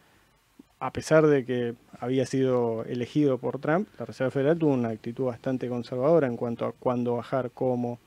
a 0.80 0.92
pesar 0.92 1.28
de 1.28 1.46
que 1.46 1.76
había 2.00 2.26
sido 2.26 2.84
elegido 2.86 3.38
por 3.38 3.60
Trump, 3.60 3.88
la 4.00 4.06
Reserva 4.06 4.32
Federal 4.32 4.58
tuvo 4.58 4.74
una 4.74 4.90
actitud 4.90 5.26
bastante 5.26 5.68
conservadora 5.68 6.28
en 6.28 6.38
cuanto 6.38 6.66
a 6.66 6.72
cuándo 6.72 7.16
bajar, 7.16 7.52
cómo. 7.52 8.00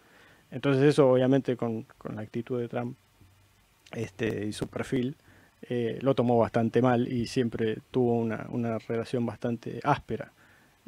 Entonces 0.51 0.83
eso 0.85 1.11
obviamente 1.11 1.57
con, 1.57 1.85
con 1.99 2.17
la 2.17 2.23
actitud 2.23 2.61
de 2.61 2.69
Trump 2.69 2.97
este, 3.93 4.47
y 4.47 4.53
su 4.53 4.69
perfil 4.69 5.17
eh, 5.63 5.99
lo 6.01 6.15
tomó 6.15 6.39
bastante 6.39 6.81
mal 6.81 7.09
y 7.09 7.27
siempre 7.27 7.79
tuvo 7.91 8.15
una, 8.15 8.47
una 8.51 8.79
relación 8.79 9.27
bastante 9.27 9.81
áspera. 9.85 10.33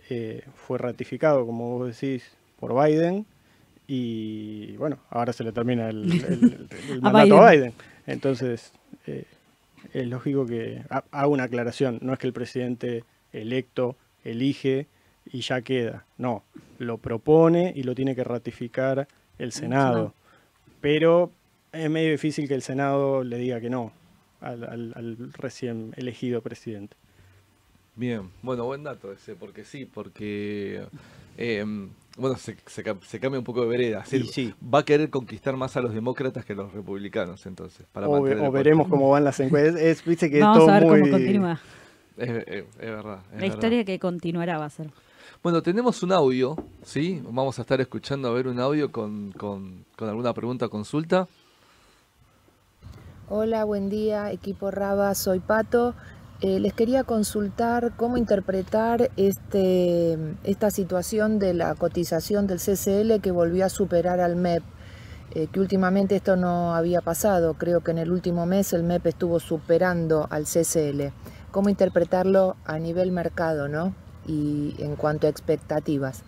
Eh, 0.09 0.45
fue 0.55 0.79
ratificado, 0.79 1.45
como 1.47 1.79
vos 1.79 1.89
decís, 1.89 2.25
por 2.59 2.75
Biden 2.75 3.27
y 3.95 4.75
bueno, 4.79 4.99
ahora 5.11 5.35
se 5.35 5.45
le 5.45 5.53
termina 5.53 5.91
el, 5.91 6.11
el- 6.11 6.23
el- 6.25 6.69
el 6.91 6.99
A 6.99 7.01
mandato 7.03 7.37
a 7.43 7.51
Biden. 7.51 7.75
Entonces, 8.07 8.73
eh, 9.07 9.25
es 9.93 10.07
lógico 10.07 10.47
que 10.47 10.83
ha- 10.89 11.05
haga 11.11 11.27
una 11.27 11.45
aclaración, 11.45 11.99
no 12.01 12.15
es 12.15 12.19
que 12.19 12.27
el 12.27 12.33
presidente 12.33 13.05
electo 13.35 13.97
elige 14.25 14.87
y 15.31 15.43
ya 15.43 15.61
queda, 15.61 16.07
no, 16.17 16.43
lo 16.79 16.97
propone 16.97 17.73
y 17.77 17.83
lo 17.83 17.95
tiene 17.95 18.15
que 18.15 18.25
ratificar 18.25 19.09
el 19.39 19.53
Senado, 19.53 19.93
Senado. 19.93 20.15
pero 20.81 21.31
es 21.73 21.91
medio 21.91 22.13
difícil 22.13 22.49
que 22.49 22.55
el 22.55 22.63
Senado 22.63 23.23
le 23.25 23.37
diga 23.37 23.61
que 23.61 23.69
no 23.71 23.93
al, 24.41 24.65
al- 24.65 24.93
al 24.97 25.33
recién 25.35 25.93
elegido 25.97 26.41
presidente. 26.41 26.97
Bien, 27.95 28.31
bueno, 28.41 28.65
buen 28.65 28.83
dato 28.85 29.13
ese, 29.13 29.35
porque 29.37 29.65
sí, 29.67 29.85
porque 29.85 30.83
eh, 31.37 31.65
bueno, 32.17 32.37
se, 32.37 32.57
se, 32.67 32.83
ca- 32.83 32.97
se 33.07 33.19
cambia 33.21 33.39
un 33.39 33.45
poco 33.45 33.63
de 33.63 33.69
vereda. 33.69 34.05
Y 34.11 34.23
sí. 34.25 34.55
Va 34.63 34.81
a 34.81 34.85
querer 34.85 35.11
conquistar 35.11 35.57
más 35.57 35.77
a 35.77 35.81
los 35.81 35.95
demócratas 35.95 36.45
que 36.45 36.53
a 36.53 36.57
los 36.57 36.73
republicanos, 36.73 37.45
entonces. 37.47 37.87
Para 37.93 38.09
O, 38.09 38.23
ve- 38.23 38.51
veremos 38.51 38.89
cómo 38.89 39.11
van 39.11 39.25
las 39.25 39.41
encuestas. 39.41 39.81
Es, 39.81 40.05
viste 40.05 40.31
que 40.31 40.39
es 40.39 40.43
Vamos 40.45 40.59
todo 40.59 40.71
a 40.71 40.75
ver 40.81 40.89
muy... 40.89 41.01
cómo 41.01 41.13
continúa. 41.13 41.61
Es, 42.17 42.29
es- 42.29 42.65
es 42.65 42.79
verdad. 42.79 43.19
es 43.27 43.33
La 43.33 43.41
verdad. 43.41 43.55
historia 43.55 43.85
que 43.85 43.99
continuará 43.99 44.59
va 44.59 44.67
a 44.67 44.71
ser. 44.71 44.91
Bueno, 45.43 45.63
tenemos 45.63 46.03
un 46.03 46.13
audio, 46.13 46.57
¿sí? 46.85 47.21
Vamos 47.25 47.59
a 47.59 47.63
estar 47.63 47.81
escuchando 47.81 48.29
a 48.29 48.33
ver 48.33 48.47
un 48.47 48.61
audio 48.61 48.93
con, 48.93 49.33
con, 49.33 49.85
con 49.97 50.09
alguna 50.09 50.33
pregunta 50.35 50.67
o 50.67 50.71
consulta. 50.71 51.27
Hola, 53.29 53.65
buen 53.65 53.89
día, 53.89 54.31
equipo 54.31 54.71
Raba, 54.71 55.15
soy 55.15 55.41
Pato. 55.41 55.95
Eh, 56.43 56.59
les 56.59 56.73
quería 56.73 57.05
consultar 57.05 57.93
cómo 57.97 58.17
interpretar 58.17 59.13
este, 59.17 60.19
esta 60.43 60.73
situación 60.73 61.39
de 61.39 61.55
la 61.55 61.73
cotización 61.77 62.49
del 62.49 62.59
CCL 62.59 63.21
que 63.23 63.31
volvió 63.31 63.65
a 63.65 63.69
superar 63.69 64.19
al 64.19 64.35
MEP, 64.35 64.65
eh, 65.37 65.47
que 65.53 65.61
últimamente 65.61 66.17
esto 66.17 66.35
no 66.35 66.75
había 66.75 67.01
pasado. 67.01 67.55
Creo 67.55 67.83
que 67.83 67.93
en 67.93 67.99
el 67.99 68.11
último 68.11 68.45
mes 68.45 68.73
el 68.73 68.83
MEP 68.83 69.07
estuvo 69.07 69.39
superando 69.39 70.27
al 70.31 70.47
CCL. 70.47 71.13
¿Cómo 71.53 71.69
interpretarlo 71.69 72.57
a 72.65 72.77
nivel 72.81 73.13
mercado 73.13 73.69
¿no? 73.69 73.95
y 74.27 74.75
en 74.81 74.97
cuanto 74.97 75.29
a 75.29 75.31
expectativas? 75.31 76.25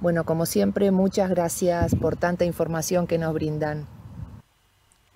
Bueno, 0.00 0.24
como 0.24 0.46
siempre, 0.46 0.92
muchas 0.92 1.28
gracias 1.28 1.94
por 1.94 2.16
tanta 2.16 2.46
información 2.46 3.06
que 3.06 3.18
nos 3.18 3.34
brindan. 3.34 3.86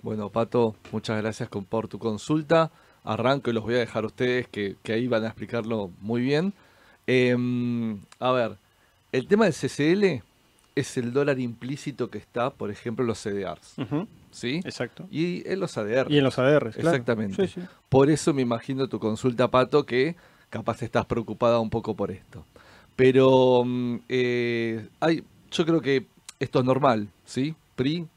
Bueno, 0.03 0.29
Pato, 0.29 0.75
muchas 0.91 1.19
gracias 1.19 1.49
por 1.49 1.87
tu 1.87 1.97
consulta. 1.97 2.69
Arranco 3.03 3.49
y 3.49 3.53
los 3.53 3.63
voy 3.63 3.75
a 3.75 3.79
dejar 3.79 4.03
a 4.03 4.07
ustedes 4.07 4.47
que, 4.47 4.77
ahí 4.87 5.07
van 5.07 5.23
a 5.23 5.27
explicarlo 5.27 5.91
muy 6.01 6.21
bien. 6.21 6.53
Em, 7.07 7.99
a 8.19 8.31
ver, 8.31 8.57
el 9.11 9.27
tema 9.27 9.45
del 9.45 9.53
CCL 9.53 10.23
es 10.75 10.97
el 10.97 11.13
dólar 11.13 11.39
implícito 11.39 12.09
que 12.09 12.17
está, 12.17 12.49
por 12.49 12.71
ejemplo, 12.71 13.03
en 13.03 13.07
los 13.07 13.19
CDRs. 13.19 13.75
¿Sí? 14.31 14.61
Exacto. 14.65 15.07
Y 15.11 15.47
en 15.47 15.59
los 15.59 15.77
ADR. 15.77 16.11
Y 16.11 16.17
en 16.17 16.23
los 16.23 16.39
ADRs, 16.39 16.77
Exactamente. 16.77 17.49
Por 17.89 18.09
eso 18.09 18.33
me 18.33 18.41
imagino 18.41 18.87
tu 18.87 18.99
consulta, 18.99 19.49
Pato, 19.49 19.85
que 19.85 20.15
capaz 20.49 20.81
estás 20.81 21.05
preocupada 21.05 21.59
un 21.59 21.69
poco 21.69 21.95
por 21.95 22.09
esto. 22.09 22.45
Pero 22.95 23.63
mm, 23.65 23.97
eh, 24.09 24.87
hay, 24.99 25.23
yo 25.51 25.65
creo 25.65 25.81
que 25.81 26.07
esto 26.39 26.59
es 26.59 26.65
normal, 26.65 27.09
¿sí? 27.25 27.55
PRI 27.75 28.07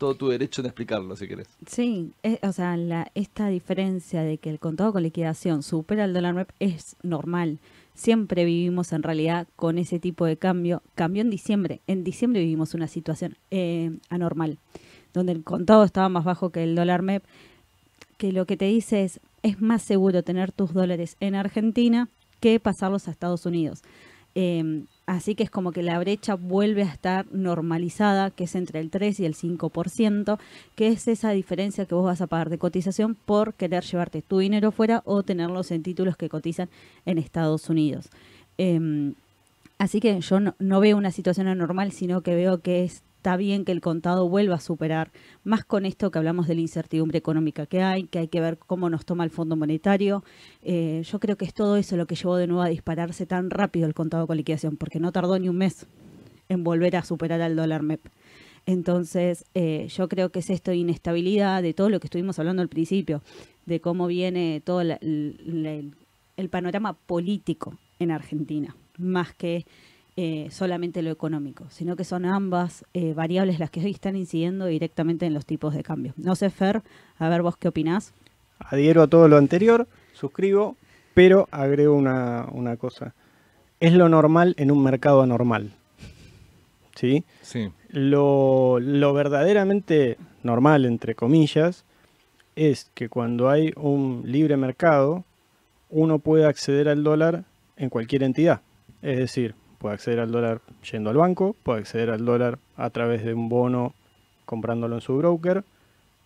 todo 0.00 0.14
tu 0.14 0.28
derecho 0.28 0.62
en 0.62 0.66
explicarlo, 0.66 1.14
si 1.14 1.28
querés. 1.28 1.46
Sí, 1.66 2.12
o 2.42 2.52
sea, 2.52 2.76
la, 2.78 3.12
esta 3.14 3.48
diferencia 3.48 4.22
de 4.22 4.38
que 4.38 4.48
el 4.48 4.58
contado 4.58 4.94
con 4.94 5.02
liquidación 5.02 5.62
supera 5.62 6.06
el 6.06 6.14
dólar 6.14 6.34
MEP 6.34 6.50
es 6.58 6.96
normal. 7.02 7.58
Siempre 7.94 8.46
vivimos 8.46 8.94
en 8.94 9.02
realidad 9.02 9.46
con 9.56 9.76
ese 9.76 9.98
tipo 10.00 10.24
de 10.24 10.38
cambio. 10.38 10.82
Cambió 10.94 11.20
en 11.20 11.28
diciembre. 11.28 11.82
En 11.86 12.02
diciembre 12.02 12.40
vivimos 12.40 12.72
una 12.72 12.88
situación 12.88 13.36
eh, 13.50 13.90
anormal, 14.08 14.56
donde 15.12 15.32
el 15.32 15.44
contado 15.44 15.84
estaba 15.84 16.08
más 16.08 16.24
bajo 16.24 16.48
que 16.48 16.62
el 16.62 16.74
dólar 16.74 17.02
MEP, 17.02 17.22
que 18.16 18.32
lo 18.32 18.46
que 18.46 18.56
te 18.56 18.64
dice 18.64 19.04
es, 19.04 19.20
es 19.42 19.60
más 19.60 19.82
seguro 19.82 20.22
tener 20.22 20.50
tus 20.50 20.72
dólares 20.72 21.18
en 21.20 21.34
Argentina 21.34 22.08
que 22.40 22.58
pasarlos 22.58 23.06
a 23.06 23.10
Estados 23.10 23.44
Unidos. 23.44 23.82
Eh, 24.34 24.84
Así 25.10 25.34
que 25.34 25.42
es 25.42 25.50
como 25.50 25.72
que 25.72 25.82
la 25.82 25.98
brecha 25.98 26.36
vuelve 26.36 26.84
a 26.84 26.92
estar 26.92 27.26
normalizada, 27.32 28.30
que 28.30 28.44
es 28.44 28.54
entre 28.54 28.78
el 28.78 28.90
3 28.90 29.18
y 29.18 29.24
el 29.24 29.34
5%, 29.34 30.38
que 30.76 30.86
es 30.86 31.08
esa 31.08 31.32
diferencia 31.32 31.84
que 31.84 31.96
vos 31.96 32.04
vas 32.04 32.20
a 32.20 32.28
pagar 32.28 32.48
de 32.48 32.58
cotización 32.58 33.16
por 33.16 33.54
querer 33.54 33.82
llevarte 33.82 34.22
tu 34.22 34.38
dinero 34.38 34.70
fuera 34.70 35.02
o 35.04 35.24
tenerlos 35.24 35.72
en 35.72 35.82
títulos 35.82 36.16
que 36.16 36.28
cotizan 36.28 36.68
en 37.06 37.18
Estados 37.18 37.68
Unidos. 37.68 38.08
Em, 38.56 39.14
así 39.78 39.98
que 39.98 40.20
yo 40.20 40.38
no, 40.38 40.80
veo 40.80 40.96
una 40.96 41.10
situación 41.10 41.48
anormal, 41.48 41.90
sino 41.90 42.20
que 42.20 42.36
veo 42.36 42.60
que 42.60 42.84
es 42.84 43.02
está 43.20 43.36
bien 43.36 43.66
que 43.66 43.72
el 43.72 43.82
contado 43.82 44.30
vuelva 44.30 44.54
a 44.54 44.60
superar, 44.60 45.12
más 45.44 45.62
con 45.62 45.84
esto 45.84 46.10
que 46.10 46.16
hablamos 46.16 46.48
de 46.48 46.54
la 46.54 46.62
incertidumbre 46.62 47.18
económica 47.18 47.66
que 47.66 47.82
hay, 47.82 48.04
que 48.04 48.18
hay 48.18 48.28
que 48.28 48.40
ver 48.40 48.56
cómo 48.56 48.88
nos 48.88 49.04
toma 49.04 49.24
el 49.24 49.30
Fondo 49.30 49.56
Monetario. 49.56 50.24
Eh, 50.62 51.02
yo 51.04 51.20
creo 51.20 51.36
que 51.36 51.44
es 51.44 51.52
todo 51.52 51.76
eso 51.76 51.98
lo 51.98 52.06
que 52.06 52.14
llevó 52.14 52.36
de 52.36 52.46
nuevo 52.46 52.62
a 52.62 52.70
dispararse 52.70 53.26
tan 53.26 53.50
rápido 53.50 53.86
el 53.86 53.92
contado 53.92 54.26
con 54.26 54.38
liquidación, 54.38 54.78
porque 54.78 55.00
no 55.00 55.12
tardó 55.12 55.38
ni 55.38 55.50
un 55.50 55.58
mes 55.58 55.86
en 56.48 56.64
volver 56.64 56.96
a 56.96 57.04
superar 57.04 57.42
al 57.42 57.56
dólar 57.56 57.82
MEP. 57.82 58.00
Entonces, 58.64 59.44
eh, 59.52 59.88
yo 59.94 60.08
creo 60.08 60.30
que 60.30 60.38
es 60.38 60.48
esto 60.48 60.70
de 60.70 60.78
inestabilidad, 60.78 61.62
de 61.62 61.74
todo 61.74 61.90
lo 61.90 62.00
que 62.00 62.06
estuvimos 62.06 62.38
hablando 62.38 62.62
al 62.62 62.70
principio, 62.70 63.20
de 63.66 63.82
cómo 63.82 64.06
viene 64.06 64.62
todo 64.64 64.80
el 64.80 65.92
panorama 66.50 66.94
político 66.94 67.76
en 67.98 68.12
Argentina, 68.12 68.74
más 68.96 69.34
que 69.34 69.66
eh, 70.22 70.48
solamente 70.50 71.00
lo 71.00 71.10
económico, 71.10 71.64
sino 71.70 71.96
que 71.96 72.04
son 72.04 72.26
ambas 72.26 72.84
eh, 72.92 73.14
variables 73.14 73.58
las 73.58 73.70
que 73.70 73.80
hoy 73.80 73.92
están 73.92 74.16
incidiendo 74.16 74.66
directamente 74.66 75.24
en 75.24 75.32
los 75.32 75.46
tipos 75.46 75.72
de 75.72 75.82
cambio. 75.82 76.12
No 76.18 76.36
sé, 76.36 76.50
Fer, 76.50 76.82
a 77.18 77.30
ver 77.30 77.40
vos 77.40 77.56
qué 77.56 77.68
opinás. 77.68 78.12
Adhiero 78.58 79.00
a 79.00 79.06
todo 79.06 79.28
lo 79.28 79.38
anterior, 79.38 79.88
suscribo, 80.12 80.76
pero 81.14 81.48
agrego 81.50 81.94
una, 81.94 82.76
cosa. 82.76 83.14
Es 83.80 83.94
lo 83.94 84.10
normal 84.10 84.54
en 84.58 84.70
un 84.70 84.82
mercado 84.82 85.22
anormal. 85.22 85.72
¿Sí? 86.96 87.24
Sí. 87.40 87.72
Lo, 87.88 88.78
lo 88.78 89.14
verdaderamente 89.14 90.18
normal, 90.42 90.84
entre 90.84 91.14
comillas, 91.14 91.86
es 92.56 92.90
que 92.92 93.08
cuando 93.08 93.48
hay 93.48 93.72
un 93.74 94.24
libre 94.26 94.58
mercado, 94.58 95.24
uno 95.88 96.18
puede 96.18 96.44
acceder 96.44 96.90
al 96.90 97.04
dólar 97.04 97.44
en 97.78 97.88
cualquier 97.88 98.22
entidad. 98.22 98.60
Es 99.00 99.16
decir, 99.16 99.54
Puede 99.80 99.94
acceder 99.94 100.20
al 100.20 100.30
dólar 100.30 100.60
yendo 100.92 101.08
al 101.08 101.16
banco, 101.16 101.56
puede 101.62 101.80
acceder 101.80 102.10
al 102.10 102.26
dólar 102.26 102.58
a 102.76 102.90
través 102.90 103.24
de 103.24 103.32
un 103.32 103.48
bono 103.48 103.94
comprándolo 104.44 104.96
en 104.96 105.00
su 105.00 105.16
broker. 105.16 105.64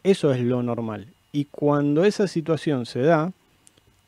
Eso 0.03 0.33
es 0.33 0.41
lo 0.41 0.61
normal. 0.65 1.07
Y 1.31 1.45
cuando 1.45 2.05
esa 2.05 2.27
situación 2.27 2.85
se 2.85 3.03
da, 3.03 3.33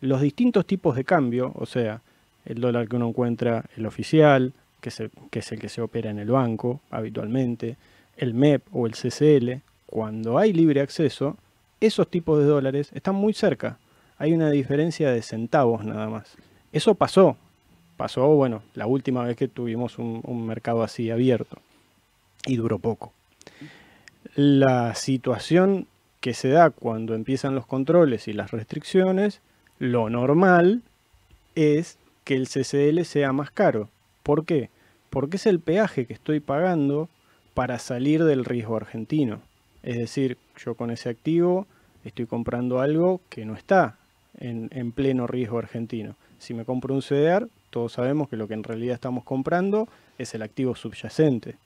los 0.00 0.20
distintos 0.20 0.66
tipos 0.66 0.96
de 0.96 1.04
cambio, 1.04 1.52
o 1.54 1.64
sea, 1.64 2.00
el 2.44 2.60
dólar 2.60 2.88
que 2.88 2.96
uno 2.96 3.06
encuentra, 3.06 3.64
el 3.76 3.86
oficial, 3.86 4.52
que 4.80 4.88
es 4.88 4.98
el, 4.98 5.12
que 5.30 5.38
es 5.38 5.52
el 5.52 5.60
que 5.60 5.68
se 5.68 5.80
opera 5.80 6.10
en 6.10 6.18
el 6.18 6.28
banco 6.28 6.80
habitualmente, 6.90 7.76
el 8.16 8.34
MEP 8.34 8.64
o 8.72 8.88
el 8.88 8.94
CCL, 8.94 9.62
cuando 9.86 10.38
hay 10.38 10.52
libre 10.52 10.80
acceso, 10.80 11.36
esos 11.80 12.08
tipos 12.08 12.40
de 12.40 12.46
dólares 12.46 12.90
están 12.94 13.14
muy 13.14 13.32
cerca. 13.32 13.78
Hay 14.18 14.32
una 14.32 14.50
diferencia 14.50 15.12
de 15.12 15.22
centavos 15.22 15.84
nada 15.84 16.08
más. 16.08 16.36
Eso 16.72 16.96
pasó 16.96 17.36
pasó, 17.96 18.28
bueno, 18.28 18.62
la 18.74 18.86
última 18.86 19.24
vez 19.24 19.36
que 19.36 19.48
tuvimos 19.48 19.98
un, 19.98 20.46
mercado 20.46 20.82
así 20.82 21.10
abierto 21.10 21.58
y 22.46 22.56
duró 22.56 22.78
poco. 22.78 23.12
La 24.34 24.94
situación 24.94 25.86
que 26.20 26.34
se 26.34 26.48
da 26.48 26.70
cuando 26.70 27.14
empiezan 27.14 27.54
los 27.54 27.66
controles 27.66 28.28
y 28.28 28.32
las 28.32 28.50
restricciones, 28.50 29.40
lo 29.78 30.10
normal 30.10 30.82
es 31.54 31.98
que 32.24 32.34
el 32.34 32.48
CCL 32.48 33.04
sea 33.04 33.32
más 33.32 33.50
caro. 33.50 33.88
¿Por 34.22 34.44
qué? 34.44 34.70
Porque 35.10 35.36
es 35.36 35.46
el 35.46 35.60
peaje 35.60 36.06
que 36.06 36.12
estoy 36.12 36.40
pagando 36.40 37.08
para 37.54 37.78
salir 37.78 38.24
del 38.24 38.44
riesgo 38.44 38.76
argentino. 38.76 39.40
Es 39.82 39.96
decir, 39.96 40.36
yo 40.58 40.74
con 40.74 40.90
ese 40.90 41.08
activo 41.08 41.66
estoy 42.04 42.26
comprando 42.26 42.80
algo 42.80 43.20
que 43.30 43.46
no 43.46 43.54
está 43.54 43.96
en, 44.38 44.68
en 44.72 44.92
pleno 44.92 45.26
riesgo 45.26 45.58
argentino. 45.58 46.16
Si 46.38 46.52
me 46.52 46.64
compro 46.64 46.94
un 46.94 47.00
CDR, 47.00 47.48
todos 47.76 47.92
sabemos 47.92 48.30
que 48.30 48.38
lo 48.38 48.48
que 48.48 48.54
en 48.54 48.64
realidad 48.64 48.94
estamos 48.94 49.22
comprando 49.22 49.86
es 50.16 50.34
el 50.34 50.40
activo 50.40 50.74
subyacente. 50.74 51.56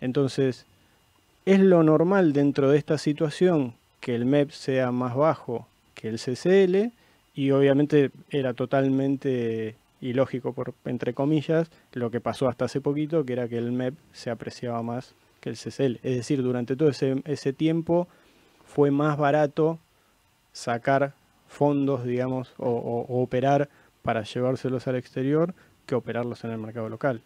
Entonces, 0.00 0.64
es 1.44 1.60
lo 1.60 1.82
normal 1.82 2.32
dentro 2.32 2.70
de 2.70 2.78
esta 2.78 2.96
situación 2.96 3.74
que 4.00 4.14
el 4.14 4.24
MEP 4.24 4.50
sea 4.50 4.92
más 4.92 5.14
bajo 5.14 5.66
que 5.92 6.08
el 6.08 6.18
CCL 6.18 6.90
y 7.34 7.50
obviamente 7.50 8.12
era 8.30 8.54
totalmente 8.54 9.74
ilógico, 10.00 10.54
entre 10.86 11.12
comillas, 11.12 11.70
lo 11.92 12.10
que 12.10 12.22
pasó 12.22 12.48
hasta 12.48 12.64
hace 12.64 12.80
poquito, 12.80 13.26
que 13.26 13.34
era 13.34 13.46
que 13.46 13.58
el 13.58 13.72
MEP 13.72 13.92
se 14.14 14.30
apreciaba 14.30 14.82
más 14.82 15.14
que 15.42 15.50
el 15.50 15.56
CCL. 15.56 15.96
Es 16.02 16.16
decir, 16.16 16.42
durante 16.42 16.76
todo 16.76 16.88
ese, 16.88 17.52
tiempo 17.52 18.08
fue 18.64 18.90
más 18.90 19.18
barato 19.18 19.78
sacar 20.54 21.12
fondos, 21.46 22.04
digamos, 22.04 22.54
o 22.56 23.04
operar 23.22 23.68
para 24.02 24.22
llevárselos 24.22 24.86
al 24.86 24.96
exterior 24.96 25.54
que 25.86 25.94
operarlos 25.94 26.44
en 26.44 26.50
el 26.50 26.58
mercado 26.58 26.88
local. 26.88 27.22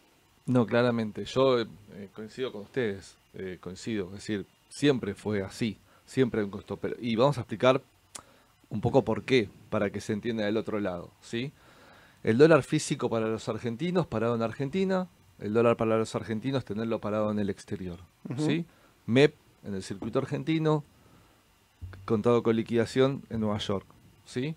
No, 0.46 0.66
claramente. 0.66 1.24
Yo 1.24 1.60
eh, 1.60 1.66
coincido 2.14 2.52
con 2.52 2.62
ustedes, 2.62 3.16
eh, 3.34 3.58
coincido. 3.60 4.06
Es 4.06 4.12
decir, 4.12 4.46
siempre 4.68 5.14
fue 5.14 5.42
así, 5.42 5.78
siempre 6.04 6.42
un 6.44 6.50
costo. 6.50 6.76
Pero, 6.76 6.96
y 7.00 7.16
vamos 7.16 7.38
a 7.38 7.40
explicar 7.40 7.82
un 8.68 8.80
poco 8.80 9.04
por 9.04 9.24
qué, 9.24 9.48
para 9.70 9.90
que 9.90 10.00
se 10.00 10.12
entienda 10.12 10.44
del 10.44 10.56
otro 10.56 10.80
lado. 10.80 11.10
¿sí? 11.20 11.52
El 12.22 12.38
dólar 12.38 12.62
físico 12.62 13.10
para 13.10 13.26
los 13.26 13.48
argentinos, 13.48 14.06
parado 14.06 14.36
en 14.36 14.42
Argentina. 14.42 15.08
El 15.38 15.52
dólar 15.52 15.76
para 15.76 15.98
los 15.98 16.14
argentinos, 16.14 16.64
tenerlo 16.64 17.00
parado 17.00 17.30
en 17.30 17.38
el 17.38 17.50
exterior. 17.50 17.98
¿sí? 18.38 18.64
MEP 19.06 19.34
en 19.64 19.74
el 19.74 19.82
circuito 19.82 20.18
argentino, 20.18 20.84
contado 22.04 22.42
con 22.42 22.56
liquidación 22.56 23.22
en 23.30 23.40
Nueva 23.40 23.58
York. 23.58 23.86
¿sí? 24.24 24.54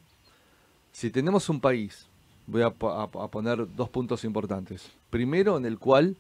Si 0.91 1.09
tenemos 1.09 1.49
un 1.49 1.59
país 1.59 2.08
voy 2.49 2.63
a, 2.63 2.69
poner 2.71 3.67
dos 3.75 3.89
puntos 3.89 4.23
importantes. 4.23 4.91
Primero, 5.09 5.57
en 5.57 5.65
el 5.65 5.77
cual, 5.77 6.15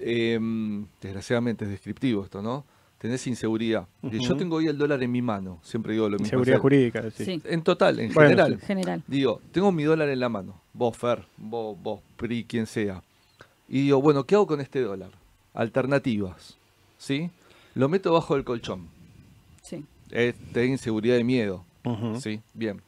em, 0.00 0.86
desgraciadamente 1.00 1.64
es 1.64 1.70
descriptivo 1.70 2.24
esto, 2.24 2.42
¿no? 2.42 2.64
Tenés 2.98 3.26
inseguridad. 3.28 3.86
Yo 4.02 4.36
tengo 4.36 4.56
hoy 4.56 4.66
el 4.66 4.76
dólar 4.76 5.02
en 5.02 5.12
mi 5.12 5.22
mano, 5.22 5.60
siempre 5.62 5.92
digo 5.92 6.08
lo 6.08 6.18
mismo. 6.18 6.26
Inseguridad 6.26 6.58
jurídica, 6.58 7.10
sí. 7.12 7.40
En 7.44 7.62
total, 7.62 8.00
en 8.00 8.12
general. 8.12 8.60
general. 8.60 9.02
Digo, 9.06 9.40
tengo 9.52 9.70
mi 9.70 9.84
dólar 9.84 10.08
en 10.08 10.18
la 10.18 10.28
mano, 10.28 10.60
vos, 10.72 10.96
Fer, 10.96 11.24
vos, 11.36 11.76
vos, 11.80 12.00
PRI, 12.16 12.44
quien 12.44 12.66
sea. 12.66 13.02
Y 13.68 13.82
digo, 13.82 14.02
bueno, 14.02 14.24
¿qué 14.24 14.34
hago 14.34 14.48
con 14.48 14.60
este 14.60 14.80
dólar? 14.80 15.10
Alternativas, 15.54 16.58
¿sí? 16.98 17.30
Lo 17.74 17.88
meto 17.88 18.12
bajo 18.12 18.34
el 18.34 18.42
colchón. 18.42 18.88
Sí. 19.62 19.84
Es 20.10 20.34
inseguridad 20.56 21.18
y 21.18 21.24
miedo. 21.24 21.64
Sí, 22.18 22.40
bien. 22.52 22.82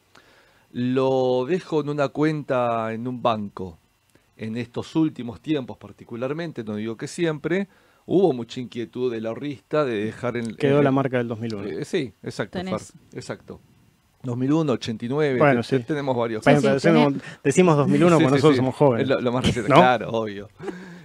Lo 0.73 1.45
dejo 1.47 1.81
en 1.81 1.89
una 1.89 2.07
cuenta 2.09 2.93
en 2.93 3.07
un 3.07 3.21
banco. 3.21 3.77
En 4.37 4.57
estos 4.57 4.95
últimos 4.95 5.39
tiempos 5.41 5.77
particularmente, 5.77 6.63
no 6.63 6.75
digo 6.75 6.97
que 6.97 7.07
siempre, 7.07 7.67
hubo 8.05 8.33
mucha 8.33 8.59
inquietud 8.59 9.11
del 9.11 9.25
ahorrista 9.27 9.85
de 9.85 10.05
dejar 10.05 10.37
en... 10.37 10.55
Quedó 10.55 10.79
en- 10.79 10.83
la 10.85 10.91
marca 10.91 11.17
del 11.17 11.27
2001. 11.27 11.67
eh, 11.67 11.85
sí, 11.85 12.11
exacto. 12.23 12.59
Fer, 12.59 12.79
exacto. 13.13 13.59
2001, 14.23 14.73
89, 14.73 15.37
Bueno, 15.39 15.63
sí. 15.63 15.79
tenemos 15.79 16.15
varios. 16.15 16.43
Bueno, 16.43 16.59
pero 16.61 16.73
decimos, 16.75 17.13
decimos 17.43 17.75
2001 17.77 18.17
Sí, 18.17 18.23
porque 18.23 18.27
sí, 18.27 18.31
nosotros 18.35 18.53
sí. 18.53 18.57
somos 18.57 18.75
jóvenes. 18.75 19.03
Es 19.03 19.09
lo, 19.09 19.21
lo 19.21 19.31
más 19.31 19.45
reciente, 19.45 19.69
¿No? 19.69 19.75
claro, 19.75 20.09
obvio. 20.11 20.49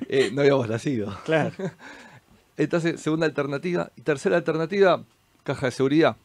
Eh, 0.09 0.31
no 0.33 0.41
habíamos 0.43 0.69
nacido. 0.69 1.15
Claro. 1.25 1.53
Entonces, 2.57 3.01
segunda 3.01 3.27
alternativa. 3.27 3.91
Y 3.97 4.03
tercera 4.03 4.37
alternativa, 4.37 5.03
caja 5.45 5.67
de 5.67 5.73
seguridad. 5.73 6.17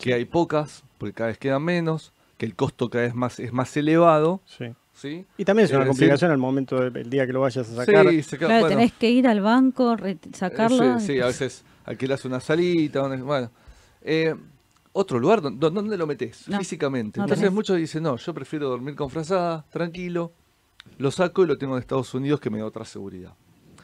Que 0.00 0.14
hay 0.14 0.24
pocas, 0.24 0.82
porque 0.98 1.12
cada 1.12 1.28
vez 1.28 1.38
quedan 1.38 1.62
menos, 1.62 2.12
que 2.42 2.46
el 2.46 2.56
costo 2.56 2.90
cada 2.90 3.04
vez 3.04 3.14
más 3.14 3.38
es 3.38 3.52
más 3.52 3.76
elevado. 3.76 4.40
Sí. 4.46 4.64
¿sí? 4.92 5.24
Y 5.38 5.44
también 5.44 5.66
es 5.66 5.70
Es 5.70 5.76
una 5.76 5.86
complicación 5.86 6.32
al 6.32 6.38
momento 6.38 6.90
del 6.90 7.08
día 7.08 7.24
que 7.24 7.32
lo 7.32 7.40
vayas 7.40 7.70
a 7.70 7.76
sacar. 7.86 8.08
Sí, 8.10 8.20
se 8.24 8.36
queda- 8.36 8.48
Claro, 8.48 8.60
bueno, 8.62 8.76
tenés 8.78 8.92
que 8.94 9.10
ir 9.10 9.28
al 9.28 9.40
banco, 9.40 9.94
re- 9.94 10.10
eh, 10.12 10.18
sacarlo. 10.32 10.98
Sí, 10.98 11.06
sí, 11.06 11.20
a 11.20 11.26
veces 11.26 11.64
alquilas 11.84 12.24
una 12.24 12.40
salita. 12.40 12.98
donde- 12.98 13.22
bueno. 13.22 13.48
Eh, 14.02 14.34
otro 14.92 15.20
lugar, 15.20 15.40
¿dó- 15.40 15.50
dó- 15.52 15.70
¿dónde 15.70 15.96
lo 15.96 16.08
metes? 16.08 16.48
No, 16.48 16.58
Físicamente. 16.58 17.20
no 17.20 17.24
Entonces 17.26 17.42
tenés. 17.44 17.54
muchos 17.54 17.76
dicen, 17.76 18.02
no, 18.02 18.16
yo 18.16 18.34
prefiero 18.34 18.68
dormir 18.68 18.96
con 18.96 19.08
frazada, 19.08 19.64
tranquilo. 19.70 20.32
Lo 20.98 21.12
saco 21.12 21.44
y 21.44 21.46
lo 21.46 21.56
tengo 21.58 21.74
en 21.76 21.80
Estados 21.80 22.12
Unidos 22.12 22.40
que 22.40 22.50
me 22.50 22.58
da 22.58 22.66
otra 22.66 22.84
seguridad. 22.84 23.34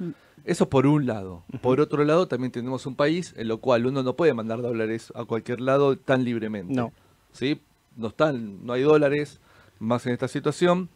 Mm. 0.00 0.10
Eso 0.44 0.68
por 0.68 0.84
un 0.86 1.06
lado. 1.06 1.44
Por 1.62 1.80
otro 1.80 2.04
lado, 2.04 2.26
también 2.26 2.50
tenemos 2.50 2.86
un 2.86 2.96
país 2.96 3.34
en 3.36 3.46
lo 3.46 3.58
cual 3.58 3.86
uno 3.86 4.02
no 4.02 4.16
puede 4.16 4.34
mandar 4.34 4.60
dólares 4.62 5.12
a 5.14 5.24
cualquier 5.24 5.60
lado 5.60 5.96
tan 5.96 6.24
libremente. 6.24 6.74
No. 6.74 6.92
¿Sí? 7.32 7.60
No, 7.98 8.08
están, 8.08 8.64
no 8.64 8.72
hay 8.72 8.82
dólares, 8.82 9.40
más 9.80 10.06
en 10.06 10.12
esta 10.12 10.28
situación. 10.28 10.88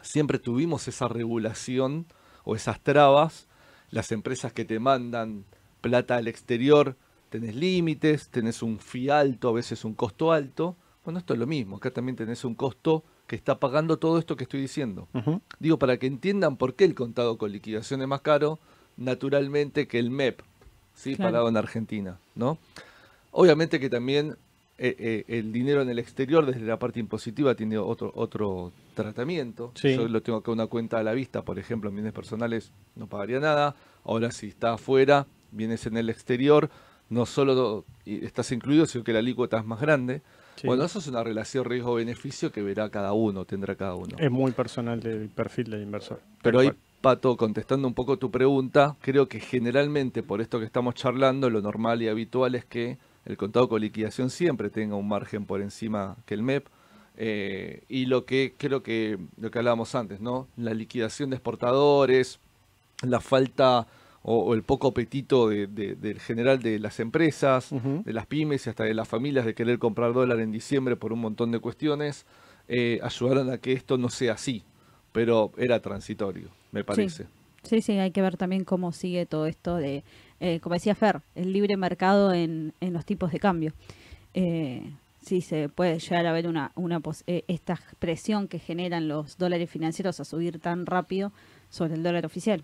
Siempre 0.00 0.38
tuvimos 0.38 0.86
esa 0.86 1.08
regulación 1.08 2.06
o 2.44 2.54
esas 2.54 2.80
trabas. 2.80 3.48
Las 3.90 4.12
empresas 4.12 4.52
que 4.52 4.64
te 4.64 4.78
mandan 4.78 5.44
plata 5.80 6.16
al 6.16 6.28
exterior, 6.28 6.96
tenés 7.30 7.56
límites, 7.56 8.28
tenés 8.28 8.62
un 8.62 8.78
fee 8.78 9.10
alto, 9.10 9.48
a 9.48 9.52
veces 9.52 9.84
un 9.84 9.94
costo 9.94 10.30
alto. 10.30 10.76
Bueno, 11.04 11.18
esto 11.18 11.34
es 11.34 11.40
lo 11.40 11.46
mismo. 11.48 11.76
Acá 11.76 11.90
también 11.90 12.14
tenés 12.14 12.44
un 12.44 12.54
costo 12.54 13.02
que 13.26 13.34
está 13.34 13.58
pagando 13.58 13.98
todo 13.98 14.18
esto 14.18 14.36
que 14.36 14.44
estoy 14.44 14.60
diciendo. 14.60 15.08
Digo, 15.58 15.78
para 15.78 15.98
que 15.98 16.06
entiendan 16.06 16.56
por 16.56 16.74
qué 16.74 16.84
el 16.84 16.94
contado 16.94 17.38
con 17.38 17.50
liquidación 17.50 18.02
es 18.02 18.08
más 18.08 18.20
caro, 18.20 18.60
naturalmente, 18.96 19.88
que 19.88 19.98
el 19.98 20.10
MEP, 20.10 20.42
¿sí? 20.94 21.16
Claro. 21.16 21.32
Pagado 21.32 21.48
en 21.48 21.56
Argentina, 21.56 22.20
¿no? 22.36 22.58
Obviamente 23.32 23.80
que 23.80 23.90
también 23.90 24.36
eh, 24.78 24.94
eh, 24.98 25.24
el 25.38 25.52
dinero 25.52 25.80
en 25.80 25.88
el 25.88 25.98
exterior, 25.98 26.44
desde 26.44 26.60
la 26.60 26.78
parte 26.78 27.00
impositiva, 27.00 27.54
tiene 27.54 27.78
otro, 27.78 28.12
otro 28.14 28.72
tratamiento. 28.94 29.72
Sí. 29.74 29.94
Yo 29.94 30.06
lo 30.06 30.22
tengo 30.22 30.38
acá 30.38 30.50
una 30.50 30.66
cuenta 30.66 30.98
a 30.98 31.02
la 31.02 31.12
vista, 31.12 31.42
por 31.42 31.58
ejemplo, 31.58 31.88
en 31.88 31.96
bienes 31.96 32.12
personales 32.12 32.72
no 32.94 33.06
pagaría 33.06 33.40
nada. 33.40 33.74
Ahora, 34.04 34.30
si 34.30 34.48
está 34.48 34.74
afuera, 34.74 35.26
vienes 35.50 35.86
en 35.86 35.96
el 35.96 36.10
exterior, 36.10 36.68
no 37.08 37.24
solo 37.24 37.86
estás 38.04 38.52
incluido, 38.52 38.84
sino 38.86 39.02
que 39.02 39.12
la 39.12 39.20
alícuota 39.20 39.58
es 39.58 39.64
más 39.64 39.80
grande. 39.80 40.20
Sí. 40.56 40.66
Bueno, 40.66 40.84
eso 40.84 40.98
es 40.98 41.06
una 41.06 41.22
relación 41.22 41.64
riesgo-beneficio 41.64 42.52
que 42.52 42.62
verá 42.62 42.90
cada 42.90 43.12
uno, 43.12 43.44
tendrá 43.44 43.76
cada 43.76 43.94
uno. 43.94 44.16
Es 44.18 44.30
muy 44.30 44.52
personal 44.52 45.00
del 45.00 45.28
perfil 45.28 45.70
del 45.70 45.82
inversor. 45.82 46.20
Pero 46.42 46.60
ahí. 46.60 46.72
Pato, 47.00 47.36
contestando 47.36 47.86
un 47.86 47.94
poco 47.94 48.16
tu 48.18 48.30
pregunta, 48.30 48.96
creo 49.00 49.28
que 49.28 49.38
generalmente 49.38 50.22
por 50.22 50.40
esto 50.40 50.58
que 50.58 50.64
estamos 50.64 50.94
charlando, 50.94 51.50
lo 51.50 51.60
normal 51.60 52.02
y 52.02 52.08
habitual 52.08 52.54
es 52.54 52.64
que 52.64 52.98
el 53.26 53.36
contado 53.36 53.68
con 53.68 53.80
liquidación 53.80 54.30
siempre 54.30 54.70
tenga 54.70 54.96
un 54.96 55.08
margen 55.08 55.44
por 55.46 55.60
encima 55.60 56.16
que 56.26 56.34
el 56.34 56.42
MEP. 56.42 56.66
eh, 57.18 57.82
y 57.88 58.06
lo 58.06 58.26
que 58.26 58.52
creo 58.58 58.82
que 58.82 59.18
lo 59.40 59.50
que 59.50 59.58
hablábamos 59.58 59.94
antes, 59.94 60.20
¿no? 60.20 60.48
La 60.56 60.74
liquidación 60.74 61.30
de 61.30 61.36
exportadores, 61.36 62.38
la 63.02 63.20
falta 63.20 63.86
o, 64.22 64.38
o 64.44 64.54
el 64.54 64.62
poco 64.62 64.88
apetito 64.88 65.48
de- 65.48 65.66
de- 65.66 65.94
del 65.94 66.20
general 66.20 66.60
de 66.62 66.78
las 66.78 67.00
empresas, 67.00 67.70
de 68.04 68.12
las 68.12 68.26
pymes 68.26 68.66
y 68.66 68.70
hasta 68.70 68.84
de 68.84 68.92
las 68.94 69.08
familias 69.08 69.46
de 69.46 69.54
querer 69.54 69.78
comprar 69.78 70.12
dólar 70.12 70.40
en 70.40 70.52
diciembre 70.52 70.96
por 70.96 71.12
un 71.12 71.20
montón 71.20 71.52
de 71.52 71.58
cuestiones, 71.60 72.26
eh, 72.68 72.98
ayudaron 73.02 73.50
a 73.50 73.58
que 73.58 73.72
esto 73.72 73.96
no 73.98 74.08
sea 74.10 74.34
así. 74.34 74.62
Pero 75.12 75.52
era 75.56 75.80
transitorio, 75.80 76.48
me 76.72 76.84
parece. 76.84 77.26
Sí, 77.62 77.80
sí, 77.80 77.92
hay 77.98 78.10
que 78.10 78.20
ver 78.20 78.36
también 78.36 78.64
cómo 78.64 78.92
sigue 78.92 79.24
todo 79.26 79.46
esto 79.46 79.76
de, 79.76 80.04
eh, 80.40 80.60
como 80.60 80.74
decía 80.74 80.94
Fer, 80.94 81.20
el 81.34 81.52
libre 81.52 81.76
mercado 81.76 82.32
en, 82.32 82.72
en 82.80 82.92
los 82.92 83.04
tipos 83.04 83.32
de 83.32 83.38
cambio. 83.38 83.72
Eh, 84.34 84.82
sí, 85.22 85.40
se 85.40 85.68
puede 85.68 85.98
llegar 85.98 86.26
a 86.26 86.32
ver 86.32 86.46
una, 86.46 86.72
una 86.74 87.00
pos- 87.00 87.24
eh, 87.26 87.44
esta 87.48 87.78
presión 87.98 88.48
que 88.48 88.58
generan 88.58 89.08
los 89.08 89.38
dólares 89.38 89.70
financieros 89.70 90.20
a 90.20 90.24
subir 90.24 90.58
tan 90.58 90.86
rápido 90.86 91.32
sobre 91.70 91.94
el 91.94 92.02
dólar 92.02 92.26
oficial. 92.26 92.62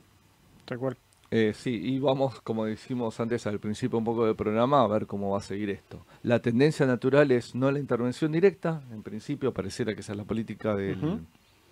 Tal 0.65 0.79
cual. 0.79 0.97
Eh, 1.31 1.55
sí, 1.55 1.71
y 1.83 1.99
vamos, 1.99 2.43
como 2.43 2.67
dijimos 2.67 3.19
antes 3.19 3.47
al 3.47 3.59
principio 3.59 3.99
un 3.99 4.05
poco 4.05 4.27
del 4.27 4.37
programa, 4.37 4.83
a 4.83 4.87
ver 4.87 5.07
cómo 5.07 5.31
va 5.31 5.39
a 5.39 5.41
seguir 5.41 5.71
esto. 5.71 6.05
La 6.23 6.41
tendencia 6.41 6.85
natural 6.85 7.31
es 7.31 7.55
no 7.55 7.71
la 7.71 7.79
intervención 7.79 8.33
directa, 8.33 8.83
en 8.93 9.03
principio 9.03 9.53
pareciera 9.55 9.95
que 9.95 10.01
esa 10.01 10.13
es 10.13 10.19
la 10.19 10.25
política 10.25 10.75
del. 10.77 11.21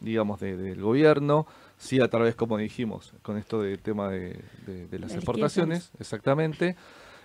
Digamos, 0.00 0.40
de- 0.40 0.56
del 0.56 0.80
gobierno, 0.80 1.46
sí 1.78 2.00
a 2.00 2.08
través, 2.08 2.34
como 2.34 2.56
dijimos, 2.58 3.12
con 3.22 3.36
esto 3.38 3.62
del 3.62 3.78
tema 3.78 4.08
de, 4.08 4.38
de- 4.66 4.86
de 4.86 4.98
las 4.98 5.14
exportaciones, 5.14 5.90
exactamente, 5.98 6.76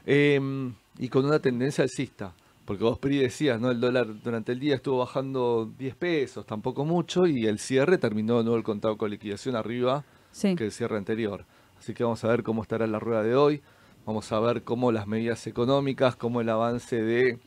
Em, 0.08 0.74
y 1.00 1.10
con 1.10 1.26
una 1.26 1.40
tendencia 1.40 1.84
alcista. 1.84 2.34
Porque 2.66 2.84
vos, 2.84 2.98
Pri, 3.00 3.18
decías, 3.18 3.60
¿no? 3.60 3.72
El 3.72 3.80
dólar 3.80 4.08
durante 4.24 4.52
el 4.52 4.60
día 4.60 4.76
estuvo 4.76 5.00
bajando 5.00 5.70
10 5.78 5.96
pesos, 5.96 6.46
tampoco 6.46 6.86
mucho, 6.86 7.26
y 7.28 7.46
el 7.48 7.60
cierre 7.60 7.98
terminó 7.98 8.38
de 8.38 8.44
nuevo 8.44 8.58
el 8.58 8.64
contado 8.64 8.98
con 8.98 9.10
liquidación 9.12 9.56
arriba 9.56 10.04
Sí, 10.32 10.56
que 10.56 10.66
el 10.66 10.72
cierre 10.72 10.98
anterior. 10.98 11.46
Así 11.80 11.94
que 11.94 12.04
vamos 12.04 12.24
a 12.24 12.28
ver 12.28 12.44
cómo 12.44 12.62
estará 12.62 12.86
la 12.88 13.00
rueda 13.00 13.24
de 13.24 13.36
hoy. 13.36 13.62
Vamos 14.06 14.32
a 14.32 14.40
ver 14.40 14.64
cómo 14.64 14.92
las 14.92 15.08
medidas 15.08 15.46
económicas, 15.48 16.16
cómo 16.16 16.42
el 16.42 16.50
avance 16.50 17.02
de 17.02 17.40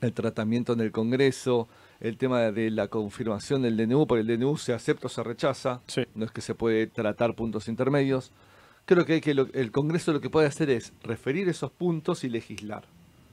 el 0.00 0.12
tratamiento 0.14 0.72
en 0.72 0.80
el 0.80 0.92
Congreso, 0.92 1.68
el 2.00 2.16
tema 2.16 2.50
de 2.50 2.70
la 2.70 2.88
confirmación 2.88 3.62
del 3.62 3.76
DNU, 3.76 4.06
porque 4.06 4.22
el 4.22 4.38
DNU 4.38 4.56
se 4.56 4.72
acepta 4.72 5.06
o 5.06 5.10
se 5.10 5.22
rechaza. 5.22 5.80
Sí. 5.86 6.02
No 6.14 6.24
es 6.24 6.30
que 6.30 6.40
se 6.40 6.54
puede 6.54 6.86
tratar 6.86 7.34
puntos 7.34 7.68
intermedios. 7.68 8.32
Creo 8.86 9.04
que, 9.04 9.14
hay 9.14 9.20
que 9.20 9.34
lo- 9.34 9.48
el 9.52 9.70
Congreso 9.70 10.12
lo 10.12 10.20
que 10.20 10.30
puede 10.30 10.46
hacer 10.46 10.70
es 10.70 10.92
referir 11.02 11.48
esos 11.48 11.70
puntos 11.70 12.24
y 12.24 12.28
legislar, 12.30 12.84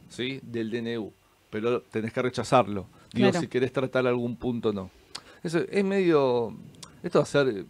¿sí? 0.10 0.40
Del 0.44 0.70
DNU. 0.70 1.12
Pero 1.50 1.82
tenés 1.82 2.12
que 2.12 2.22
rechazarlo. 2.22 2.88
Digo, 3.14 3.30
Claro. 3.30 3.40
si 3.40 3.48
querés 3.48 3.72
tratar 3.72 4.06
algún 4.06 4.36
punto, 4.36 4.74
no. 4.74 4.90
Eso 5.44 5.60
es 5.60 5.84
medio... 5.86 6.54
Esto 7.02 7.20
va 7.20 7.24
a 7.24 7.26
ser... 7.26 7.66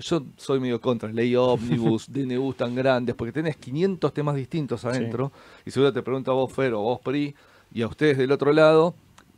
Yo 0.00 0.24
soy 0.36 0.58
medio 0.60 0.80
contra 0.80 1.08
ley 1.10 1.34
ómnibus, 1.36 2.08
DNU 2.12 2.52
tan 2.54 2.74
grandes, 2.74 3.14
porque 3.14 3.32
tenés 3.32 3.56
500 3.56 4.12
temas 4.12 4.34
distintos 4.36 4.84
adentro, 4.84 5.32
y 5.64 5.70
seguro 5.70 5.92
te 5.92 6.02
pregunto 6.02 6.32
a 6.32 6.34
vos, 6.34 6.52
Fer, 6.52 6.74
o 6.74 6.80
vos, 6.80 7.00
Pri, 7.00 7.34
y 7.72 7.82
a 7.82 7.86
ustedes 7.86 8.18
del 8.18 8.32
otro 8.32 8.52
lado, 8.52 8.94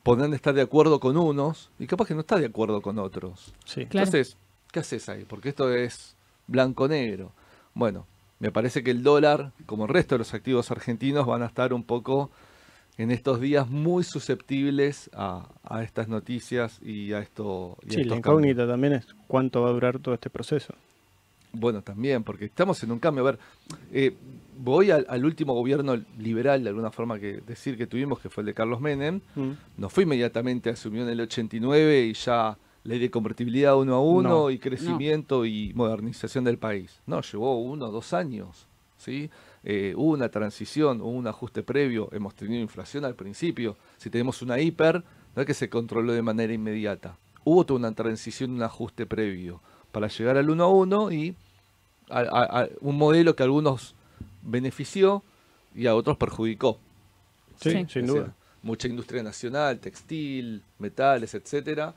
podrán 0.09 0.33
estar 0.33 0.55
de 0.55 0.63
acuerdo 0.63 1.01
con 1.01 1.19
unos, 1.19 1.71
y 1.79 1.87
capaz 1.87 2.07
que 2.07 2.15
no 2.15 2.21
está 2.21 2.37
de 2.39 2.47
acuerdo 2.47 2.81
con 2.81 2.99
otros. 2.99 3.53
Sí. 3.67 3.85
Claro. 3.85 4.07
Entonces, 4.07 4.39
¿qué 4.73 4.81
haces 4.81 5.07
ahí? 5.11 5.27
Porque 5.29 5.51
esto 5.51 5.71
es 5.75 6.15
blanco-negro. 6.47 7.31
Bueno, 7.75 8.07
me 8.39 8.51
parece 8.51 8.83
que 8.83 8.91
el 8.91 9.03
dólar, 9.03 9.53
como 9.67 9.85
el 9.85 9.91
resto 9.91 10.15
de 10.15 10.21
los 10.21 10.33
activos 10.33 10.71
argentinos, 10.71 11.27
van 11.27 11.43
a 11.43 11.47
estar 11.47 11.75
un 11.75 11.83
poco 11.83 12.31
en 12.97 13.11
estos 13.11 13.39
días 13.41 13.69
muy 13.69 14.03
susceptibles 14.03 15.11
a, 15.13 15.47
a 15.63 15.83
estas 15.83 16.09
noticias 16.09 16.81
y 16.83 17.13
a 17.13 17.19
esto. 17.19 17.77
y 17.83 17.89
a 17.89 17.93
Sí, 17.93 18.01
estos 18.01 18.17
la 18.17 18.23
cambios. 18.23 18.41
incógnita 18.55 18.67
también 18.67 18.93
es 18.95 19.07
cuánto 19.27 19.61
va 19.61 19.69
a 19.69 19.73
durar 19.73 19.99
todo 19.99 20.15
este 20.15 20.31
proceso. 20.31 20.73
Bueno, 21.53 21.83
también, 21.83 22.25
porque 22.25 22.47
estamos 22.47 22.83
en 22.83 22.93
un 22.93 22.99
cambio. 22.99 23.23
A 23.27 23.33
ver, 23.33 23.39
eh, 23.93 24.15
voy 24.59 24.91
al, 24.91 25.07
al 25.09 25.25
último 25.25 25.55
gobierno 25.55 25.97
liberal, 26.19 26.63
de 26.63 26.69
alguna 26.71 26.91
forma 26.91 27.19
que 27.19 27.41
decir 27.47 27.77
que 27.79 27.87
tuvimos, 27.87 28.19
que 28.21 28.29
fue 28.29 28.43
el 28.43 28.47
de 28.47 28.55
Carlos 28.55 28.81
Menem. 28.81 29.21
Mm. 29.37 29.51
No 29.77 29.89
fue 29.89 30.03
inmediatamente, 30.03 30.71
asumió 30.71 31.03
en 31.03 31.09
el 31.09 31.21
89 31.21 32.07
y 32.07 32.13
ya 32.15 32.59
ley 32.85 32.99
de 32.99 33.11
convertibilidad 33.11 33.77
uno 33.77 33.95
a 33.97 34.01
uno 34.01 34.29
No. 34.29 34.51
y 34.51 34.59
crecimiento 34.59 35.45
y 35.47 35.73
modernización 35.75 36.45
del 36.45 36.59
país. 36.59 37.01
No, 37.07 37.21
llevó 37.23 37.61
uno 37.61 37.87
o 37.87 37.91
dos 37.91 38.13
años. 38.13 38.67
¿sí? 38.97 39.31
Eh, 39.65 39.93
hubo 39.97 40.13
una 40.13 40.29
transición, 40.31 41.01
hubo 41.01 41.11
un 41.11 41.27
ajuste 41.27 41.63
previo, 41.63 42.09
hemos 42.13 42.35
tenido 42.35 42.61
inflación 42.61 43.05
al 43.05 43.15
principio. 43.15 43.77
Si 43.97 44.11
tenemos 44.11 44.43
una 44.43 44.59
hiper, 44.59 45.05
no 45.37 45.43
es 45.43 45.47
que 45.47 45.55
se 45.55 45.69
controló 45.69 46.13
de 46.13 46.23
manera 46.23 46.53
inmediata. 46.53 47.17
Hubo 47.45 47.65
toda 47.65 47.79
una 47.79 47.93
transición, 47.93 48.51
un 48.53 48.63
ajuste 48.63 49.07
previo 49.07 49.61
para 49.93 50.09
llegar 50.09 50.37
al 50.37 50.51
uno 50.51 50.65
a 50.65 50.69
uno 50.73 51.13
y 51.13 51.35
a, 52.11 52.21
a- 52.21 52.63
a 52.63 52.69
un 52.81 52.97
modelo 52.97 53.37
que 53.37 53.43
algunos 53.43 53.95
benefició 54.43 55.23
y 55.75 55.87
a 55.87 55.95
otros 55.95 56.17
perjudicó. 56.17 56.79
Sí, 57.61 57.71
Sí. 57.71 57.87
sin 57.89 58.07
duda. 58.07 58.35
mucha 58.63 58.89
industria 58.89 59.23
nacional, 59.23 59.79
textil, 59.79 60.63
metales, 60.79 61.33
etcétera, 61.35 61.95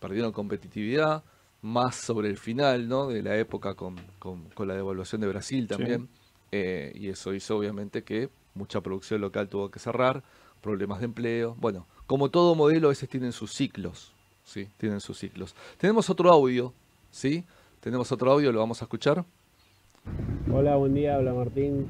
perdieron 0.00 0.32
competitividad, 0.32 1.22
más 1.60 1.96
sobre 1.96 2.28
el 2.30 2.38
final 2.38 2.88
¿no? 2.88 3.08
de 3.08 3.22
la 3.22 3.36
época 3.36 3.74
con, 3.74 3.96
con- 4.18 4.48
con 4.50 4.68
la 4.68 4.74
devaluación 4.74 5.20
de 5.20 5.28
Brasil 5.28 5.66
también. 5.68 6.08
eh, 6.50 6.92
y 6.94 7.08
eso 7.08 7.34
hizo 7.34 7.58
obviamente 7.58 8.04
que 8.04 8.30
mucha 8.54 8.80
producción 8.80 9.20
local 9.20 9.48
tuvo 9.48 9.70
que 9.70 9.78
cerrar, 9.78 10.22
problemas 10.62 11.00
de 11.00 11.04
empleo. 11.06 11.54
Bueno, 11.60 11.86
como 12.06 12.30
todo 12.30 12.54
modelo, 12.54 12.88
a 12.88 12.90
veces 12.90 13.08
tienen 13.08 13.32
sus 13.32 13.52
ciclos. 13.52 14.12
Sí, 14.44 14.66
tienen 14.78 15.00
sus 15.00 15.18
ciclos. 15.18 15.54
Tenemos 15.76 16.08
otro 16.08 16.30
audio, 16.32 16.72
¿sí? 17.10 17.44
Tenemos 17.80 18.10
otro 18.12 18.32
audio, 18.32 18.50
lo 18.50 18.60
vamos 18.60 18.80
a 18.80 18.86
escuchar. 18.86 19.24
Hola, 20.52 20.76
buen 20.76 20.94
día, 20.94 21.16
habla 21.16 21.34
Martín. 21.34 21.86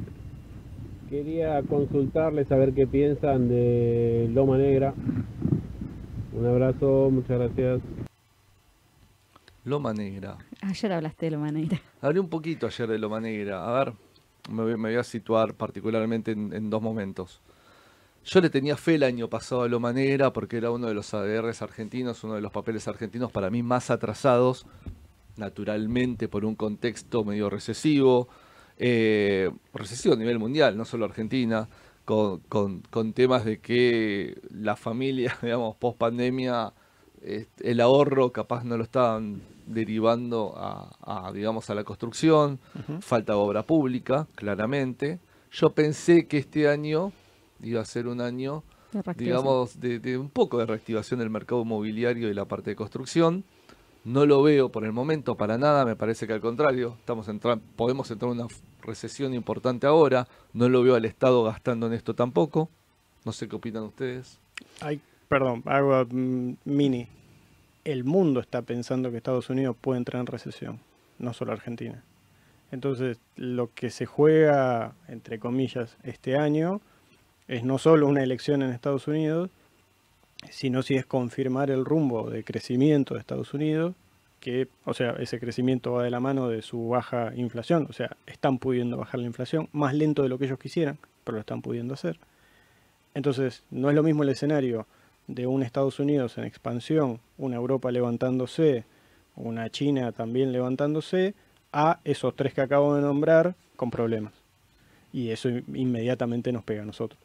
Quería 1.09 1.63
consultarles 1.63 2.51
a 2.53 2.57
ver 2.57 2.75
qué 2.75 2.87
piensan 2.87 3.49
de 3.49 4.29
Loma 4.33 4.59
Negra. 4.59 4.95
Un 6.33 6.47
abrazo, 6.47 7.09
muchas 7.11 7.39
gracias. 7.39 7.81
Loma 9.65 9.93
Negra. 9.93 10.39
Ayer 10.61 10.93
hablaste 10.93 11.27
de 11.27 11.31
Loma 11.33 11.51
Negra. 11.51 11.81
Hablé 12.01 12.21
un 12.21 12.29
poquito 12.29 12.67
ayer 12.67 12.89
de 12.89 12.99
Loma 12.99 13.21
Negra. 13.21 13.65
A 13.65 13.85
ver, 13.85 13.95
me 14.51 14.63
voy, 14.63 14.77
me 14.77 14.91
voy 14.91 14.99
a 14.99 15.05
situar 15.05 15.55
particularmente 15.55 16.33
en, 16.33 16.53
en, 16.53 16.71
dos 16.71 16.83
momentos. 16.83 17.41
Yo 18.25 18.41
le 18.41 18.51
tenía 18.51 18.77
fe 18.77 18.97
el 18.97 19.03
año 19.03 19.29
pasado 19.29 19.63
a 19.63 19.69
Loma 19.69 19.93
Negra 19.93 20.33
porque 20.33 20.57
era 20.57 20.71
uno 20.71 20.89
de 20.89 20.95
los 20.95 21.15
ADRs 21.15 21.63
argentinos, 21.63 22.25
uno 22.25 22.35
de 22.35 22.41
los 22.41 22.53
papeles 22.53 22.89
argentinos 22.89 23.31
para 23.31 23.51
mí 23.51 23.63
más 23.63 23.91
atrasados, 23.91 24.67
naturalmente 25.39 26.29
por 26.29 26.45
un 26.45 26.55
contexto 26.55 27.25
medio 27.25 27.49
recesivo, 27.49 28.29
eh, 28.77 29.51
recesivo 29.73 30.15
a 30.15 30.19
nivel 30.19 30.39
mundial, 30.39 30.77
no 30.77 30.85
solo 30.85 31.05
Argentina, 31.05 31.69
con, 32.05 32.41
con, 32.49 32.81
con 32.91 33.13
temas 33.13 33.45
de 33.45 33.59
que 33.61 34.41
la 34.51 34.77
familia, 34.77 35.37
digamos, 35.43 35.77
post 35.77 35.99
pandemia, 35.99 36.73
el 37.23 37.81
ahorro 37.81 38.33
capaz 38.33 38.65
no 38.65 38.77
lo 38.77 38.85
estaban 38.85 39.43
derivando 39.67 40.55
a, 40.57 41.27
a 41.27 41.33
digamos, 41.33 41.69
a 41.71 41.75
la 41.75 41.85
construcción, 41.85 42.59
uh 42.75 42.79
-huh. 42.79 43.01
falta 43.03 43.35
de 43.35 43.39
obra 43.39 43.63
pública, 43.63 44.27
claramente. 44.35 45.19
Yo 45.51 45.71
pensé 45.71 46.27
que 46.27 46.39
este 46.39 46.69
año 46.69 47.13
iba 47.63 47.81
a 47.81 47.85
ser 47.85 48.07
un 48.07 48.21
año, 48.21 48.63
De 48.93 49.03
digamos, 49.15 49.81
de, 49.81 49.99
de 49.99 50.17
un 50.17 50.31
poco 50.31 50.59
de 50.59 50.67
reactivación 50.67 51.21
del 51.21 51.29
mercado 51.31 51.63
inmobiliario 51.63 52.31
y 52.31 52.35
la 52.35 52.47
parte 52.47 52.71
de 52.71 52.77
construcción. 52.77 53.45
No 54.09 54.25
lo 54.25 54.43
veo 54.43 54.71
por 54.71 54.87
el 54.87 54.93
momento 54.93 55.35
para 55.35 55.59
nada, 55.59 55.85
me 55.85 55.95
parece 55.95 56.27
que 56.27 56.33
al 56.33 56.41
contrario, 56.41 56.97
estamos 56.99 57.29
entrando, 57.29 57.63
podemos 57.77 58.11
entrar 58.11 58.33
en 58.33 58.41
una 58.41 58.49
recesión 58.81 59.35
importante 59.35 59.87
ahora, 59.87 60.27
no 60.55 60.71
lo 60.71 60.83
veo 60.83 60.95
al 60.95 61.05
Estado 61.05 61.45
gastando 61.45 61.89
en 61.89 61.93
esto 61.93 62.15
tampoco. 62.15 62.71
No 63.27 63.33
sé 63.33 63.49
qué 63.49 63.57
opinan 63.57 63.83
ustedes. 63.83 64.39
Ay, 64.81 64.99
perdón, 65.29 65.63
hago 65.67 66.07
mm, 66.11 66.53
mini. 66.65 67.07
El 67.85 68.05
mundo 68.05 68.41
está 68.41 68.63
pensando 68.63 69.11
que 69.11 69.19
Estados 69.19 69.51
Unidos 69.51 69.77
puede 69.79 69.99
entrar 69.99 70.21
en 70.21 70.27
recesión, 70.27 70.81
no 71.19 71.35
solo 71.35 71.53
Argentina. 71.53 72.03
Entonces, 72.73 73.19
lo 73.37 73.75
que 73.75 73.91
se 73.91 74.07
juega, 74.07 74.95
entre 75.09 75.39
comillas, 75.39 75.99
este 76.03 76.39
año 76.39 76.81
es 77.47 77.63
no 77.63 77.77
solo 77.77 78.07
una 78.07 78.23
elección 78.23 78.63
en 78.63 78.71
Estados 78.71 79.07
Unidos, 79.07 79.51
sino 80.51 80.83
si 80.83 80.95
es 80.95 81.07
confirmar 81.07 81.71
el 81.71 81.85
rumbo 81.85 82.31
de 82.31 82.45
crecimiento 82.45 83.15
de 83.15 83.21
Estados 83.21 83.55
Unidos, 83.55 83.95
que, 84.41 84.69
o 84.85 84.95
sea, 84.95 85.13
ese 85.19 85.41
crecimiento 85.41 85.93
va 85.93 86.05
de 86.05 86.11
la 86.11 86.21
mano 86.21 86.49
de 86.49 86.63
su 86.63 86.89
baja 86.89 87.33
inflación, 87.35 87.87
o 87.91 87.93
sea, 87.93 88.17
están 88.27 88.59
pudiendo 88.59 88.97
bajar 88.97 89.21
la 89.21 89.27
inflación, 89.27 89.69
más 89.73 89.95
lento 89.95 90.23
de 90.23 90.29
lo 90.29 90.39
que 90.39 90.45
ellos 90.45 90.59
quisieran, 90.59 90.99
pero 91.25 91.37
lo 91.37 91.41
están 91.41 91.61
pudiendo 91.61 91.95
hacer. 91.95 92.19
Entonces, 93.15 93.65
no 93.71 93.89
es 93.89 93.97
lo 93.97 94.03
mismo 94.03 94.23
el 94.23 94.29
escenario 94.29 94.87
de 95.27 95.47
un 95.47 95.63
Estados 95.63 95.99
Unidos 95.99 96.39
en 96.39 96.45
expansión, 96.45 97.21
una 97.37 97.57
Europa 97.57 97.91
levantándose, 97.91 98.85
una 99.35 99.71
China 99.71 100.13
también 100.13 100.53
levantándose, 100.53 101.35
a 101.73 102.01
esos 102.05 102.35
tres 102.35 102.55
que 102.55 102.61
acabo 102.61 102.95
de 102.95 103.03
nombrar 103.03 103.55
con 103.77 103.91
problemas. 103.91 104.33
Y 105.13 105.31
eso 105.31 105.49
inmediatamente 105.49 106.53
nos 106.53 106.65
pega 106.65 106.83
a 106.83 106.87
nosotros. 106.87 107.21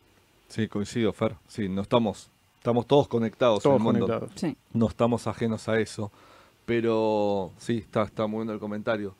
Sí, 0.47 0.67
coincido, 0.67 1.13
Fer. 1.13 1.35
Sí, 1.47 1.69
no 1.69 1.81
estamos, 1.81 2.29
estamos 2.63 2.87
todos 2.87 3.09
conectados 3.09 3.61
Todos 3.61 3.75
en 3.75 3.81
el 3.81 3.83
mundo. 3.83 4.05
conectados. 4.07 4.31
Sí. 4.39 4.55
No 4.71 4.87
estamos 4.87 5.27
ajenos 5.27 5.67
a 5.67 5.77
eso. 5.81 6.13
Pero 6.65 7.51
sí, 7.57 7.79
está, 7.79 8.03
está 8.03 8.25
muy 8.25 8.37
bueno 8.37 8.53
el 8.53 8.59
comentario. 8.59 9.15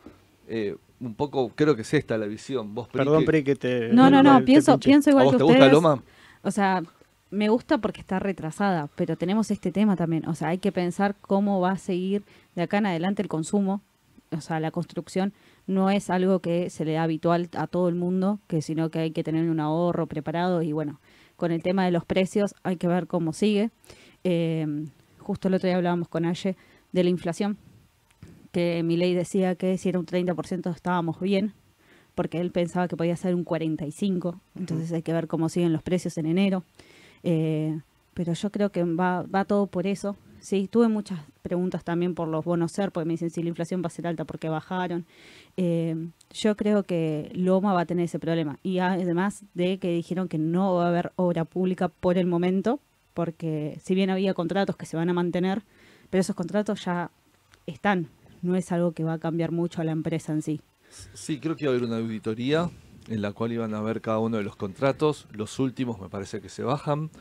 Eh, 0.47 0.77
un 1.01 1.13
poco, 1.13 1.49
creo 1.53 1.75
que 1.75 1.81
es 1.81 1.93
esta 1.93 2.17
la 2.17 2.25
visión. 2.25 2.73
Vos, 2.73 2.87
Pri, 2.87 2.99
Perdón, 2.99 3.19
que- 3.19 3.25
Pri, 3.25 3.43
que 3.43 3.55
te... 3.57 3.89
No, 3.89 4.09
no, 4.09 4.23
no, 4.23 4.37
te 4.39 4.45
pienso, 4.45 4.79
pienso 4.79 5.09
¿A 5.09 5.11
igual 5.11 5.25
vos 5.25 5.33
que 5.33 5.37
te 5.39 5.43
ustedes. 5.43 5.59
gusta 5.73 5.73
Loma? 5.89 6.03
O 6.41 6.51
sea, 6.51 6.81
me 7.31 7.49
gusta 7.49 7.79
porque 7.79 7.99
está 7.99 8.19
retrasada, 8.19 8.87
pero 8.95 9.17
tenemos 9.17 9.51
este 9.51 9.73
tema 9.73 9.97
también. 9.97 10.25
O 10.29 10.35
sea, 10.35 10.47
hay 10.49 10.57
que 10.59 10.71
pensar 10.71 11.15
cómo 11.19 11.59
va 11.59 11.71
a 11.71 11.77
seguir 11.77 12.23
de 12.55 12.61
acá 12.61 12.77
en 12.77 12.85
adelante 12.85 13.21
el 13.21 13.27
consumo. 13.27 13.81
O 14.31 14.39
sea, 14.39 14.61
la 14.61 14.71
construcción 14.71 15.33
no 15.67 15.89
es 15.89 16.09
algo 16.09 16.39
que 16.39 16.69
se 16.69 16.85
le 16.85 16.93
da 16.93 17.03
habitual 17.03 17.49
a 17.57 17.67
todo 17.67 17.89
el 17.89 17.95
mundo, 17.95 18.39
que 18.47 18.61
sino 18.61 18.89
que 18.89 18.99
hay 18.99 19.11
que 19.11 19.23
tener 19.23 19.49
un 19.49 19.59
ahorro 19.59 20.07
preparado 20.07 20.61
y 20.61 20.71
bueno, 20.71 20.99
con 21.35 21.51
el 21.51 21.61
tema 21.61 21.85
de 21.85 21.91
los 21.91 22.05
precios 22.05 22.55
hay 22.63 22.77
que 22.77 22.87
ver 22.87 23.07
cómo 23.07 23.33
sigue. 23.33 23.71
Eh, 24.23 24.65
justo 25.19 25.47
el 25.47 25.55
otro 25.55 25.67
día 25.67 25.77
hablábamos 25.77 26.07
con 26.07 26.25
Aye 26.25 26.55
de 26.91 27.03
la 27.03 27.09
inflación, 27.09 27.57
que 28.51 28.83
mi 28.83 28.97
ley 28.97 29.13
decía 29.13 29.55
que 29.55 29.77
si 29.77 29.89
era 29.89 29.99
un 29.99 30.05
30% 30.05 30.73
estábamos 30.73 31.19
bien, 31.19 31.53
porque 32.15 32.39
él 32.39 32.51
pensaba 32.51 32.87
que 32.87 32.95
podía 32.95 33.15
ser 33.15 33.33
un 33.33 33.43
45%, 33.45 34.39
entonces 34.55 34.91
hay 34.91 35.01
que 35.01 35.13
ver 35.13 35.27
cómo 35.27 35.49
siguen 35.49 35.73
los 35.73 35.81
precios 35.81 36.17
en 36.17 36.27
enero. 36.27 36.63
Eh, 37.23 37.79
pero 38.13 38.33
yo 38.33 38.51
creo 38.51 38.71
que 38.71 38.83
va, 38.83 39.23
va 39.23 39.45
todo 39.45 39.67
por 39.67 39.87
eso. 39.87 40.15
Sí, 40.43 40.67
tuve 40.67 40.89
muchas 40.89 41.21
preguntas 41.41 41.85
también 41.85 42.15
por 42.15 42.27
los 42.27 42.43
bonos 42.43 42.73
SER, 42.73 42.91
porque 42.91 43.07
me 43.07 43.13
dicen 43.13 43.29
si 43.29 43.41
la 43.41 43.47
inflación 43.47 43.81
va 43.81 43.87
a 43.87 43.89
ser 43.89 44.05
alta, 44.07 44.25
porque 44.25 44.49
bajaron. 44.49 45.05
Eh, 45.55 46.09
yo 46.31 46.57
creo 46.57 46.83
que 46.83 47.31
Loma 47.33 47.71
va 47.71 47.79
a 47.79 47.85
tener 47.85 48.03
ese 48.03 48.19
problema. 48.19 48.59
Y 48.61 48.79
además 48.79 49.45
de 49.53 49.77
que 49.79 49.89
dijeron 49.93 50.27
que 50.27 50.37
no 50.37 50.75
va 50.75 50.83
a 50.83 50.89
haber 50.89 51.13
obra 51.15 51.45
pública 51.45 51.87
por 51.87 52.17
el 52.17 52.25
momento, 52.25 52.81
porque 53.13 53.79
si 53.81 53.95
bien 53.95 54.09
había 54.09 54.33
contratos 54.33 54.75
que 54.75 54.85
se 54.85 54.97
van 54.97 55.09
a 55.09 55.13
mantener, 55.13 55.61
pero 56.09 56.19
esos 56.19 56.35
contratos 56.35 56.83
ya 56.83 57.09
están. 57.65 58.09
No 58.41 58.57
es 58.57 58.69
algo 58.73 58.91
que 58.91 59.05
va 59.05 59.13
a 59.13 59.19
cambiar 59.19 59.53
mucho 59.53 59.79
a 59.79 59.85
la 59.85 59.93
empresa 59.93 60.33
en 60.33 60.41
sí. 60.41 60.59
Sí, 61.13 61.39
creo 61.39 61.55
que 61.55 61.63
iba 61.63 61.71
a 61.71 61.77
haber 61.77 61.87
una 61.87 61.99
auditoría 61.99 62.69
en 63.07 63.21
la 63.21 63.31
cual 63.31 63.53
iban 63.53 63.73
a 63.75 63.81
ver 63.81 64.01
cada 64.01 64.19
uno 64.19 64.35
de 64.35 64.43
los 64.43 64.57
contratos. 64.57 65.25
Los 65.31 65.57
últimos 65.59 66.01
me 66.01 66.09
parece 66.09 66.41
que 66.41 66.49
se 66.49 66.63
bajan. 66.63 67.11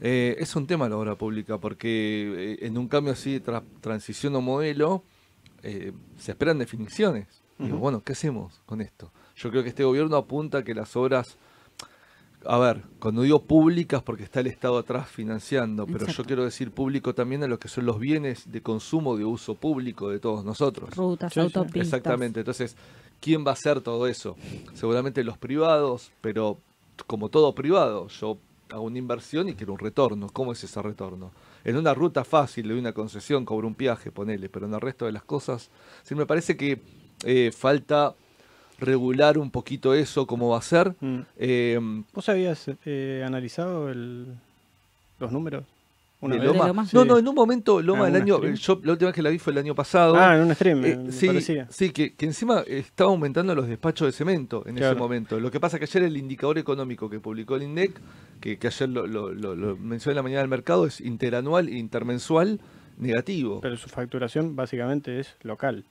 Eh, 0.00 0.36
es 0.38 0.54
un 0.56 0.66
tema 0.66 0.88
la 0.88 0.96
obra 0.96 1.14
pública 1.16 1.58
porque 1.58 2.54
eh, 2.60 2.66
en 2.66 2.76
un 2.76 2.86
cambio 2.88 3.12
así 3.14 3.32
de 3.32 3.42
tra- 3.42 3.62
transición 3.80 4.34
o 4.36 4.40
modelo 4.40 5.02
eh, 5.62 5.92
se 6.18 6.32
esperan 6.32 6.58
definiciones. 6.58 7.26
Digo, 7.58 7.76
Ujú. 7.76 7.82
bueno, 7.82 8.02
¿qué 8.02 8.12
hacemos 8.12 8.60
con 8.66 8.82
esto? 8.82 9.10
Yo 9.36 9.50
creo 9.50 9.62
que 9.62 9.70
este 9.70 9.84
gobierno 9.84 10.16
apunta 10.16 10.58
a 10.58 10.62
que 10.64 10.74
las 10.74 10.94
obras, 10.96 11.38
a 12.44 12.58
ver, 12.58 12.82
cuando 12.98 13.22
digo 13.22 13.42
públicas 13.42 14.02
porque 14.02 14.24
está 14.24 14.40
el 14.40 14.46
Estado 14.48 14.76
atrás 14.78 15.08
financiando, 15.08 15.86
pero 15.86 16.06
yo 16.06 16.24
quiero 16.24 16.44
decir 16.44 16.70
público 16.70 17.14
también 17.14 17.42
a 17.42 17.46
lo 17.46 17.58
que 17.58 17.68
son 17.68 17.86
los 17.86 17.98
bienes 17.98 18.52
de 18.52 18.60
consumo 18.60 19.16
de 19.16 19.24
uso 19.24 19.54
público 19.54 20.10
de 20.10 20.18
todos 20.20 20.44
nosotros. 20.44 20.94
Rutas, 20.94 21.32
sí. 21.32 21.40
autopistas. 21.40 21.86
Exactamente, 21.86 22.40
entonces, 22.40 22.76
¿quién 23.20 23.44
va 23.46 23.50
a 23.50 23.54
hacer 23.54 23.80
todo 23.80 24.06
eso? 24.06 24.36
Seguramente 24.74 25.24
los 25.24 25.38
privados, 25.38 26.12
pero 26.20 26.58
como 27.06 27.30
todo 27.30 27.54
privado, 27.54 28.08
yo 28.08 28.36
hago 28.70 28.82
una 28.82 28.98
inversión 28.98 29.48
y 29.48 29.54
quiero 29.54 29.72
un 29.74 29.78
retorno. 29.78 30.28
¿Cómo 30.32 30.52
es 30.52 30.62
ese 30.64 30.80
retorno? 30.82 31.30
En 31.64 31.76
una 31.76 31.94
ruta 31.94 32.24
fácil, 32.24 32.66
le 32.68 32.74
doy 32.74 32.80
una 32.80 32.92
concesión, 32.92 33.44
cobro 33.44 33.66
un 33.68 33.76
viaje, 33.76 34.10
ponele, 34.10 34.48
pero 34.48 34.66
en 34.66 34.74
el 34.74 34.80
resto 34.80 35.06
de 35.06 35.12
las 35.12 35.22
cosas, 35.24 35.70
sí 36.02 36.14
me 36.14 36.26
parece 36.26 36.56
que 36.56 36.80
eh, 37.24 37.50
falta 37.56 38.14
regular 38.78 39.38
un 39.38 39.50
poquito 39.50 39.94
eso, 39.94 40.26
cómo 40.26 40.50
va 40.50 40.58
a 40.58 40.62
ser. 40.62 40.94
Mm. 41.00 41.20
Eh, 41.38 42.04
¿Vos 42.12 42.28
habías 42.28 42.70
eh, 42.84 43.22
analizado 43.26 43.88
el- 43.90 44.34
los 45.18 45.32
números? 45.32 45.64
Una 46.20 46.34
de 46.36 46.40
vez? 46.40 46.52
¿De 46.52 46.58
Loma. 46.58 46.86
No, 46.92 47.04
no, 47.04 47.18
en 47.18 47.28
un 47.28 47.34
momento 47.34 47.82
Loma 47.82 48.02
Ah, 48.02 48.06
del 48.06 48.16
¿un 48.16 48.22
año, 48.22 48.36
stream? 48.38 48.54
yo 48.54 48.80
la 48.84 48.92
última 48.92 49.08
vez 49.08 49.14
que 49.14 49.22
la 49.22 49.30
vi 49.30 49.38
fue 49.38 49.52
el 49.52 49.58
año 49.58 49.74
pasado. 49.74 50.16
Ah, 50.16 50.34
en 50.36 50.42
un 50.42 50.54
stream, 50.54 50.84
Eh, 50.84 50.96
me, 50.96 51.12
sí, 51.12 51.26
parecía. 51.26 51.66
sí 51.70 51.90
que, 51.90 52.14
que 52.14 52.24
encima 52.26 52.60
estaba 52.66 53.10
aumentando 53.10 53.54
los 53.54 53.68
despachos 53.68 54.06
de 54.06 54.12
cemento 54.12 54.64
en 54.66 54.78
ese 54.78 54.94
momento. 54.94 55.38
Lo 55.38 55.50
que 55.50 55.60
pasa 55.60 55.78
que 55.78 55.84
ayer 55.84 56.02
el 56.04 56.16
indicador 56.16 56.56
económico 56.58 57.10
que 57.10 57.20
publicó 57.20 57.56
el 57.56 57.64
INDEC, 57.64 58.00
que, 58.40 58.58
que 58.58 58.66
ayer 58.66 58.88
lo, 58.88 59.06
lo, 59.06 59.32
lo- 59.34 59.54
lo 59.54 59.76
mencioné 59.76 60.12
en 60.12 60.16
la 60.16 60.22
mañana 60.22 60.40
del 60.40 60.48
mercado, 60.50 60.86
es 60.86 61.00
interanual 61.02 61.68
e 61.68 61.76
intermensual 61.76 62.60
negativo. 62.98 63.60
Pero 63.60 63.76
su 63.76 63.88
facturación 63.90 64.56
básicamente 64.56 65.20
es 65.20 65.36
local. 65.42 65.84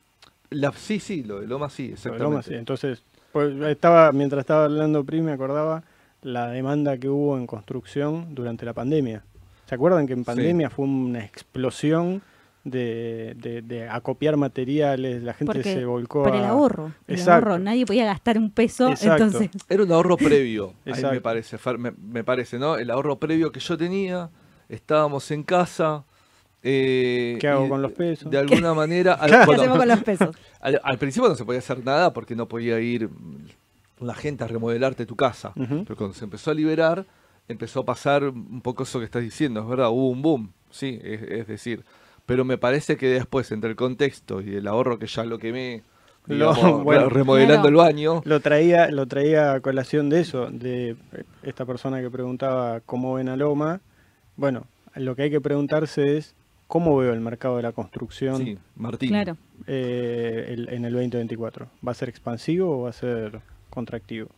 La, 0.49 0.71
sí, 0.71 0.99
sí, 0.99 1.23
lo 1.23 1.39
de 1.41 1.47
Loma 1.47 1.69
sí, 1.69 1.83
Lo 1.83 1.87
de 1.89 1.93
exactamente. 1.93 2.23
Loma, 2.23 2.41
sí. 2.41 2.53
Entonces, 2.55 3.03
pues, 3.31 3.53
estaba, 3.61 4.11
mientras 4.11 4.39
estaba 4.41 4.65
hablando 4.65 5.03
Pri, 5.03 5.21
me 5.21 5.33
acordaba 5.33 5.83
la 6.23 6.47
demanda 6.49 6.97
que 6.97 7.09
hubo 7.09 7.37
en 7.37 7.45
construcción 7.45 8.33
durante 8.33 8.65
la 8.65 8.73
pandemia. 8.73 9.23
¿Se 9.67 9.75
acuerdan 9.75 10.05
que 10.07 10.13
en 10.13 10.23
pandemia 10.23 10.69
fue 10.69 10.85
una 10.85 11.23
explosión 11.25 12.21
de, 12.63 13.35
de- 13.37 13.61
de 13.61 13.89
acopiar 13.89 14.37
materiales? 14.37 15.23
La 15.23 15.33
gente 15.33 15.53
Porque 15.53 15.73
se 15.73 15.85
volcó 15.85 16.23
Por 16.23 16.33
a... 16.33 16.37
el 16.39 16.45
ahorro. 16.45 16.91
El 17.07 17.15
Exacto. 17.15 17.49
ahorro. 17.51 17.59
Nadie 17.63 17.85
podía 17.85 18.05
gastar 18.05 18.37
un 18.37 18.51
peso, 18.51 18.89
Exacto. 18.89 19.23
entonces 19.25 19.49
Era 19.69 19.83
un 19.83 19.91
ahorro 19.91 20.17
previo, 20.17 20.73
ahí 20.85 21.03
me 21.03 21.21
parece, 21.21 21.57
me, 21.77 21.91
me 21.91 22.23
parece, 22.23 22.57
¿no? 22.59 22.77
El 22.77 22.89
ahorro 22.91 23.17
previo 23.17 23.51
que 23.51 23.59
yo 23.59 23.77
tenía, 23.77 24.29
estábamos 24.69 25.29
en 25.31 25.43
casa. 25.43 26.03
eh, 26.63 27.37
¿Qué 27.39 27.47
hago 27.47 27.69
con 27.69 27.81
los 27.81 27.91
pesos? 27.91 28.29
De 28.31 28.37
alguna 28.37 28.73
manera. 28.73 29.13
al- 29.19 29.29
¿qué 29.31 29.45
bueno, 29.45 29.61
hacemos 29.61 29.77
con 29.79 29.87
los 29.87 30.03
pesos? 30.03 30.35
Al, 30.61 30.81
al 30.83 30.97
principio 30.97 31.29
no 31.29 31.35
se 31.35 31.45
podía 31.45 31.59
hacer 31.59 31.85
nada 31.85 32.11
porque 32.11 32.35
no 32.35 32.47
podía 32.47 32.79
ir 32.79 33.07
la 33.99 34.15
gente 34.15 34.43
a 34.43 34.47
remodelarte 34.47 35.05
tu 35.05 35.15
casa. 35.15 35.53
Pero 35.55 35.95
cuando 35.95 36.15
se 36.15 36.23
empezó 36.25 36.49
a 36.49 36.55
liberar, 36.55 37.05
empezó 37.47 37.81
a 37.81 37.85
pasar 37.85 38.23
un 38.25 38.61
poco 38.61 38.83
eso 38.83 38.99
que 38.99 39.05
estás 39.05 39.21
diciendo, 39.23 39.61
es 39.61 39.67
verdad, 39.67 39.89
hubo 39.89 40.09
un 40.09 40.21
boom, 40.21 40.51
sí, 40.71 40.99
es, 41.03 41.21
es 41.21 41.47
decir, 41.47 41.83
pero 42.25 42.43
me 42.45 42.57
parece 42.57 42.97
que 42.97 43.07
después, 43.07 43.51
entre 43.51 43.69
el 43.69 43.75
contexto 43.75 44.41
y 44.41 44.55
el 44.55 44.67
ahorro 44.67 44.97
que 44.97 45.07
ya 45.07 45.23
lo 45.25 45.37
quemé, 45.37 45.83
Lo- 46.25 46.53
digamos, 46.55 46.83
bueno. 46.83 47.09
remodelando 47.09 47.61
Claro. 47.61 47.69
el 47.69 47.75
baño, 47.75 48.21
Lo 48.25 48.39
traía, 48.39 48.89
lo 48.89 49.05
traía 49.05 49.53
a 49.53 49.59
colación 49.59 50.09
de 50.09 50.21
eso, 50.21 50.47
de 50.49 50.95
esta 51.43 51.65
persona 51.65 52.01
que 52.01 52.09
preguntaba 52.09 52.79
cómo 52.81 53.13
ven 53.13 53.29
a 53.29 53.37
Loma. 53.37 53.79
Bueno, 54.35 54.65
lo 54.95 55.15
que 55.15 55.23
hay 55.23 55.29
que 55.29 55.39
preguntarse 55.41 56.17
es 56.17 56.33
cómo 56.65 56.97
veo 56.97 57.13
el 57.13 57.19
mercado 57.21 57.57
de 57.57 57.61
la 57.61 57.73
construcción 57.73 58.37
sí, 58.37 58.57
Martín. 58.75 59.09
Claro. 59.09 59.37
eh, 59.67 60.45
el- 60.49 60.69
en 60.69 60.83
el 60.85 60.93
2024. 60.93 61.67
¿Va 61.87 61.91
a 61.91 61.95
ser 61.95 62.09
expansivo 62.09 62.79
o 62.79 62.81
va 62.85 62.89
a 62.89 62.93
ser 62.93 63.39
contractivo? 63.69 64.29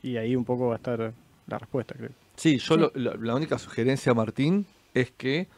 Y 0.00 0.18
ahí 0.18 0.36
un 0.36 0.44
poco 0.44 0.68
va 0.68 0.74
a 0.74 0.76
estar 0.76 1.12
la 1.48 1.58
respuesta, 1.58 1.94
creo. 1.96 2.10
Sí, 2.38 2.58
yo 2.58 2.74
Sí. 2.74 2.80
lo- 2.80 2.92
lo- 2.94 3.16
la 3.16 3.34
única 3.34 3.58
sugerencia, 3.58 4.14
Martín, 4.14 4.64
es 4.94 5.10
que 5.10 5.48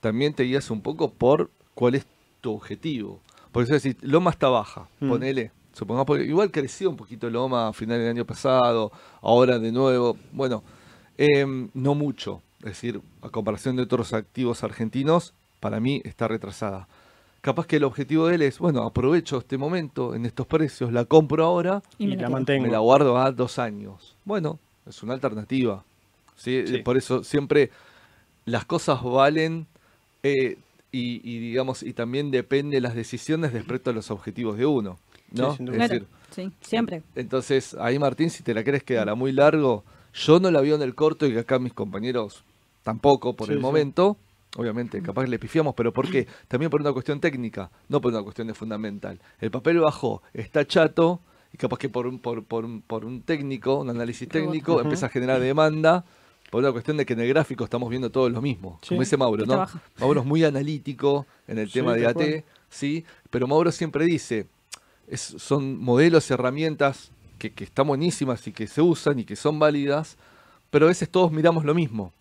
también 0.00 0.32
te 0.34 0.42
guías 0.44 0.70
un 0.70 0.80
poco 0.80 1.12
por 1.12 1.50
cuál 1.74 1.94
es 1.94 2.06
tu 2.40 2.52
objetivo. 2.54 3.20
Por 3.52 3.62
eso 3.64 3.74
decir, 3.74 3.96
Loma 4.00 4.30
está 4.30 4.48
baja, 4.48 4.88
Mm. 5.00 5.08
ponele. 5.08 5.52
Supongamos, 5.74 6.06
porque 6.06 6.24
igual 6.24 6.50
creció 6.50 6.88
un 6.90 6.96
poquito 6.96 7.28
Loma 7.30 7.68
a 7.68 7.72
final 7.72 7.98
del 7.98 8.08
año 8.08 8.24
pasado, 8.24 8.90
ahora 9.20 9.58
de 9.58 9.70
nuevo. 9.70 10.16
Bueno, 10.32 10.64
em, 11.18 11.68
no 11.74 11.94
mucho. 11.94 12.42
Es 12.60 12.64
decir, 12.70 13.00
a 13.22 13.28
comparación 13.28 13.76
de 13.76 13.82
otros 13.82 14.12
activos 14.14 14.64
argentinos, 14.64 15.34
para 15.60 15.78
mí 15.78 16.00
está 16.04 16.26
retrasada. 16.26 16.88
Capaz 17.42 17.66
que 17.66 17.76
el 17.76 17.84
objetivo 17.84 18.26
de 18.26 18.34
él 18.36 18.42
es, 18.42 18.58
bueno, 18.58 18.82
aprovecho 18.82 19.38
este 19.38 19.56
momento 19.58 20.14
en 20.14 20.26
estos 20.26 20.46
precios, 20.46 20.92
la 20.92 21.04
compro 21.04 21.44
ahora 21.44 21.82
Y, 21.98 22.04
Y, 22.04 22.06
me 22.08 22.16
la 22.16 22.28
mantengo. 22.30 22.64
me 22.66 22.70
la 22.72 22.78
guardo 22.80 23.16
a 23.18 23.30
dos 23.32 23.58
años. 23.58 24.16
Bueno, 24.24 24.58
es 24.86 25.02
una 25.02 25.14
alternativa. 25.14 25.84
¿Sí? 26.40 26.64
Sí. 26.66 26.78
Por 26.78 26.96
eso 26.96 27.22
siempre 27.22 27.70
las 28.46 28.64
cosas 28.64 29.02
valen 29.02 29.66
eh, 30.22 30.56
y, 30.90 31.20
y, 31.22 31.38
digamos 31.38 31.82
y 31.82 31.92
también 31.92 32.30
depende 32.30 32.80
las 32.80 32.94
decisiones 32.94 33.52
respecto 33.52 33.90
a 33.90 33.92
los 33.92 34.10
objetivos 34.10 34.56
de 34.56 34.66
uno. 34.66 34.98
¿no? 35.32 35.56
Sí, 35.56 35.64
es 35.64 35.78
decir, 35.78 36.06
siempre. 36.60 37.02
entonces 37.14 37.74
ahí 37.74 37.98
Martín, 37.98 38.30
si 38.30 38.42
te 38.42 38.54
la 38.54 38.64
querés 38.64 38.82
quedar 38.82 39.08
a 39.08 39.14
muy 39.14 39.32
largo, 39.32 39.84
yo 40.12 40.40
no 40.40 40.50
la 40.50 40.60
veo 40.60 40.74
en 40.74 40.82
el 40.82 40.94
corto 40.94 41.26
y 41.26 41.32
que 41.32 41.40
acá 41.40 41.58
mis 41.60 41.72
compañeros 41.72 42.42
tampoco 42.82 43.36
por 43.36 43.46
Sí, 43.46 43.52
el 43.52 43.58
sí. 43.58 43.62
momento. 43.62 44.16
Obviamente, 44.56 45.00
capaz 45.00 45.22
que 45.24 45.30
le 45.30 45.38
pifiamos, 45.38 45.74
pero 45.76 45.92
¿por 45.92 46.10
qué? 46.10 46.26
También 46.48 46.70
por 46.70 46.80
una 46.80 46.92
cuestión 46.92 47.20
técnica, 47.20 47.70
no 47.88 48.00
por 48.00 48.10
una 48.12 48.20
cuestión 48.20 48.48
de 48.48 48.54
fundamental. 48.54 49.20
El 49.38 49.52
papel 49.52 49.78
bajó, 49.78 50.22
está 50.34 50.66
chato, 50.66 51.20
y 51.52 51.56
capaz 51.56 51.78
que 51.78 51.88
por 51.88 52.08
un, 52.08 52.18
por, 52.18 52.42
por 52.44 52.64
un, 52.64 52.82
por 52.82 53.04
un 53.04 53.22
técnico, 53.22 53.76
un 53.78 53.90
análisis 53.90 54.28
técnico, 54.28 54.80
empieza 54.80 55.06
a 55.06 55.08
generar 55.08 55.38
demanda, 55.40 56.04
por 56.50 56.62
una 56.62 56.72
cuestión 56.72 56.96
de 56.96 57.06
que 57.06 57.12
en 57.14 57.20
el 57.20 57.28
gráfico 57.28 57.64
estamos 57.64 57.88
viendo 57.90 58.10
todos 58.10 58.30
lo 58.32 58.42
mismo. 58.42 58.78
Sí. 58.82 58.90
Como 58.90 59.00
dice 59.02 59.16
Mauro, 59.16 59.46
¿no? 59.46 59.66
Mauro 59.98 60.20
es 60.20 60.26
muy 60.26 60.44
analítico 60.44 61.26
en 61.48 61.58
el 61.58 61.68
Sí, 61.68 61.74
tema 61.74 61.94
de 61.94 62.06
AT. 62.06 62.44
¿sí? 62.68 63.04
Pero 63.30 63.46
Mauro 63.46 63.70
siempre 63.72 64.04
dice, 64.04 64.46
es- 65.08 65.34
son 65.38 65.78
modelos 65.78 66.28
y 66.30 66.34
herramientas 66.34 67.12
que, 67.38 67.52
que 67.52 67.64
están 67.64 67.86
buenísimas 67.86 68.46
y 68.46 68.52
que 68.52 68.66
se 68.66 68.82
usan 68.82 69.18
y 69.20 69.24
que 69.24 69.36
son 69.36 69.58
válidas, 69.58 70.16
pero 70.70 70.86
a 70.86 70.88
veces 70.88 71.08
todos 71.08 71.32
miramos 71.32 71.64
lo 71.64 71.74
mismo 71.74 72.12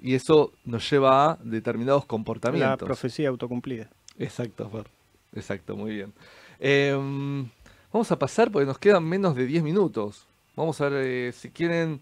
y 0.00 0.14
eso 0.14 0.52
nos 0.64 0.88
lleva 0.90 1.32
a 1.32 1.38
determinados 1.42 2.02
La 2.04 2.08
comportamientos. 2.08 2.86
profecía 2.86 3.28
autocumplida. 3.28 3.90
Exacto, 4.18 4.68
Fer. 4.70 4.86
Exacto, 5.34 5.76
muy 5.76 5.94
bien. 5.94 6.12
Em, 6.58 7.48
vamos 7.92 8.10
a 8.12 8.18
pasar 8.18 8.50
porque 8.50 8.66
nos 8.66 8.78
quedan 8.78 9.04
menos 9.04 9.34
de 9.34 9.46
10 9.46 9.62
minutos. 9.62 10.26
Vamos 10.56 10.80
a 10.80 10.88
ver 10.88 11.04
eh, 11.06 11.32
si 11.32 11.50
quieren, 11.50 12.00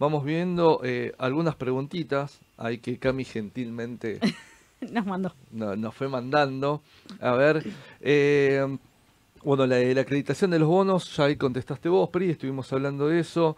vamos 0.00 0.24
viendo 0.24 0.80
eh, 0.82 1.12
algunas 1.18 1.54
preguntitas. 1.54 2.40
Hay 2.56 2.78
que 2.78 2.98
Cami 2.98 3.24
gentilmente 3.24 4.18
Nos 4.80 5.06
mandó. 5.06 5.32
no- 5.52 5.76
nos 5.76 5.94
fue 5.94 6.08
mandando. 6.08 6.82
A 7.20 7.32
ver, 7.32 7.62
eh, 8.00 8.66
bueno, 9.44 9.66
la, 9.66 9.78
la 9.78 10.00
acreditación 10.00 10.50
de 10.50 10.58
los 10.58 10.68
bonos, 10.68 11.16
ya 11.16 11.24
ahí 11.24 11.36
contestaste 11.36 11.88
vos, 11.88 12.08
Pri, 12.10 12.30
estuvimos 12.30 12.72
hablando 12.72 13.06
de 13.08 13.20
eso. 13.20 13.56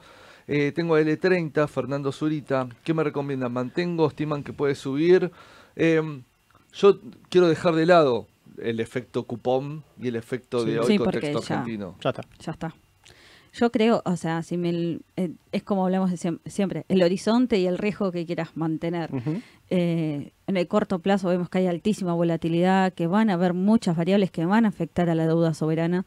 Eh, 0.49 0.73
tengo 0.75 0.99
L30, 0.99 1.69
Fernando 1.69 2.11
Zurita. 2.11 2.69
¿Qué 2.85 2.93
me 2.93 3.05
recomiendan? 3.05 3.53
¿Mantengo? 3.53 4.09
¿Estiman 4.09 4.43
que 4.43 4.53
puede 4.53 4.75
subir? 4.75 5.31
Eh, 5.77 6.03
yo 6.75 6.99
quiero 7.29 7.49
dejar 7.49 7.75
de 7.77 7.87
lado 7.87 8.27
el 8.59 8.81
efecto 8.81 9.23
cupón 9.23 9.85
y 10.01 10.09
el 10.09 10.17
efecto 10.17 10.65
de 10.65 10.81
hoy 10.81 10.87
Sí, 10.87 10.99
contexto 10.99 11.41
ya- 11.41 11.55
argentino. 11.61 11.97
Ya 12.03 12.11
está. 12.11 12.23
Ya 12.41 12.53
está. 12.53 12.75
Yo 13.55 13.71
creo, 13.71 14.01
o 14.07 14.17
sea, 14.17 14.43
si 14.43 14.57
me, 14.57 14.99
eh, 15.17 15.33
es 15.53 15.63
como 15.63 15.85
hablamos 15.85 16.11
de 16.11 16.17
siem- 16.17 16.39
siempre, 16.47 16.85
el 16.89 17.03
horizonte 17.03 17.59
y 17.59 17.67
el 17.67 17.77
riesgo 17.79 18.11
que 18.11 18.25
quieras 18.25 18.57
mantener. 18.57 19.11
Eh, 19.71 20.33
en 20.47 20.57
el 20.57 20.67
corto 20.69 20.99
plazo 21.01 21.29
vemos 21.29 21.49
que 21.49 21.59
hay 21.59 21.67
altísima 21.67 22.15
volatilidad, 22.15 22.93
que 22.95 23.07
van 23.07 23.31
a 23.31 23.35
haber 23.35 23.53
muchas 23.55 23.97
variables 23.97 24.31
que 24.31 24.47
van 24.47 24.65
a 24.65 24.69
afectar 24.69 25.11
a 25.11 25.15
la 25.15 25.27
deuda 25.27 25.55
soberana. 25.55 26.05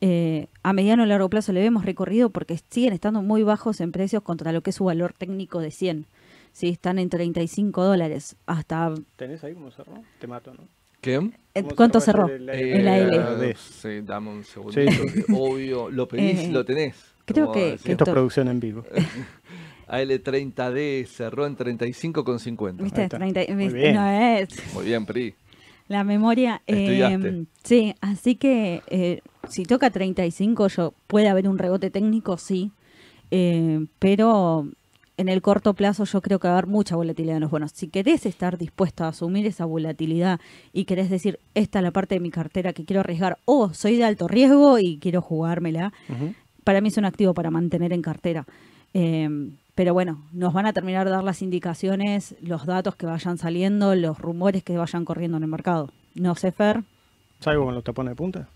Eh, 0.00 0.46
a 0.62 0.72
mediano 0.72 1.04
y 1.04 1.08
largo 1.08 1.28
plazo 1.28 1.52
le 1.52 1.60
vemos 1.60 1.84
recorrido 1.84 2.30
porque 2.30 2.58
siguen 2.70 2.92
estando 2.92 3.22
muy 3.22 3.42
bajos 3.42 3.80
en 3.80 3.90
precios 3.92 4.22
contra 4.22 4.52
lo 4.52 4.60
que 4.60 4.70
es 4.70 4.76
su 4.76 4.84
valor 4.84 5.12
técnico 5.12 5.60
de 5.60 5.70
100. 5.70 6.06
Sí, 6.52 6.68
están 6.68 6.98
en 6.98 7.08
35 7.10 7.84
dólares. 7.84 8.34
Hasta 8.46 8.92
¿Tenés 9.16 9.42
ahí 9.44 9.54
cómo 9.54 9.70
cerró? 9.70 9.92
Te 10.20 10.26
mato, 10.26 10.52
¿no? 10.54 10.62
¿Qué? 11.00 11.14
eh, 11.54 11.62
¿Cómo 11.62 11.74
¿Cuánto 11.76 12.00
cerró 12.00 12.26
el- 12.28 12.48
En 12.48 12.84
la 12.84 12.98
L. 12.98 13.54
Sí, 13.56 14.00
dame 14.02 14.30
un 14.30 14.44
segundo. 14.44 14.72
Sí. 14.72 14.86
Obvio, 15.32 15.90
lo 15.90 16.06
pedís 16.08 16.42
y 16.42 16.46
Eh, 16.46 16.52
lo 16.52 16.64
tenés. 16.64 16.96
creo 17.24 17.52
que- 17.52 17.74
Esto 17.74 18.04
es 18.04 18.10
producción 18.10 18.48
en 18.48 18.60
vivo. 18.60 18.84
AL30D 19.88 21.06
cerró 21.06 21.46
en 21.46 21.56
35,50. 21.56 22.82
¿Viste? 22.82 23.00
Ahí 23.00 23.04
está. 23.06 23.18
30 23.18 23.54
Muy 23.54 23.68
bien. 23.68 23.94
No 23.94 24.06
es. 24.10 24.48
Muy 24.74 24.84
bien, 24.84 25.06
Pri. 25.06 25.34
La 25.88 26.04
memoria. 26.04 26.60
eh, 26.66 27.44
sí, 27.64 27.94
así 28.02 28.34
que 28.34 28.82
eh, 28.88 29.22
si 29.48 29.62
toca 29.64 29.90
35, 29.90 30.68
yo, 30.68 30.92
puede 31.06 31.28
haber 31.28 31.48
un 31.48 31.56
rebote 31.56 31.90
técnico, 31.90 32.36
sí. 32.36 32.72
eh, 33.30 33.86
pero 33.98 34.68
en 35.18 35.28
el 35.28 35.42
corto 35.42 35.74
plazo 35.74 36.04
yo 36.04 36.22
creo 36.22 36.38
que 36.38 36.48
va 36.48 36.54
a 36.54 36.58
haber 36.58 36.70
mucha 36.70 36.96
volatilidad 36.96 37.36
en 37.36 37.42
los 37.42 37.50
bonos. 37.50 37.72
Si 37.74 37.88
querés 37.88 38.24
estar 38.24 38.56
dispuesto 38.56 39.04
a 39.04 39.08
asumir 39.08 39.46
esa 39.46 39.64
volatilidad 39.66 40.40
y 40.72 40.84
querés 40.84 41.10
decir, 41.10 41.40
esta 41.54 41.80
es 41.80 41.82
la 41.82 41.90
parte 41.90 42.14
de 42.14 42.20
mi 42.20 42.30
cartera 42.30 42.72
que 42.72 42.84
quiero 42.84 43.00
arriesgar, 43.00 43.38
o 43.44 43.74
soy 43.74 43.96
de 43.96 44.04
alto 44.04 44.28
riesgo 44.28 44.78
y 44.78 44.98
quiero 44.98 45.20
jugármela, 45.20 45.92
para 46.64 46.80
mí 46.80 46.88
es 46.88 46.96
un 46.96 47.04
activo 47.04 47.34
para 47.34 47.50
mantener 47.50 47.92
en 47.92 48.00
cartera. 48.00 48.46
Eh, 48.94 49.50
pero 49.74 49.92
bueno, 49.92 50.22
nos 50.32 50.52
van 50.52 50.66
a 50.66 50.72
terminar 50.72 51.04
de 51.04 51.12
dar 51.12 51.24
las 51.24 51.42
indicaciones, 51.42 52.36
los 52.40 52.64
datos 52.66 52.96
que 52.96 53.06
vayan 53.06 53.38
saliendo, 53.38 53.94
los 53.94 54.18
rumores 54.18 54.62
que 54.62 54.76
vayan 54.76 55.04
corriendo 55.04 55.36
en 55.36 55.42
el 55.42 55.48
mercado. 55.48 55.90
No 56.14 56.34
sé, 56.36 56.52
Fer. 56.52 56.82
¿Salgo 57.40 57.64
con 57.64 57.74
los 57.74 57.84
tapones 57.84 58.12
de 58.12 58.16
punta? 58.16 58.48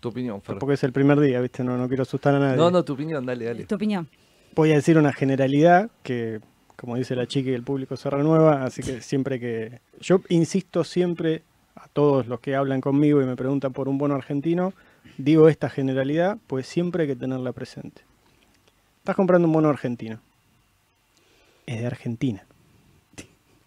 Tu 0.00 0.08
opinión, 0.08 0.40
Fer. 0.40 0.58
Porque 0.58 0.74
es 0.74 0.84
el 0.84 0.92
primer 0.92 1.20
día, 1.20 1.40
¿viste? 1.40 1.62
No, 1.62 1.76
no 1.76 1.88
quiero 1.88 2.02
asustar 2.02 2.34
a 2.34 2.38
nadie. 2.38 2.56
No, 2.56 2.70
no, 2.70 2.84
tu 2.84 2.92
opinión, 2.94 3.24
dale, 3.26 3.44
dale. 3.44 3.64
Tu 3.64 3.74
opinión. 3.74 4.08
Voy 4.54 4.70
a 4.70 4.76
decir 4.76 4.98
una 4.98 5.12
generalidad 5.12 5.90
que, 6.04 6.40
como 6.76 6.94
dice 6.94 7.16
la 7.16 7.26
chica, 7.26 7.50
el 7.50 7.64
público 7.64 7.96
se 7.96 8.08
renueva, 8.08 8.64
así 8.64 8.82
que 8.82 9.00
siempre 9.00 9.40
que... 9.40 9.80
Yo 10.00 10.20
insisto 10.28 10.84
siempre 10.84 11.42
a 11.74 11.88
todos 11.88 12.28
los 12.28 12.38
que 12.38 12.54
hablan 12.54 12.80
conmigo 12.80 13.20
y 13.20 13.24
me 13.24 13.34
preguntan 13.34 13.72
por 13.72 13.88
un 13.88 13.98
bono 13.98 14.14
argentino, 14.14 14.72
digo 15.18 15.48
esta 15.48 15.68
generalidad, 15.68 16.38
pues 16.46 16.68
siempre 16.68 17.02
hay 17.02 17.08
que 17.08 17.16
tenerla 17.16 17.50
presente. 17.50 18.02
Estás 18.98 19.16
comprando 19.16 19.48
un 19.48 19.54
bono 19.54 19.70
argentino. 19.70 20.20
Es 21.66 21.80
de 21.80 21.86
Argentina. 21.86 22.44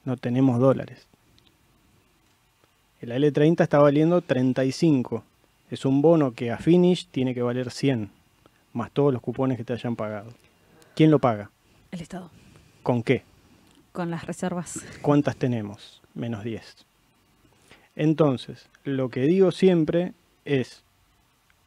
No 0.05 0.15
tenemos 0.15 0.57
dólares. 0.59 1.05
El 3.01 3.11
L30 3.11 3.61
está 3.61 3.79
valiendo 3.79 4.21
35. 4.21 5.23
Es 5.69 5.83
un 5.83 6.01
bono 6.01 6.31
que 6.31 6.51
a 6.51 6.57
finish 6.57 7.07
tiene 7.11 7.33
que 7.33 7.41
valer 7.41 7.71
100, 7.71 8.09
más 8.71 8.91
todos 8.91 9.11
los 9.11 9.21
cupones 9.21 9.57
que 9.57 9.65
te 9.65 9.73
hayan 9.73 9.97
pagado. 9.97 10.31
¿Quién 10.97 11.11
lo 11.11 11.19
paga? 11.19 11.51
El 11.91 12.01
Estado. 12.01 12.31
¿Con 12.81 13.03
qué? 13.03 13.21
Con 13.91 14.09
las 14.09 14.25
reservas. 14.25 14.83
¿Cuántas 15.03 15.35
tenemos? 15.35 16.01
Menos 16.15 16.43
10. 16.43 16.87
Entonces, 17.95 18.67
lo 18.83 19.09
que 19.09 19.19
digo 19.21 19.51
siempre 19.51 20.13
es, 20.43 20.81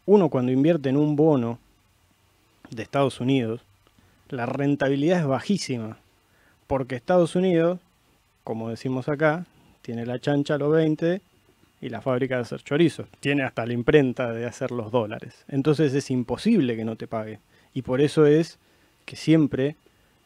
uno 0.05 0.31
cuando 0.31 0.51
invierte 0.51 0.89
en 0.89 0.97
un 0.97 1.15
bono 1.15 1.61
de 2.70 2.82
Estados 2.82 3.20
Unidos, 3.20 3.61
la 4.31 4.47
rentabilidad 4.47 5.20
es 5.20 5.27
bajísima, 5.28 5.98
porque 6.66 6.97
Estados 6.97 7.36
Unidos, 7.36 7.78
como 8.43 8.69
decimos 8.69 9.09
acá, 9.09 9.47
tiene 9.82 10.07
la 10.07 10.19
chancha 10.19 10.55
a 10.55 10.59
los 10.59 10.73
20 10.73 11.23
y 11.81 11.89
la 11.89 12.01
fábrica 12.01 12.35
de 12.35 12.43
hacer 12.43 12.65
chorizos, 12.65 13.07
tiene 13.20 13.44
hasta 13.44 13.65
la 13.65 13.74
imprenta 13.74 14.32
de 14.32 14.47
hacer 14.47 14.73
los 14.73 14.90
dólares. 14.90 15.44
Entonces 15.47 15.94
es 15.94 16.11
imposible 16.11 16.74
que 16.74 16.85
no 16.85 16.97
te 16.97 17.07
pague. 17.07 17.39
Y 17.73 17.82
por 17.82 18.01
eso 18.01 18.27
es 18.27 18.59
que 19.10 19.16
siempre 19.16 19.74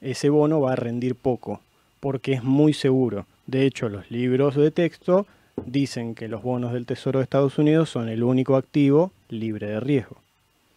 ese 0.03 0.29
bono 0.29 0.61
va 0.61 0.75
a 0.75 0.77
rendir 0.77 1.15
poco, 1.15 1.63
porque 2.01 2.35
es 2.35 2.45
muy 2.45 2.75
seguro. 2.75 3.25
De 3.47 3.65
hecho, 3.65 3.89
los 3.89 4.11
libros 4.11 4.57
de 4.57 4.71
texto 4.71 5.27
dicen 5.65 6.15
que 6.15 6.29
los 6.29 6.43
bonos 6.43 6.75
del 6.75 6.85
Tesoro 6.85 7.19
de 7.19 7.23
Estados 7.23 7.57
Unidos 7.57 7.89
son 7.89 8.11
el 8.11 8.23
único 8.23 8.57
activo 8.57 9.11
libre 9.31 9.69
de 9.69 9.81
riesgo. 9.81 10.19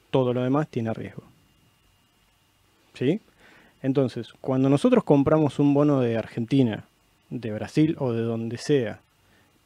Todo 0.10 0.34
lo 0.34 0.42
demás 0.42 0.70
tiene 0.70 0.94
riesgo. 0.94 1.24
¿Sí? 2.94 3.20
Entonces, 3.84 4.32
cuando 4.40 4.70
nosotros 4.70 5.04
compramos 5.04 5.60
un 5.60 5.74
bono 5.74 6.00
de 6.00 6.18
Argentina, 6.18 6.86
de 7.30 7.52
Brasil 7.52 7.98
o 8.00 8.14
de 8.14 8.22
donde 8.22 8.58
sea, 8.58 9.02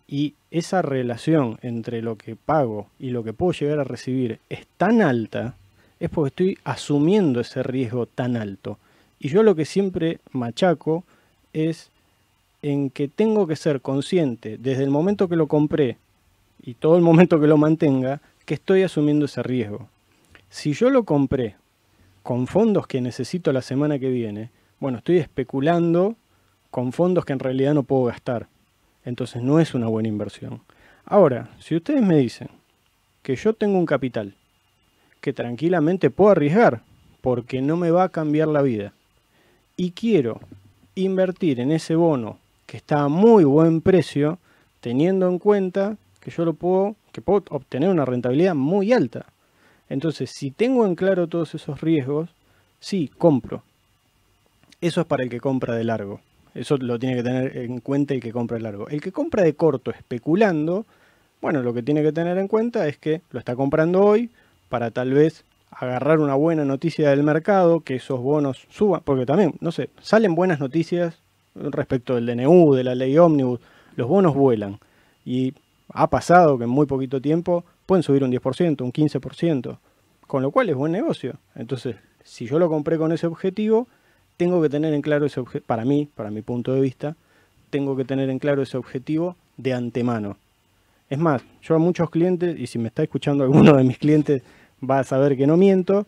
y 0.08 0.34
esa 0.50 0.82
relación 0.82 1.60
entre 1.62 2.02
lo 2.02 2.18
que 2.18 2.36
pago 2.36 2.88
y 2.98 3.12
lo 3.12 3.24
que 3.24 3.34
puedo 3.34 3.52
llegar 3.52 3.80
a 3.80 3.84
recibir 3.84 4.40
es 4.50 4.66
tan 4.78 5.04
alta, 5.04 5.54
es 6.02 6.10
porque 6.10 6.30
estoy 6.30 6.58
asumiendo 6.64 7.40
ese 7.40 7.62
riesgo 7.62 8.08
tan 8.08 8.36
alto. 8.36 8.80
Y 9.20 9.30
yo 9.30 9.44
lo 9.44 9.54
que 9.54 9.66
siempre 9.66 10.18
machaco 10.32 11.04
es 11.54 11.92
en 12.64 12.90
que 12.90 13.08
tengo 13.08 13.46
que 13.46 13.56
ser 13.56 13.82
consciente 13.82 14.58
desde 14.58 14.84
el 14.84 14.90
momento 14.90 15.30
que 15.30 15.36
lo 15.36 15.46
compré 15.46 15.98
y 16.64 16.74
todo 16.74 16.96
el 16.96 17.04
momento 17.04 17.40
que 17.40 17.46
lo 17.46 17.58
mantenga, 17.58 18.20
que 18.46 18.56
estoy 18.56 18.82
asumiendo 18.82 19.26
ese 19.26 19.44
riesgo. 19.44 19.90
Si 20.50 20.74
yo 20.74 20.90
lo 20.90 21.04
compré 21.04 21.56
con 22.24 22.48
fondos 22.48 22.88
que 22.88 23.00
necesito 23.00 23.54
la 23.54 23.62
semana 23.62 24.00
que 24.00 24.10
viene, 24.10 24.50
bueno, 24.80 24.98
estoy 24.98 25.18
especulando 25.18 26.16
con 26.72 26.94
fondos 26.94 27.26
que 27.26 27.34
en 27.34 27.40
realidad 27.40 27.76
no 27.76 27.84
puedo 27.84 28.06
gastar. 28.06 28.48
Entonces 29.06 29.44
no 29.44 29.60
es 29.60 29.76
una 29.76 29.88
buena 29.88 30.10
inversión. 30.10 30.62
Ahora, 31.06 31.52
si 31.60 31.76
ustedes 31.76 32.02
me 32.02 32.18
dicen 32.18 32.50
que 33.22 33.36
yo 33.36 33.54
tengo 33.54 33.78
un 33.78 33.86
capital 33.86 34.34
que 35.22 35.34
tranquilamente 35.34 36.10
puedo 36.10 36.32
arriesgar 36.32 36.82
porque 37.22 37.62
no 37.62 37.78
me 37.78 37.92
va 37.92 38.04
a 38.04 38.10
cambiar 38.10 38.48
la 38.48 38.62
vida 38.62 38.94
y 39.78 39.92
quiero 39.92 40.40
invertir 40.96 41.60
en 41.60 41.72
ese 41.72 41.96
bono 41.96 42.38
que 42.66 42.78
está 42.78 43.02
a 43.02 43.08
muy 43.08 43.44
buen 43.44 43.82
precio, 43.82 44.40
teniendo 44.80 45.28
en 45.28 45.40
cuenta 45.40 45.98
que 46.20 46.32
yo 46.32 46.46
lo 46.46 46.54
puedo, 46.54 46.96
que 47.12 47.22
puedo 47.22 47.44
obtener 47.50 47.90
una 47.90 48.06
rentabilidad 48.06 48.56
muy 48.56 48.94
alta. 48.94 49.26
Entonces, 49.90 50.30
si 50.30 50.52
tengo 50.52 50.86
en 50.86 50.96
claro 50.96 51.28
todos 51.28 51.54
esos 51.54 51.82
riesgos, 51.82 52.30
sí, 52.80 53.12
compro. 53.18 53.64
Eso 54.80 55.02
es 55.02 55.08
para 55.08 55.24
el 55.24 55.30
que 55.30 55.40
compra 55.40 55.76
de 55.76 55.84
largo. 55.84 56.22
Eso 56.54 56.78
lo 56.78 56.98
tiene 56.98 57.18
que 57.18 57.24
tener 57.24 57.58
en 57.58 57.80
cuenta 57.80 58.14
el 58.14 58.22
que 58.22 58.32
compra 58.32 58.58
de 58.58 58.64
largo. 58.64 58.88
El 58.88 59.02
que 59.02 59.12
compra 59.12 59.44
de 59.44 59.54
corto 59.54 59.92
especulando, 59.92 60.86
bueno, 61.42 61.62
lo 61.62 61.74
que 61.74 61.84
tiene 61.84 62.04
que 62.04 62.12
tener 62.12 62.38
en 62.38 62.48
cuenta 62.48 62.88
es 62.88 62.98
que 62.98 63.22
lo 63.32 63.40
está 63.40 63.56
comprando 63.56 64.02
hoy 64.02 64.30
para 64.72 64.90
tal 64.90 65.12
vez 65.12 65.44
agarrar 65.70 66.20
una 66.20 66.34
buena 66.36 66.64
noticia 66.64 67.10
del 67.10 67.24
mercado, 67.24 67.82
que 67.82 67.96
esos 67.96 68.22
bonos 68.22 68.66
suban, 68.70 69.02
porque 69.04 69.26
también, 69.26 69.54
no 69.60 69.74
sé, 69.74 69.90
salen 70.02 70.34
buenas 70.34 70.62
noticias 70.62 71.20
respecto 71.54 72.16
del 72.16 72.26
DNU, 72.26 72.74
de 72.74 72.86
la 72.86 72.96
ley 72.96 73.18
ómnibus, 73.18 73.60
los 73.98 74.08
bonos 74.08 74.34
vuelan. 74.34 74.80
Y 75.26 75.54
ha 75.94 76.10
pasado 76.10 76.58
que 76.58 76.64
en 76.64 76.70
muy 76.70 76.86
poquito 76.86 77.20
tiempo 77.22 77.66
pueden 77.86 78.02
subir 78.02 78.24
un 78.24 78.32
10%, 78.32 78.82
un 78.82 78.94
15%, 78.94 79.78
con 80.26 80.42
lo 80.42 80.52
cual 80.52 80.70
es 80.70 80.76
buen 80.76 80.94
negocio. 80.94 81.36
Entonces, 81.54 81.98
si 82.24 82.46
yo 82.48 82.58
lo 82.58 82.70
compré 82.70 82.98
con 82.98 83.12
ese 83.12 83.28
objetivo, 83.28 83.90
tengo 84.38 84.62
que 84.62 84.70
tener 84.70 84.94
en 84.94 85.02
claro 85.02 85.26
ese 85.26 85.42
objetivo, 85.42 85.68
para 85.68 85.84
mí, 85.84 86.08
para 86.16 86.32
mi 86.32 86.42
punto 86.42 86.74
de 86.74 86.80
vista, 86.80 87.18
tengo 87.70 87.98
que 87.98 88.06
tener 88.06 88.30
en 88.30 88.40
claro 88.40 88.62
ese 88.62 88.78
objetivo 88.78 89.36
de 89.58 89.74
antemano. 89.74 90.38
Es 91.10 91.20
más, 91.20 91.44
yo 91.62 91.76
a 91.76 91.78
muchos 91.78 92.10
clientes, 92.10 92.58
y 92.58 92.68
si 92.68 92.80
me 92.80 92.88
está 92.88 93.04
escuchando 93.04 93.44
alguno 93.46 93.76
de 93.76 93.84
mis 93.84 93.98
clientes, 93.98 94.44
va 94.88 95.00
a 95.00 95.04
saber 95.04 95.38
que 95.38 95.48
no 95.48 95.58
miento, 95.58 96.08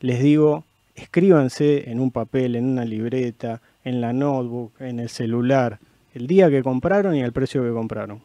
les 0.00 0.22
digo, 0.22 0.64
escríbanse 0.94 1.90
en 1.90 2.00
un 2.00 2.10
papel, 2.10 2.56
en 2.56 2.66
una 2.66 2.84
libreta, 2.84 3.60
en 3.84 4.00
la 4.00 4.12
notebook, 4.12 4.80
en 4.80 5.00
el 5.00 5.08
celular, 5.08 5.78
el 6.14 6.26
día 6.26 6.50
que 6.50 6.62
compraron 6.62 7.14
y 7.14 7.20
el 7.20 7.32
precio 7.32 7.62
que 7.62 7.70
compraron. 7.70 8.22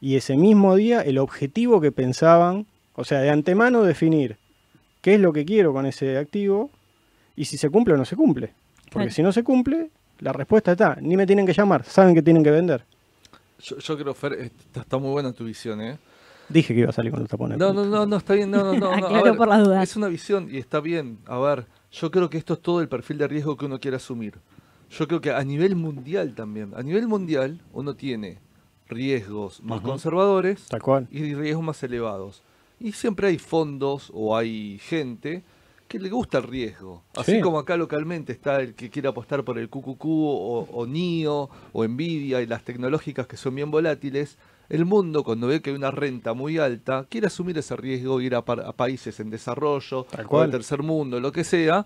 Y 0.00 0.16
ese 0.16 0.36
mismo 0.36 0.76
día 0.76 1.02
el 1.02 1.18
objetivo 1.18 1.80
que 1.80 1.92
pensaban, 1.92 2.66
o 2.94 3.04
sea, 3.04 3.20
de 3.20 3.30
antemano 3.30 3.82
definir 3.82 4.38
qué 5.02 5.14
es 5.14 5.20
lo 5.20 5.32
que 5.32 5.44
quiero 5.44 5.72
con 5.72 5.86
ese 5.86 6.16
activo 6.16 6.70
y 7.36 7.44
si 7.44 7.58
se 7.58 7.70
cumple 7.70 7.94
o 7.94 7.96
no 7.96 8.04
se 8.04 8.16
cumple. 8.16 8.52
Porque 8.90 9.10
si 9.10 9.22
no 9.22 9.32
se 9.32 9.42
cumple, 9.44 9.90
la 10.20 10.32
respuesta 10.32 10.72
está, 10.72 10.96
ni 11.00 11.16
me 11.16 11.26
tienen 11.26 11.46
que 11.46 11.52
llamar, 11.52 11.84
saben 11.84 12.14
que 12.14 12.22
tienen 12.22 12.42
que 12.42 12.50
vender. 12.50 12.84
Yo, 13.60 13.98
creo, 13.98 14.14
Fer, 14.14 14.50
está, 14.74 14.98
muy 14.98 15.10
buena 15.10 15.32
tu 15.32 15.44
visión, 15.44 15.80
¿eh? 15.82 15.98
Dije 16.50 16.74
que 16.74 16.80
iba 16.80 16.90
a 16.90 16.92
salir 16.92 17.12
con 17.12 17.20
los 17.20 17.28
tapones. 17.28 17.58
No, 17.58 17.72
no, 17.72 17.84
no, 17.84 18.06
no, 18.06 18.16
está 18.16 18.34
bien, 18.34 18.50
no, 18.50 18.74
no, 18.74 18.96
no. 18.96 19.36
por 19.36 19.48
las 19.48 19.64
dudas. 19.64 19.82
Es 19.88 19.96
una 19.96 20.08
visión 20.08 20.48
y 20.50 20.58
está 20.58 20.80
bien. 20.80 21.18
A 21.26 21.38
ver, 21.38 21.66
yo 21.92 22.10
creo 22.10 22.28
que 22.28 22.38
esto 22.38 22.54
es 22.54 22.60
todo 22.60 22.80
el 22.80 22.88
perfil 22.88 23.18
de 23.18 23.28
riesgo 23.28 23.56
que 23.56 23.66
uno 23.66 23.78
quiere 23.78 23.96
asumir. 23.96 24.34
Yo 24.90 25.06
creo 25.06 25.20
que 25.20 25.30
a 25.30 25.44
nivel 25.44 25.76
mundial 25.76 26.34
también, 26.34 26.72
a 26.74 26.82
nivel 26.82 27.06
mundial 27.06 27.60
uno 27.72 27.94
tiene 27.94 28.38
riesgos 28.88 29.62
más 29.62 29.80
conservadores 29.80 30.66
y 31.10 31.34
riesgos 31.34 31.64
más 31.64 31.82
elevados. 31.84 32.42
Y 32.80 32.92
siempre 32.92 33.28
hay 33.28 33.38
fondos 33.38 34.10
o 34.12 34.36
hay 34.36 34.78
gente 34.80 35.44
que 35.86 35.98
le 35.98 36.08
gusta 36.08 36.38
el 36.38 36.44
riesgo. 36.44 37.02
Así 37.16 37.40
como 37.40 37.58
acá 37.58 37.76
localmente 37.76 38.32
está 38.32 38.60
el 38.60 38.74
que 38.74 38.90
quiere 38.90 39.08
apostar 39.08 39.44
por 39.44 39.58
el 39.58 39.68
QQQ 39.68 40.04
o, 40.04 40.68
o 40.72 40.86
NIO 40.86 41.50
o 41.72 41.86
Nvidia 41.86 42.40
y 42.42 42.46
las 42.46 42.64
tecnológicas 42.64 43.26
que 43.26 43.36
son 43.36 43.54
bien 43.54 43.70
volátiles, 43.70 44.38
el 44.70 44.84
mundo 44.84 45.24
cuando 45.24 45.48
ve 45.48 45.60
que 45.60 45.70
hay 45.70 45.76
una 45.76 45.90
renta 45.90 46.32
muy 46.32 46.58
alta 46.58 47.04
quiere 47.08 47.26
asumir 47.26 47.58
ese 47.58 47.76
riesgo, 47.76 48.20
ir 48.20 48.36
a, 48.36 48.42
países 48.42 49.18
en 49.20 49.28
desarrollo 49.28 50.06
al 50.32 50.50
tercer 50.50 50.82
mundo, 50.82 51.18
lo 51.18 51.32
que 51.32 51.42
sea, 51.42 51.84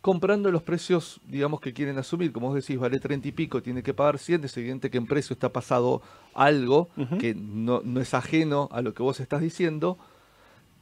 comprando 0.00 0.50
los 0.50 0.62
precios, 0.62 1.20
digamos, 1.24 1.60
que 1.60 1.72
quieren 1.72 1.96
asumir. 1.98 2.32
Como 2.32 2.48
vos 2.48 2.56
decís, 2.56 2.78
vale 2.78 2.98
30 2.98 3.28
y 3.28 3.32
pico, 3.32 3.62
tiene 3.62 3.82
que 3.82 3.94
pagar 3.94 4.18
100, 4.18 4.44
es 4.44 4.56
evidente 4.56 4.90
que 4.90 4.98
en 4.98 5.06
precio 5.06 5.34
está 5.34 5.50
pasado 5.50 6.02
algo 6.34 6.88
que 7.20 7.34
no, 7.34 7.80
no 7.84 8.00
es 8.00 8.12
ajeno 8.12 8.68
a 8.72 8.82
lo 8.82 8.92
que 8.92 9.04
vos 9.04 9.20
estás 9.20 9.40
diciendo. 9.40 9.96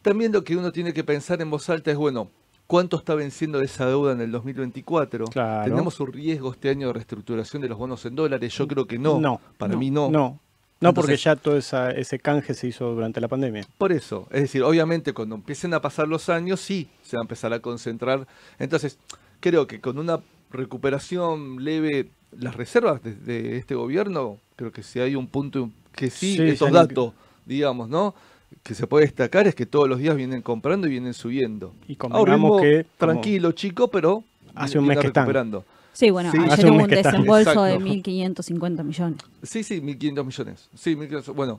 También 0.01 0.33
lo 0.33 0.45
que 0.45 0.57
uno 0.57 0.73
tiene 0.73 0.95
que 0.95 1.05
pensar 1.05 1.43
en 1.43 1.51
voz 1.51 1.69
alta 1.69 1.91
es, 1.91 1.99
bueno, 1.99 2.31
¿cuánto 2.67 2.97
está 2.97 3.15
venciendo 3.15 3.61
esa 3.61 3.87
deuda 3.87 4.13
en 4.13 4.23
el 4.23 4.31
2024? 4.31 5.27
¿Tenemos 5.65 6.01
un 6.01 6.11
riesgo 6.11 6.53
este 6.53 6.71
año 6.71 6.87
de 6.87 6.95
reestructuración 6.95 7.61
de 7.61 7.69
los 7.69 7.77
bonos 7.77 8.07
en 8.07 8.15
dólares? 8.15 8.55
Yo 8.55 8.67
creo 8.67 8.87
que 8.87 8.99
no. 8.99 9.21
no 9.21 9.41
Para 9.59 9.77
mí 9.77 9.91
no. 9.91 10.09
No, 10.09 10.41
no, 10.81 10.95
porque 10.95 11.17
ya 11.17 11.35
todo 11.35 11.57
ese 11.57 12.19
canje 12.21 12.55
se 12.55 12.69
hizo 12.69 12.93
durante 12.93 13.21
la 13.21 13.29
pandemia. 13.29 13.67
Por 13.79 13.93
eso, 13.93 14.29
es 14.31 14.43
decir, 14.43 14.63
obviamente 14.63 15.13
cuando 15.13 15.35
empiecen 15.35 15.75
a 15.75 15.81
pasar 15.81 16.07
los 16.07 16.29
años, 16.29 16.61
sí, 16.61 16.89
se 17.03 17.17
va 17.17 17.23
a 17.23 17.25
empezar 17.25 17.53
a 17.53 17.61
concentrar. 17.61 18.27
Entonces, 18.59 18.99
creo 19.41 19.67
que 19.67 19.81
con 19.81 19.99
una 19.99 20.21
recuperación 20.51 21.65
leve, 21.65 22.11
las 22.31 22.55
reservas 22.55 23.01
de, 23.03 23.57
este 23.57 23.75
gobierno, 23.75 24.39
creo 24.57 24.73
que 24.73 24.83
si 24.83 25.01
hay 25.01 25.17
un 25.17 25.27
punto 25.27 25.71
que 25.93 26.11
sí, 26.11 26.39
esos 26.41 26.71
datos, 26.71 27.13
digamos, 27.45 27.89
¿no? 27.89 28.15
Que 28.63 28.75
se 28.75 28.87
puede 28.87 29.05
destacar 29.05 29.47
es 29.49 29.55
que 29.55 29.67
todos 29.67 29.89
los 29.89 29.99
días 29.99 30.15
vienen 30.17 30.43
comprando 30.43 30.87
y 30.87 30.91
vienen 30.91 31.13
subiendo. 31.13 31.75
Y 31.89 31.97
convengamos 31.97 32.63
que... 32.63 32.87
Tranquilo, 32.97 33.53
chico, 33.53 33.89
pero 33.89 34.23
hace 34.55 34.79
un 34.79 34.87
mes 34.87 34.99
que 34.99 35.09
recuperando. 35.09 35.65
Sí, 35.99 36.11
bueno, 36.11 36.31
ayer 36.31 36.71
hubo 36.71 36.85
un 36.85 36.89
desembolso 36.89 37.65
de 37.65 37.77
1.550 37.81 38.85
millones. 38.85 39.19
Sí, 39.43 39.65
sí, 39.65 39.81
1.500 39.81 40.25
millones. 40.25 40.69
Sí, 40.73 40.97
bueno, 41.35 41.59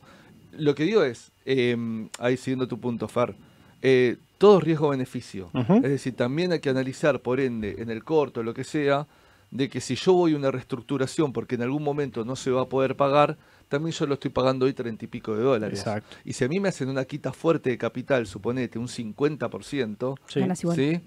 lo 0.58 0.74
que 0.74 0.86
digo 0.86 1.04
es, 1.04 1.34
em, 1.44 2.08
ahí 2.20 2.38
siguiendo 2.38 2.66
tu 2.66 2.80
punto, 2.80 3.10
Far, 3.10 3.36
eh, 3.82 4.16
todo 4.38 4.62
riesgo-beneficio. 4.62 5.50
Es 5.54 5.82
decir, 5.82 6.16
también 6.16 6.54
hay 6.54 6.62
que 6.62 6.70
analizar, 6.70 7.20
por 7.20 7.42
ende, 7.42 7.76
en 7.80 7.90
el 7.90 8.06
corto, 8.06 8.42
lo 8.42 8.54
que 8.54 8.64
sea, 8.64 9.08
de 9.52 9.68
que 9.68 9.82
si 9.82 9.96
yo 9.96 10.14
voy 10.14 10.36
a 10.36 10.38
una 10.38 10.52
reestructuración 10.52 11.34
porque 11.34 11.56
en 11.56 11.64
algún 11.64 11.84
momento 11.84 12.24
no 12.24 12.38
se 12.38 12.50
va 12.50 12.62
a 12.62 12.66
poder 12.70 12.96
pagar, 12.96 13.36
también 13.68 13.92
yo 13.92 14.08
lo 14.08 14.14
estoy 14.14 14.32
pagando 14.32 14.68
hoy 14.68 14.72
treinta 14.72 15.04
y 15.04 15.10
pico 15.10 15.36
de 15.36 15.44
dólares. 15.44 15.80
Exacto. 15.80 16.16
Y 16.24 16.32
si 16.32 16.46
a 16.46 16.48
mí 16.48 16.62
me 16.62 16.70
hacen 16.70 16.88
una 16.88 17.04
quita 17.04 17.34
fuerte 17.34 17.72
de 17.72 17.78
capital, 17.78 18.26
suponete 18.26 18.80
un 18.80 18.88
50%, 18.88 20.16
sí. 20.28 20.42
¿sí? 20.76 21.02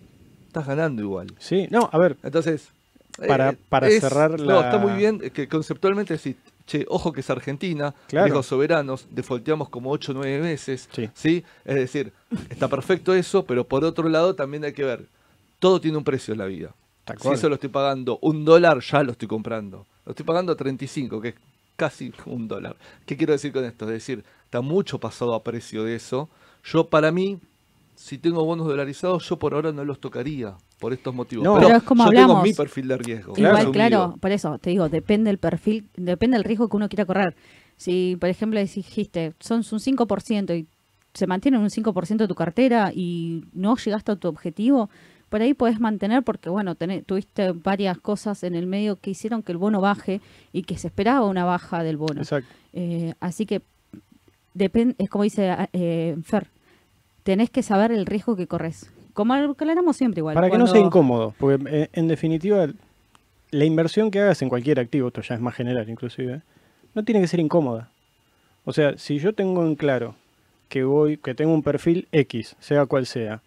estás 0.48 0.66
ganando 0.66 1.00
igual. 1.00 1.28
Sí, 1.38 1.66
no, 1.70 1.88
a 1.90 1.98
ver. 1.98 2.18
Entonces, 2.22 2.74
para, 3.16 3.88
eh, 3.88 4.00
cerrar 4.00 4.38
la... 4.40 4.52
No, 4.52 4.60
está 4.60 4.78
muy 4.78 4.92
bien, 4.92 5.18
que 5.18 5.48
conceptualmente 5.48 6.18
sí, 6.18 6.36
che, 6.66 6.86
ojo 6.88 7.12
que 7.12 7.20
es 7.20 7.30
Argentina, 7.30 7.94
claro. 8.08 8.42
soberanos, 8.42 9.06
defaulteamos 9.10 9.68
como 9.68 9.90
8 9.90 10.12
o 10.12 10.14
9 10.14 10.40
veces, 10.40 10.88
sí. 11.14 11.44
Es 11.64 11.74
decir, 11.74 12.12
está 12.48 12.68
perfecto 12.68 13.14
eso, 13.14 13.44
pero 13.44 13.64
por 13.64 13.84
otro 13.84 14.08
lado 14.08 14.34
también 14.34 14.64
hay 14.64 14.72
que 14.72 14.84
ver, 14.84 15.06
todo 15.58 15.80
tiene 15.80 15.98
un 15.98 16.04
precio 16.04 16.32
en 16.32 16.38
la 16.38 16.46
vida. 16.46 16.74
Si 17.20 17.28
eso 17.28 17.48
lo 17.48 17.56
estoy 17.56 17.70
pagando 17.70 18.18
un 18.22 18.44
dólar, 18.44 18.80
ya 18.80 19.02
lo 19.02 19.12
estoy 19.12 19.26
comprando. 19.26 19.86
Lo 20.06 20.10
estoy 20.10 20.24
pagando 20.24 20.52
a 20.52 20.56
35, 20.56 21.20
que 21.20 21.28
es 21.30 21.34
casi 21.76 22.12
un 22.26 22.46
dólar. 22.46 22.76
¿Qué 23.06 23.16
quiero 23.16 23.32
decir 23.32 23.52
con 23.52 23.64
esto? 23.64 23.86
Es 23.86 23.92
decir, 23.92 24.24
está 24.44 24.60
mucho 24.60 24.98
pasado 24.98 25.34
a 25.34 25.42
precio 25.42 25.84
de 25.84 25.96
eso. 25.96 26.28
Yo, 26.64 26.88
para 26.88 27.10
mí, 27.10 27.40
si 27.96 28.18
tengo 28.18 28.44
bonos 28.44 28.66
dolarizados, 28.66 29.28
yo 29.28 29.38
por 29.38 29.54
ahora 29.54 29.72
no 29.72 29.84
los 29.84 30.00
tocaría 30.00 30.56
por 30.82 30.92
estos 30.92 31.14
motivos. 31.14 31.44
No, 31.44 31.60
pero, 31.60 31.76
es 31.76 31.82
como 31.84 32.02
yo 32.02 32.08
hablamos. 32.08 32.28
tengo 32.28 32.42
mi 32.42 32.52
perfil 32.54 32.88
de 32.88 32.98
riesgo. 32.98 33.34
Igual, 33.36 33.70
claro, 33.70 34.16
por 34.20 34.32
eso 34.32 34.58
te 34.58 34.70
digo, 34.70 34.88
depende 34.88 35.30
el 35.30 35.38
perfil, 35.38 35.88
depende 35.96 36.36
del 36.36 36.42
riesgo 36.42 36.68
que 36.68 36.76
uno 36.76 36.88
quiera 36.88 37.04
correr. 37.04 37.36
Si, 37.76 38.16
por 38.18 38.28
ejemplo, 38.28 38.58
dijiste, 38.58 39.32
son 39.38 39.58
un 39.58 39.78
5% 39.78 40.58
y 40.58 40.66
se 41.14 41.28
mantiene 41.28 41.58
un 41.58 41.68
5% 41.68 42.16
de 42.16 42.26
tu 42.26 42.34
cartera 42.34 42.90
y 42.92 43.44
no 43.52 43.76
llegaste 43.76 44.10
a 44.10 44.16
tu 44.16 44.26
objetivo, 44.26 44.90
por 45.28 45.40
ahí 45.40 45.54
puedes 45.54 45.78
mantener 45.78 46.24
porque, 46.24 46.50
bueno, 46.50 46.74
tuviste 46.74 47.52
varias 47.52 47.96
cosas 47.98 48.42
en 48.42 48.56
el 48.56 48.66
medio 48.66 48.96
que 48.96 49.10
hicieron 49.10 49.44
que 49.44 49.52
el 49.52 49.58
bono 49.58 49.80
baje 49.80 50.20
y 50.52 50.64
que 50.64 50.76
se 50.78 50.88
esperaba 50.88 51.24
una 51.26 51.44
baja 51.44 51.84
del 51.84 51.96
bono. 51.96 52.22
Exacto. 52.22 52.52
Eh, 52.72 53.14
así 53.20 53.46
que, 53.46 53.62
depende 54.52 54.96
es 54.98 55.08
como 55.08 55.22
dice 55.22 55.56
eh, 55.72 56.16
Fer, 56.24 56.48
tenés 57.22 57.50
que 57.50 57.62
saber 57.62 57.92
el 57.92 58.04
riesgo 58.04 58.34
que 58.34 58.48
corres 58.48 58.90
como 59.12 59.34
aclaramos 59.34 59.96
siempre 59.96 60.20
igual. 60.20 60.34
Para 60.34 60.50
que 60.50 60.58
no 60.58 60.66
sea 60.66 60.80
incómodo, 60.80 61.34
porque 61.38 61.62
eh, 61.68 61.88
en 61.92 62.08
definitiva 62.08 62.66
la 63.50 63.64
inversión 63.64 64.10
que 64.10 64.20
hagas 64.20 64.42
en 64.42 64.48
cualquier 64.48 64.80
activo, 64.80 65.08
esto 65.08 65.20
ya 65.20 65.34
es 65.34 65.40
más 65.40 65.54
general 65.54 65.88
inclusive, 65.88 66.42
no 66.94 67.04
tiene 67.04 67.20
que 67.20 67.28
ser 67.28 67.40
incómoda. 67.40 67.90
O 68.64 68.72
sea, 68.72 68.96
si 68.96 69.18
yo 69.18 69.34
tengo 69.34 69.64
en 69.64 69.74
claro 69.76 70.14
que 70.68 70.84
voy, 70.84 71.18
que 71.18 71.34
tengo 71.34 71.52
un 71.52 71.62
perfil 71.62 72.08
X, 72.12 72.56
sea 72.60 72.86
cual 72.86 73.06
sea, 73.06 73.42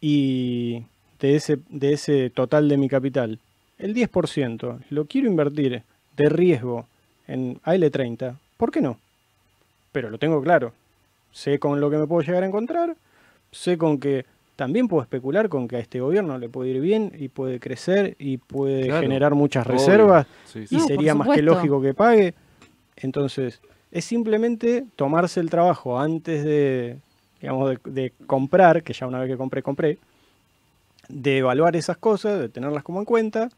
y 0.00 0.84
de 1.20 1.36
ese, 1.36 1.58
de 1.70 1.92
ese 1.92 2.30
total 2.30 2.68
de 2.68 2.76
mi 2.76 2.88
capital, 2.88 3.38
el 3.78 3.94
10% 3.94 4.80
lo 4.90 5.04
quiero 5.06 5.28
invertir 5.28 5.82
de 6.16 6.28
riesgo 6.28 6.86
en 7.26 7.60
AL30, 7.60 8.36
¿por 8.56 8.70
qué 8.70 8.80
no? 8.80 8.98
Pero 9.92 10.10
lo 10.10 10.18
tengo 10.18 10.42
claro. 10.42 10.72
Sé 11.32 11.58
con 11.58 11.80
lo 11.80 11.90
que 11.90 11.96
me 11.96 12.06
puedo 12.06 12.22
llegar 12.22 12.42
a 12.42 12.46
encontrar, 12.46 12.96
sé 13.52 13.78
con 13.78 13.98
que 13.98 14.26
también 14.58 14.88
puedo 14.88 15.04
especular 15.04 15.48
con 15.48 15.68
que 15.68 15.76
a 15.76 15.78
este 15.78 16.00
gobierno 16.00 16.36
le 16.36 16.48
puede 16.48 16.70
ir 16.70 16.80
bien 16.80 17.12
y 17.16 17.28
puede 17.28 17.60
crecer 17.60 18.16
y 18.18 18.38
puede 18.38 18.86
Claro, 18.86 19.02
generar 19.02 19.36
muchas 19.36 19.64
obvio. 19.64 19.76
reservas 19.76 20.26
Sí, 20.46 20.66
y. 20.68 20.78
No, 20.78 20.86
sería 20.88 21.14
más 21.14 21.28
que 21.28 21.42
lógico 21.42 21.80
que 21.80 21.94
pague. 21.94 22.34
Entonces, 22.96 23.60
es 23.92 24.04
simplemente 24.04 24.84
tomarse 24.96 25.38
el 25.38 25.48
trabajo 25.48 26.00
antes 26.00 26.42
de, 26.42 26.98
digamos, 27.40 27.70
de, 27.70 27.78
de 27.88 28.12
comprar, 28.26 28.82
que 28.82 28.92
ya 28.94 29.06
una 29.06 29.20
vez 29.20 29.30
que 29.30 29.36
compré, 29.36 29.62
compré, 29.62 29.96
de 31.08 31.38
evaluar 31.38 31.76
esas 31.76 31.96
cosas, 31.96 32.40
de 32.40 32.48
tenerlas 32.48 32.82
como 32.82 32.98
en 32.98 33.04
cuenta, 33.04 33.50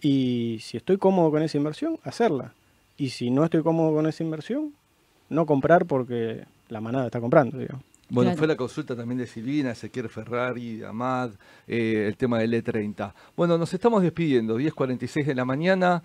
y 0.00 0.58
si 0.60 0.76
estoy 0.76 0.96
cómodo 0.96 1.30
con 1.30 1.44
esa 1.44 1.56
inversión, 1.56 2.00
hacerla. 2.02 2.52
Y 2.96 3.10
si 3.10 3.30
no 3.30 3.44
estoy 3.44 3.62
cómodo 3.62 3.94
con 3.94 4.08
esa 4.08 4.24
inversión, 4.24 4.72
no 5.28 5.46
comprar 5.46 5.86
porque 5.86 6.42
la 6.68 6.80
manada 6.80 7.06
está 7.06 7.20
comprando, 7.20 7.58
digamos. 7.58 7.84
Bueno, 8.12 8.28
Claro. 8.32 8.38
fue 8.38 8.46
la 8.46 8.56
consulta 8.56 8.94
también 8.94 9.18
de 9.18 9.26
Silvina, 9.26 9.70
Ezequiel 9.70 10.10
Ferrari, 10.10 10.82
Amad, 10.82 11.30
eh, 11.66 12.04
el 12.06 12.16
tema 12.18 12.38
del 12.40 12.52
E30. 12.52 13.14
Bueno, 13.36 13.56
nos 13.56 13.72
estamos 13.72 14.02
despidiendo, 14.02 14.58
10.46 14.58 15.26
de 15.26 15.34
la 15.34 15.46
mañana. 15.46 16.02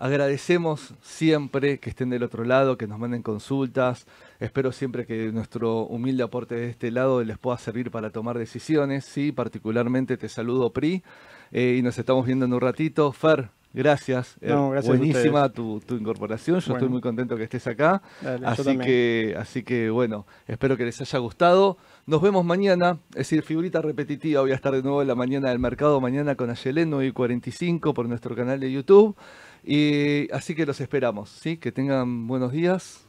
Agradecemos 0.00 0.94
siempre 1.02 1.78
que 1.80 1.90
estén 1.90 2.10
del 2.10 2.22
otro 2.22 2.44
lado, 2.44 2.78
que 2.78 2.86
nos 2.86 3.00
manden 3.00 3.22
consultas. 3.24 4.06
Espero 4.38 4.70
siempre 4.70 5.04
que 5.04 5.32
nuestro 5.32 5.80
humilde 5.86 6.22
aporte 6.22 6.54
de 6.54 6.70
este 6.70 6.92
lado 6.92 7.24
les 7.24 7.36
pueda 7.38 7.58
servir 7.58 7.90
para 7.90 8.10
tomar 8.10 8.38
decisiones. 8.38 9.04
Sí, 9.04 9.32
particularmente 9.32 10.16
te 10.16 10.28
saludo, 10.28 10.72
Pri. 10.72 11.02
eh, 11.50 11.76
y 11.78 11.82
nos 11.82 11.98
estamos 11.98 12.24
viendo 12.24 12.44
en 12.44 12.52
un 12.52 12.60
ratito. 12.60 13.10
Fer, 13.10 13.48
gracias. 13.72 14.36
No, 14.40 14.70
gracias 14.70 14.94
a 14.94 14.96
Buenísima 14.96 15.48
tu, 15.48 15.80
tu 15.80 15.96
incorporación. 15.96 16.60
Yo 16.60 16.72
estoy 16.72 16.88
muy 16.88 17.00
contento 17.00 17.36
que 17.36 17.44
estés 17.44 17.66
acá. 17.66 18.02
Dale, 18.20 18.46
Así 18.46 18.78
que, 18.78 19.36
así 19.38 19.62
que 19.62 19.90
bueno, 19.90 20.26
espero 20.46 20.76
que 20.76 20.84
les 20.84 21.00
haya 21.00 21.18
gustado. 21.18 21.78
Nos 22.06 22.22
vemos 22.22 22.44
mañana, 22.44 22.98
es 23.10 23.16
decir, 23.16 23.42
figurita 23.42 23.82
repetitiva, 23.82 24.40
voy 24.40 24.52
a 24.52 24.54
estar 24.54 24.72
de 24.72 24.82
nuevo 24.82 25.02
en 25.02 25.08
la 25.08 25.14
mañana 25.14 25.50
del 25.50 25.58
mercado, 25.58 26.00
mañana 26.00 26.34
con 26.34 26.50
Ayelén 26.50 26.90
9 26.90 27.06
y 27.06 27.12
45 27.12 27.94
por 27.94 28.08
nuestro 28.08 28.34
canal 28.34 28.60
de 28.60 28.72
YouTube. 28.72 29.16
Y 29.64 30.32
así 30.32 30.54
que 30.54 30.64
los 30.64 30.80
esperamos, 30.80 31.28
¿sí? 31.28 31.58
Que 31.58 31.72
tengan 31.72 32.26
buenos 32.26 32.52
días. 32.52 33.04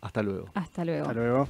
Hasta 0.00 0.22
luego. 0.22 0.46
Hasta 0.54 0.84
luego. 0.84 1.08
Hasta 1.08 1.14
luego. 1.14 1.48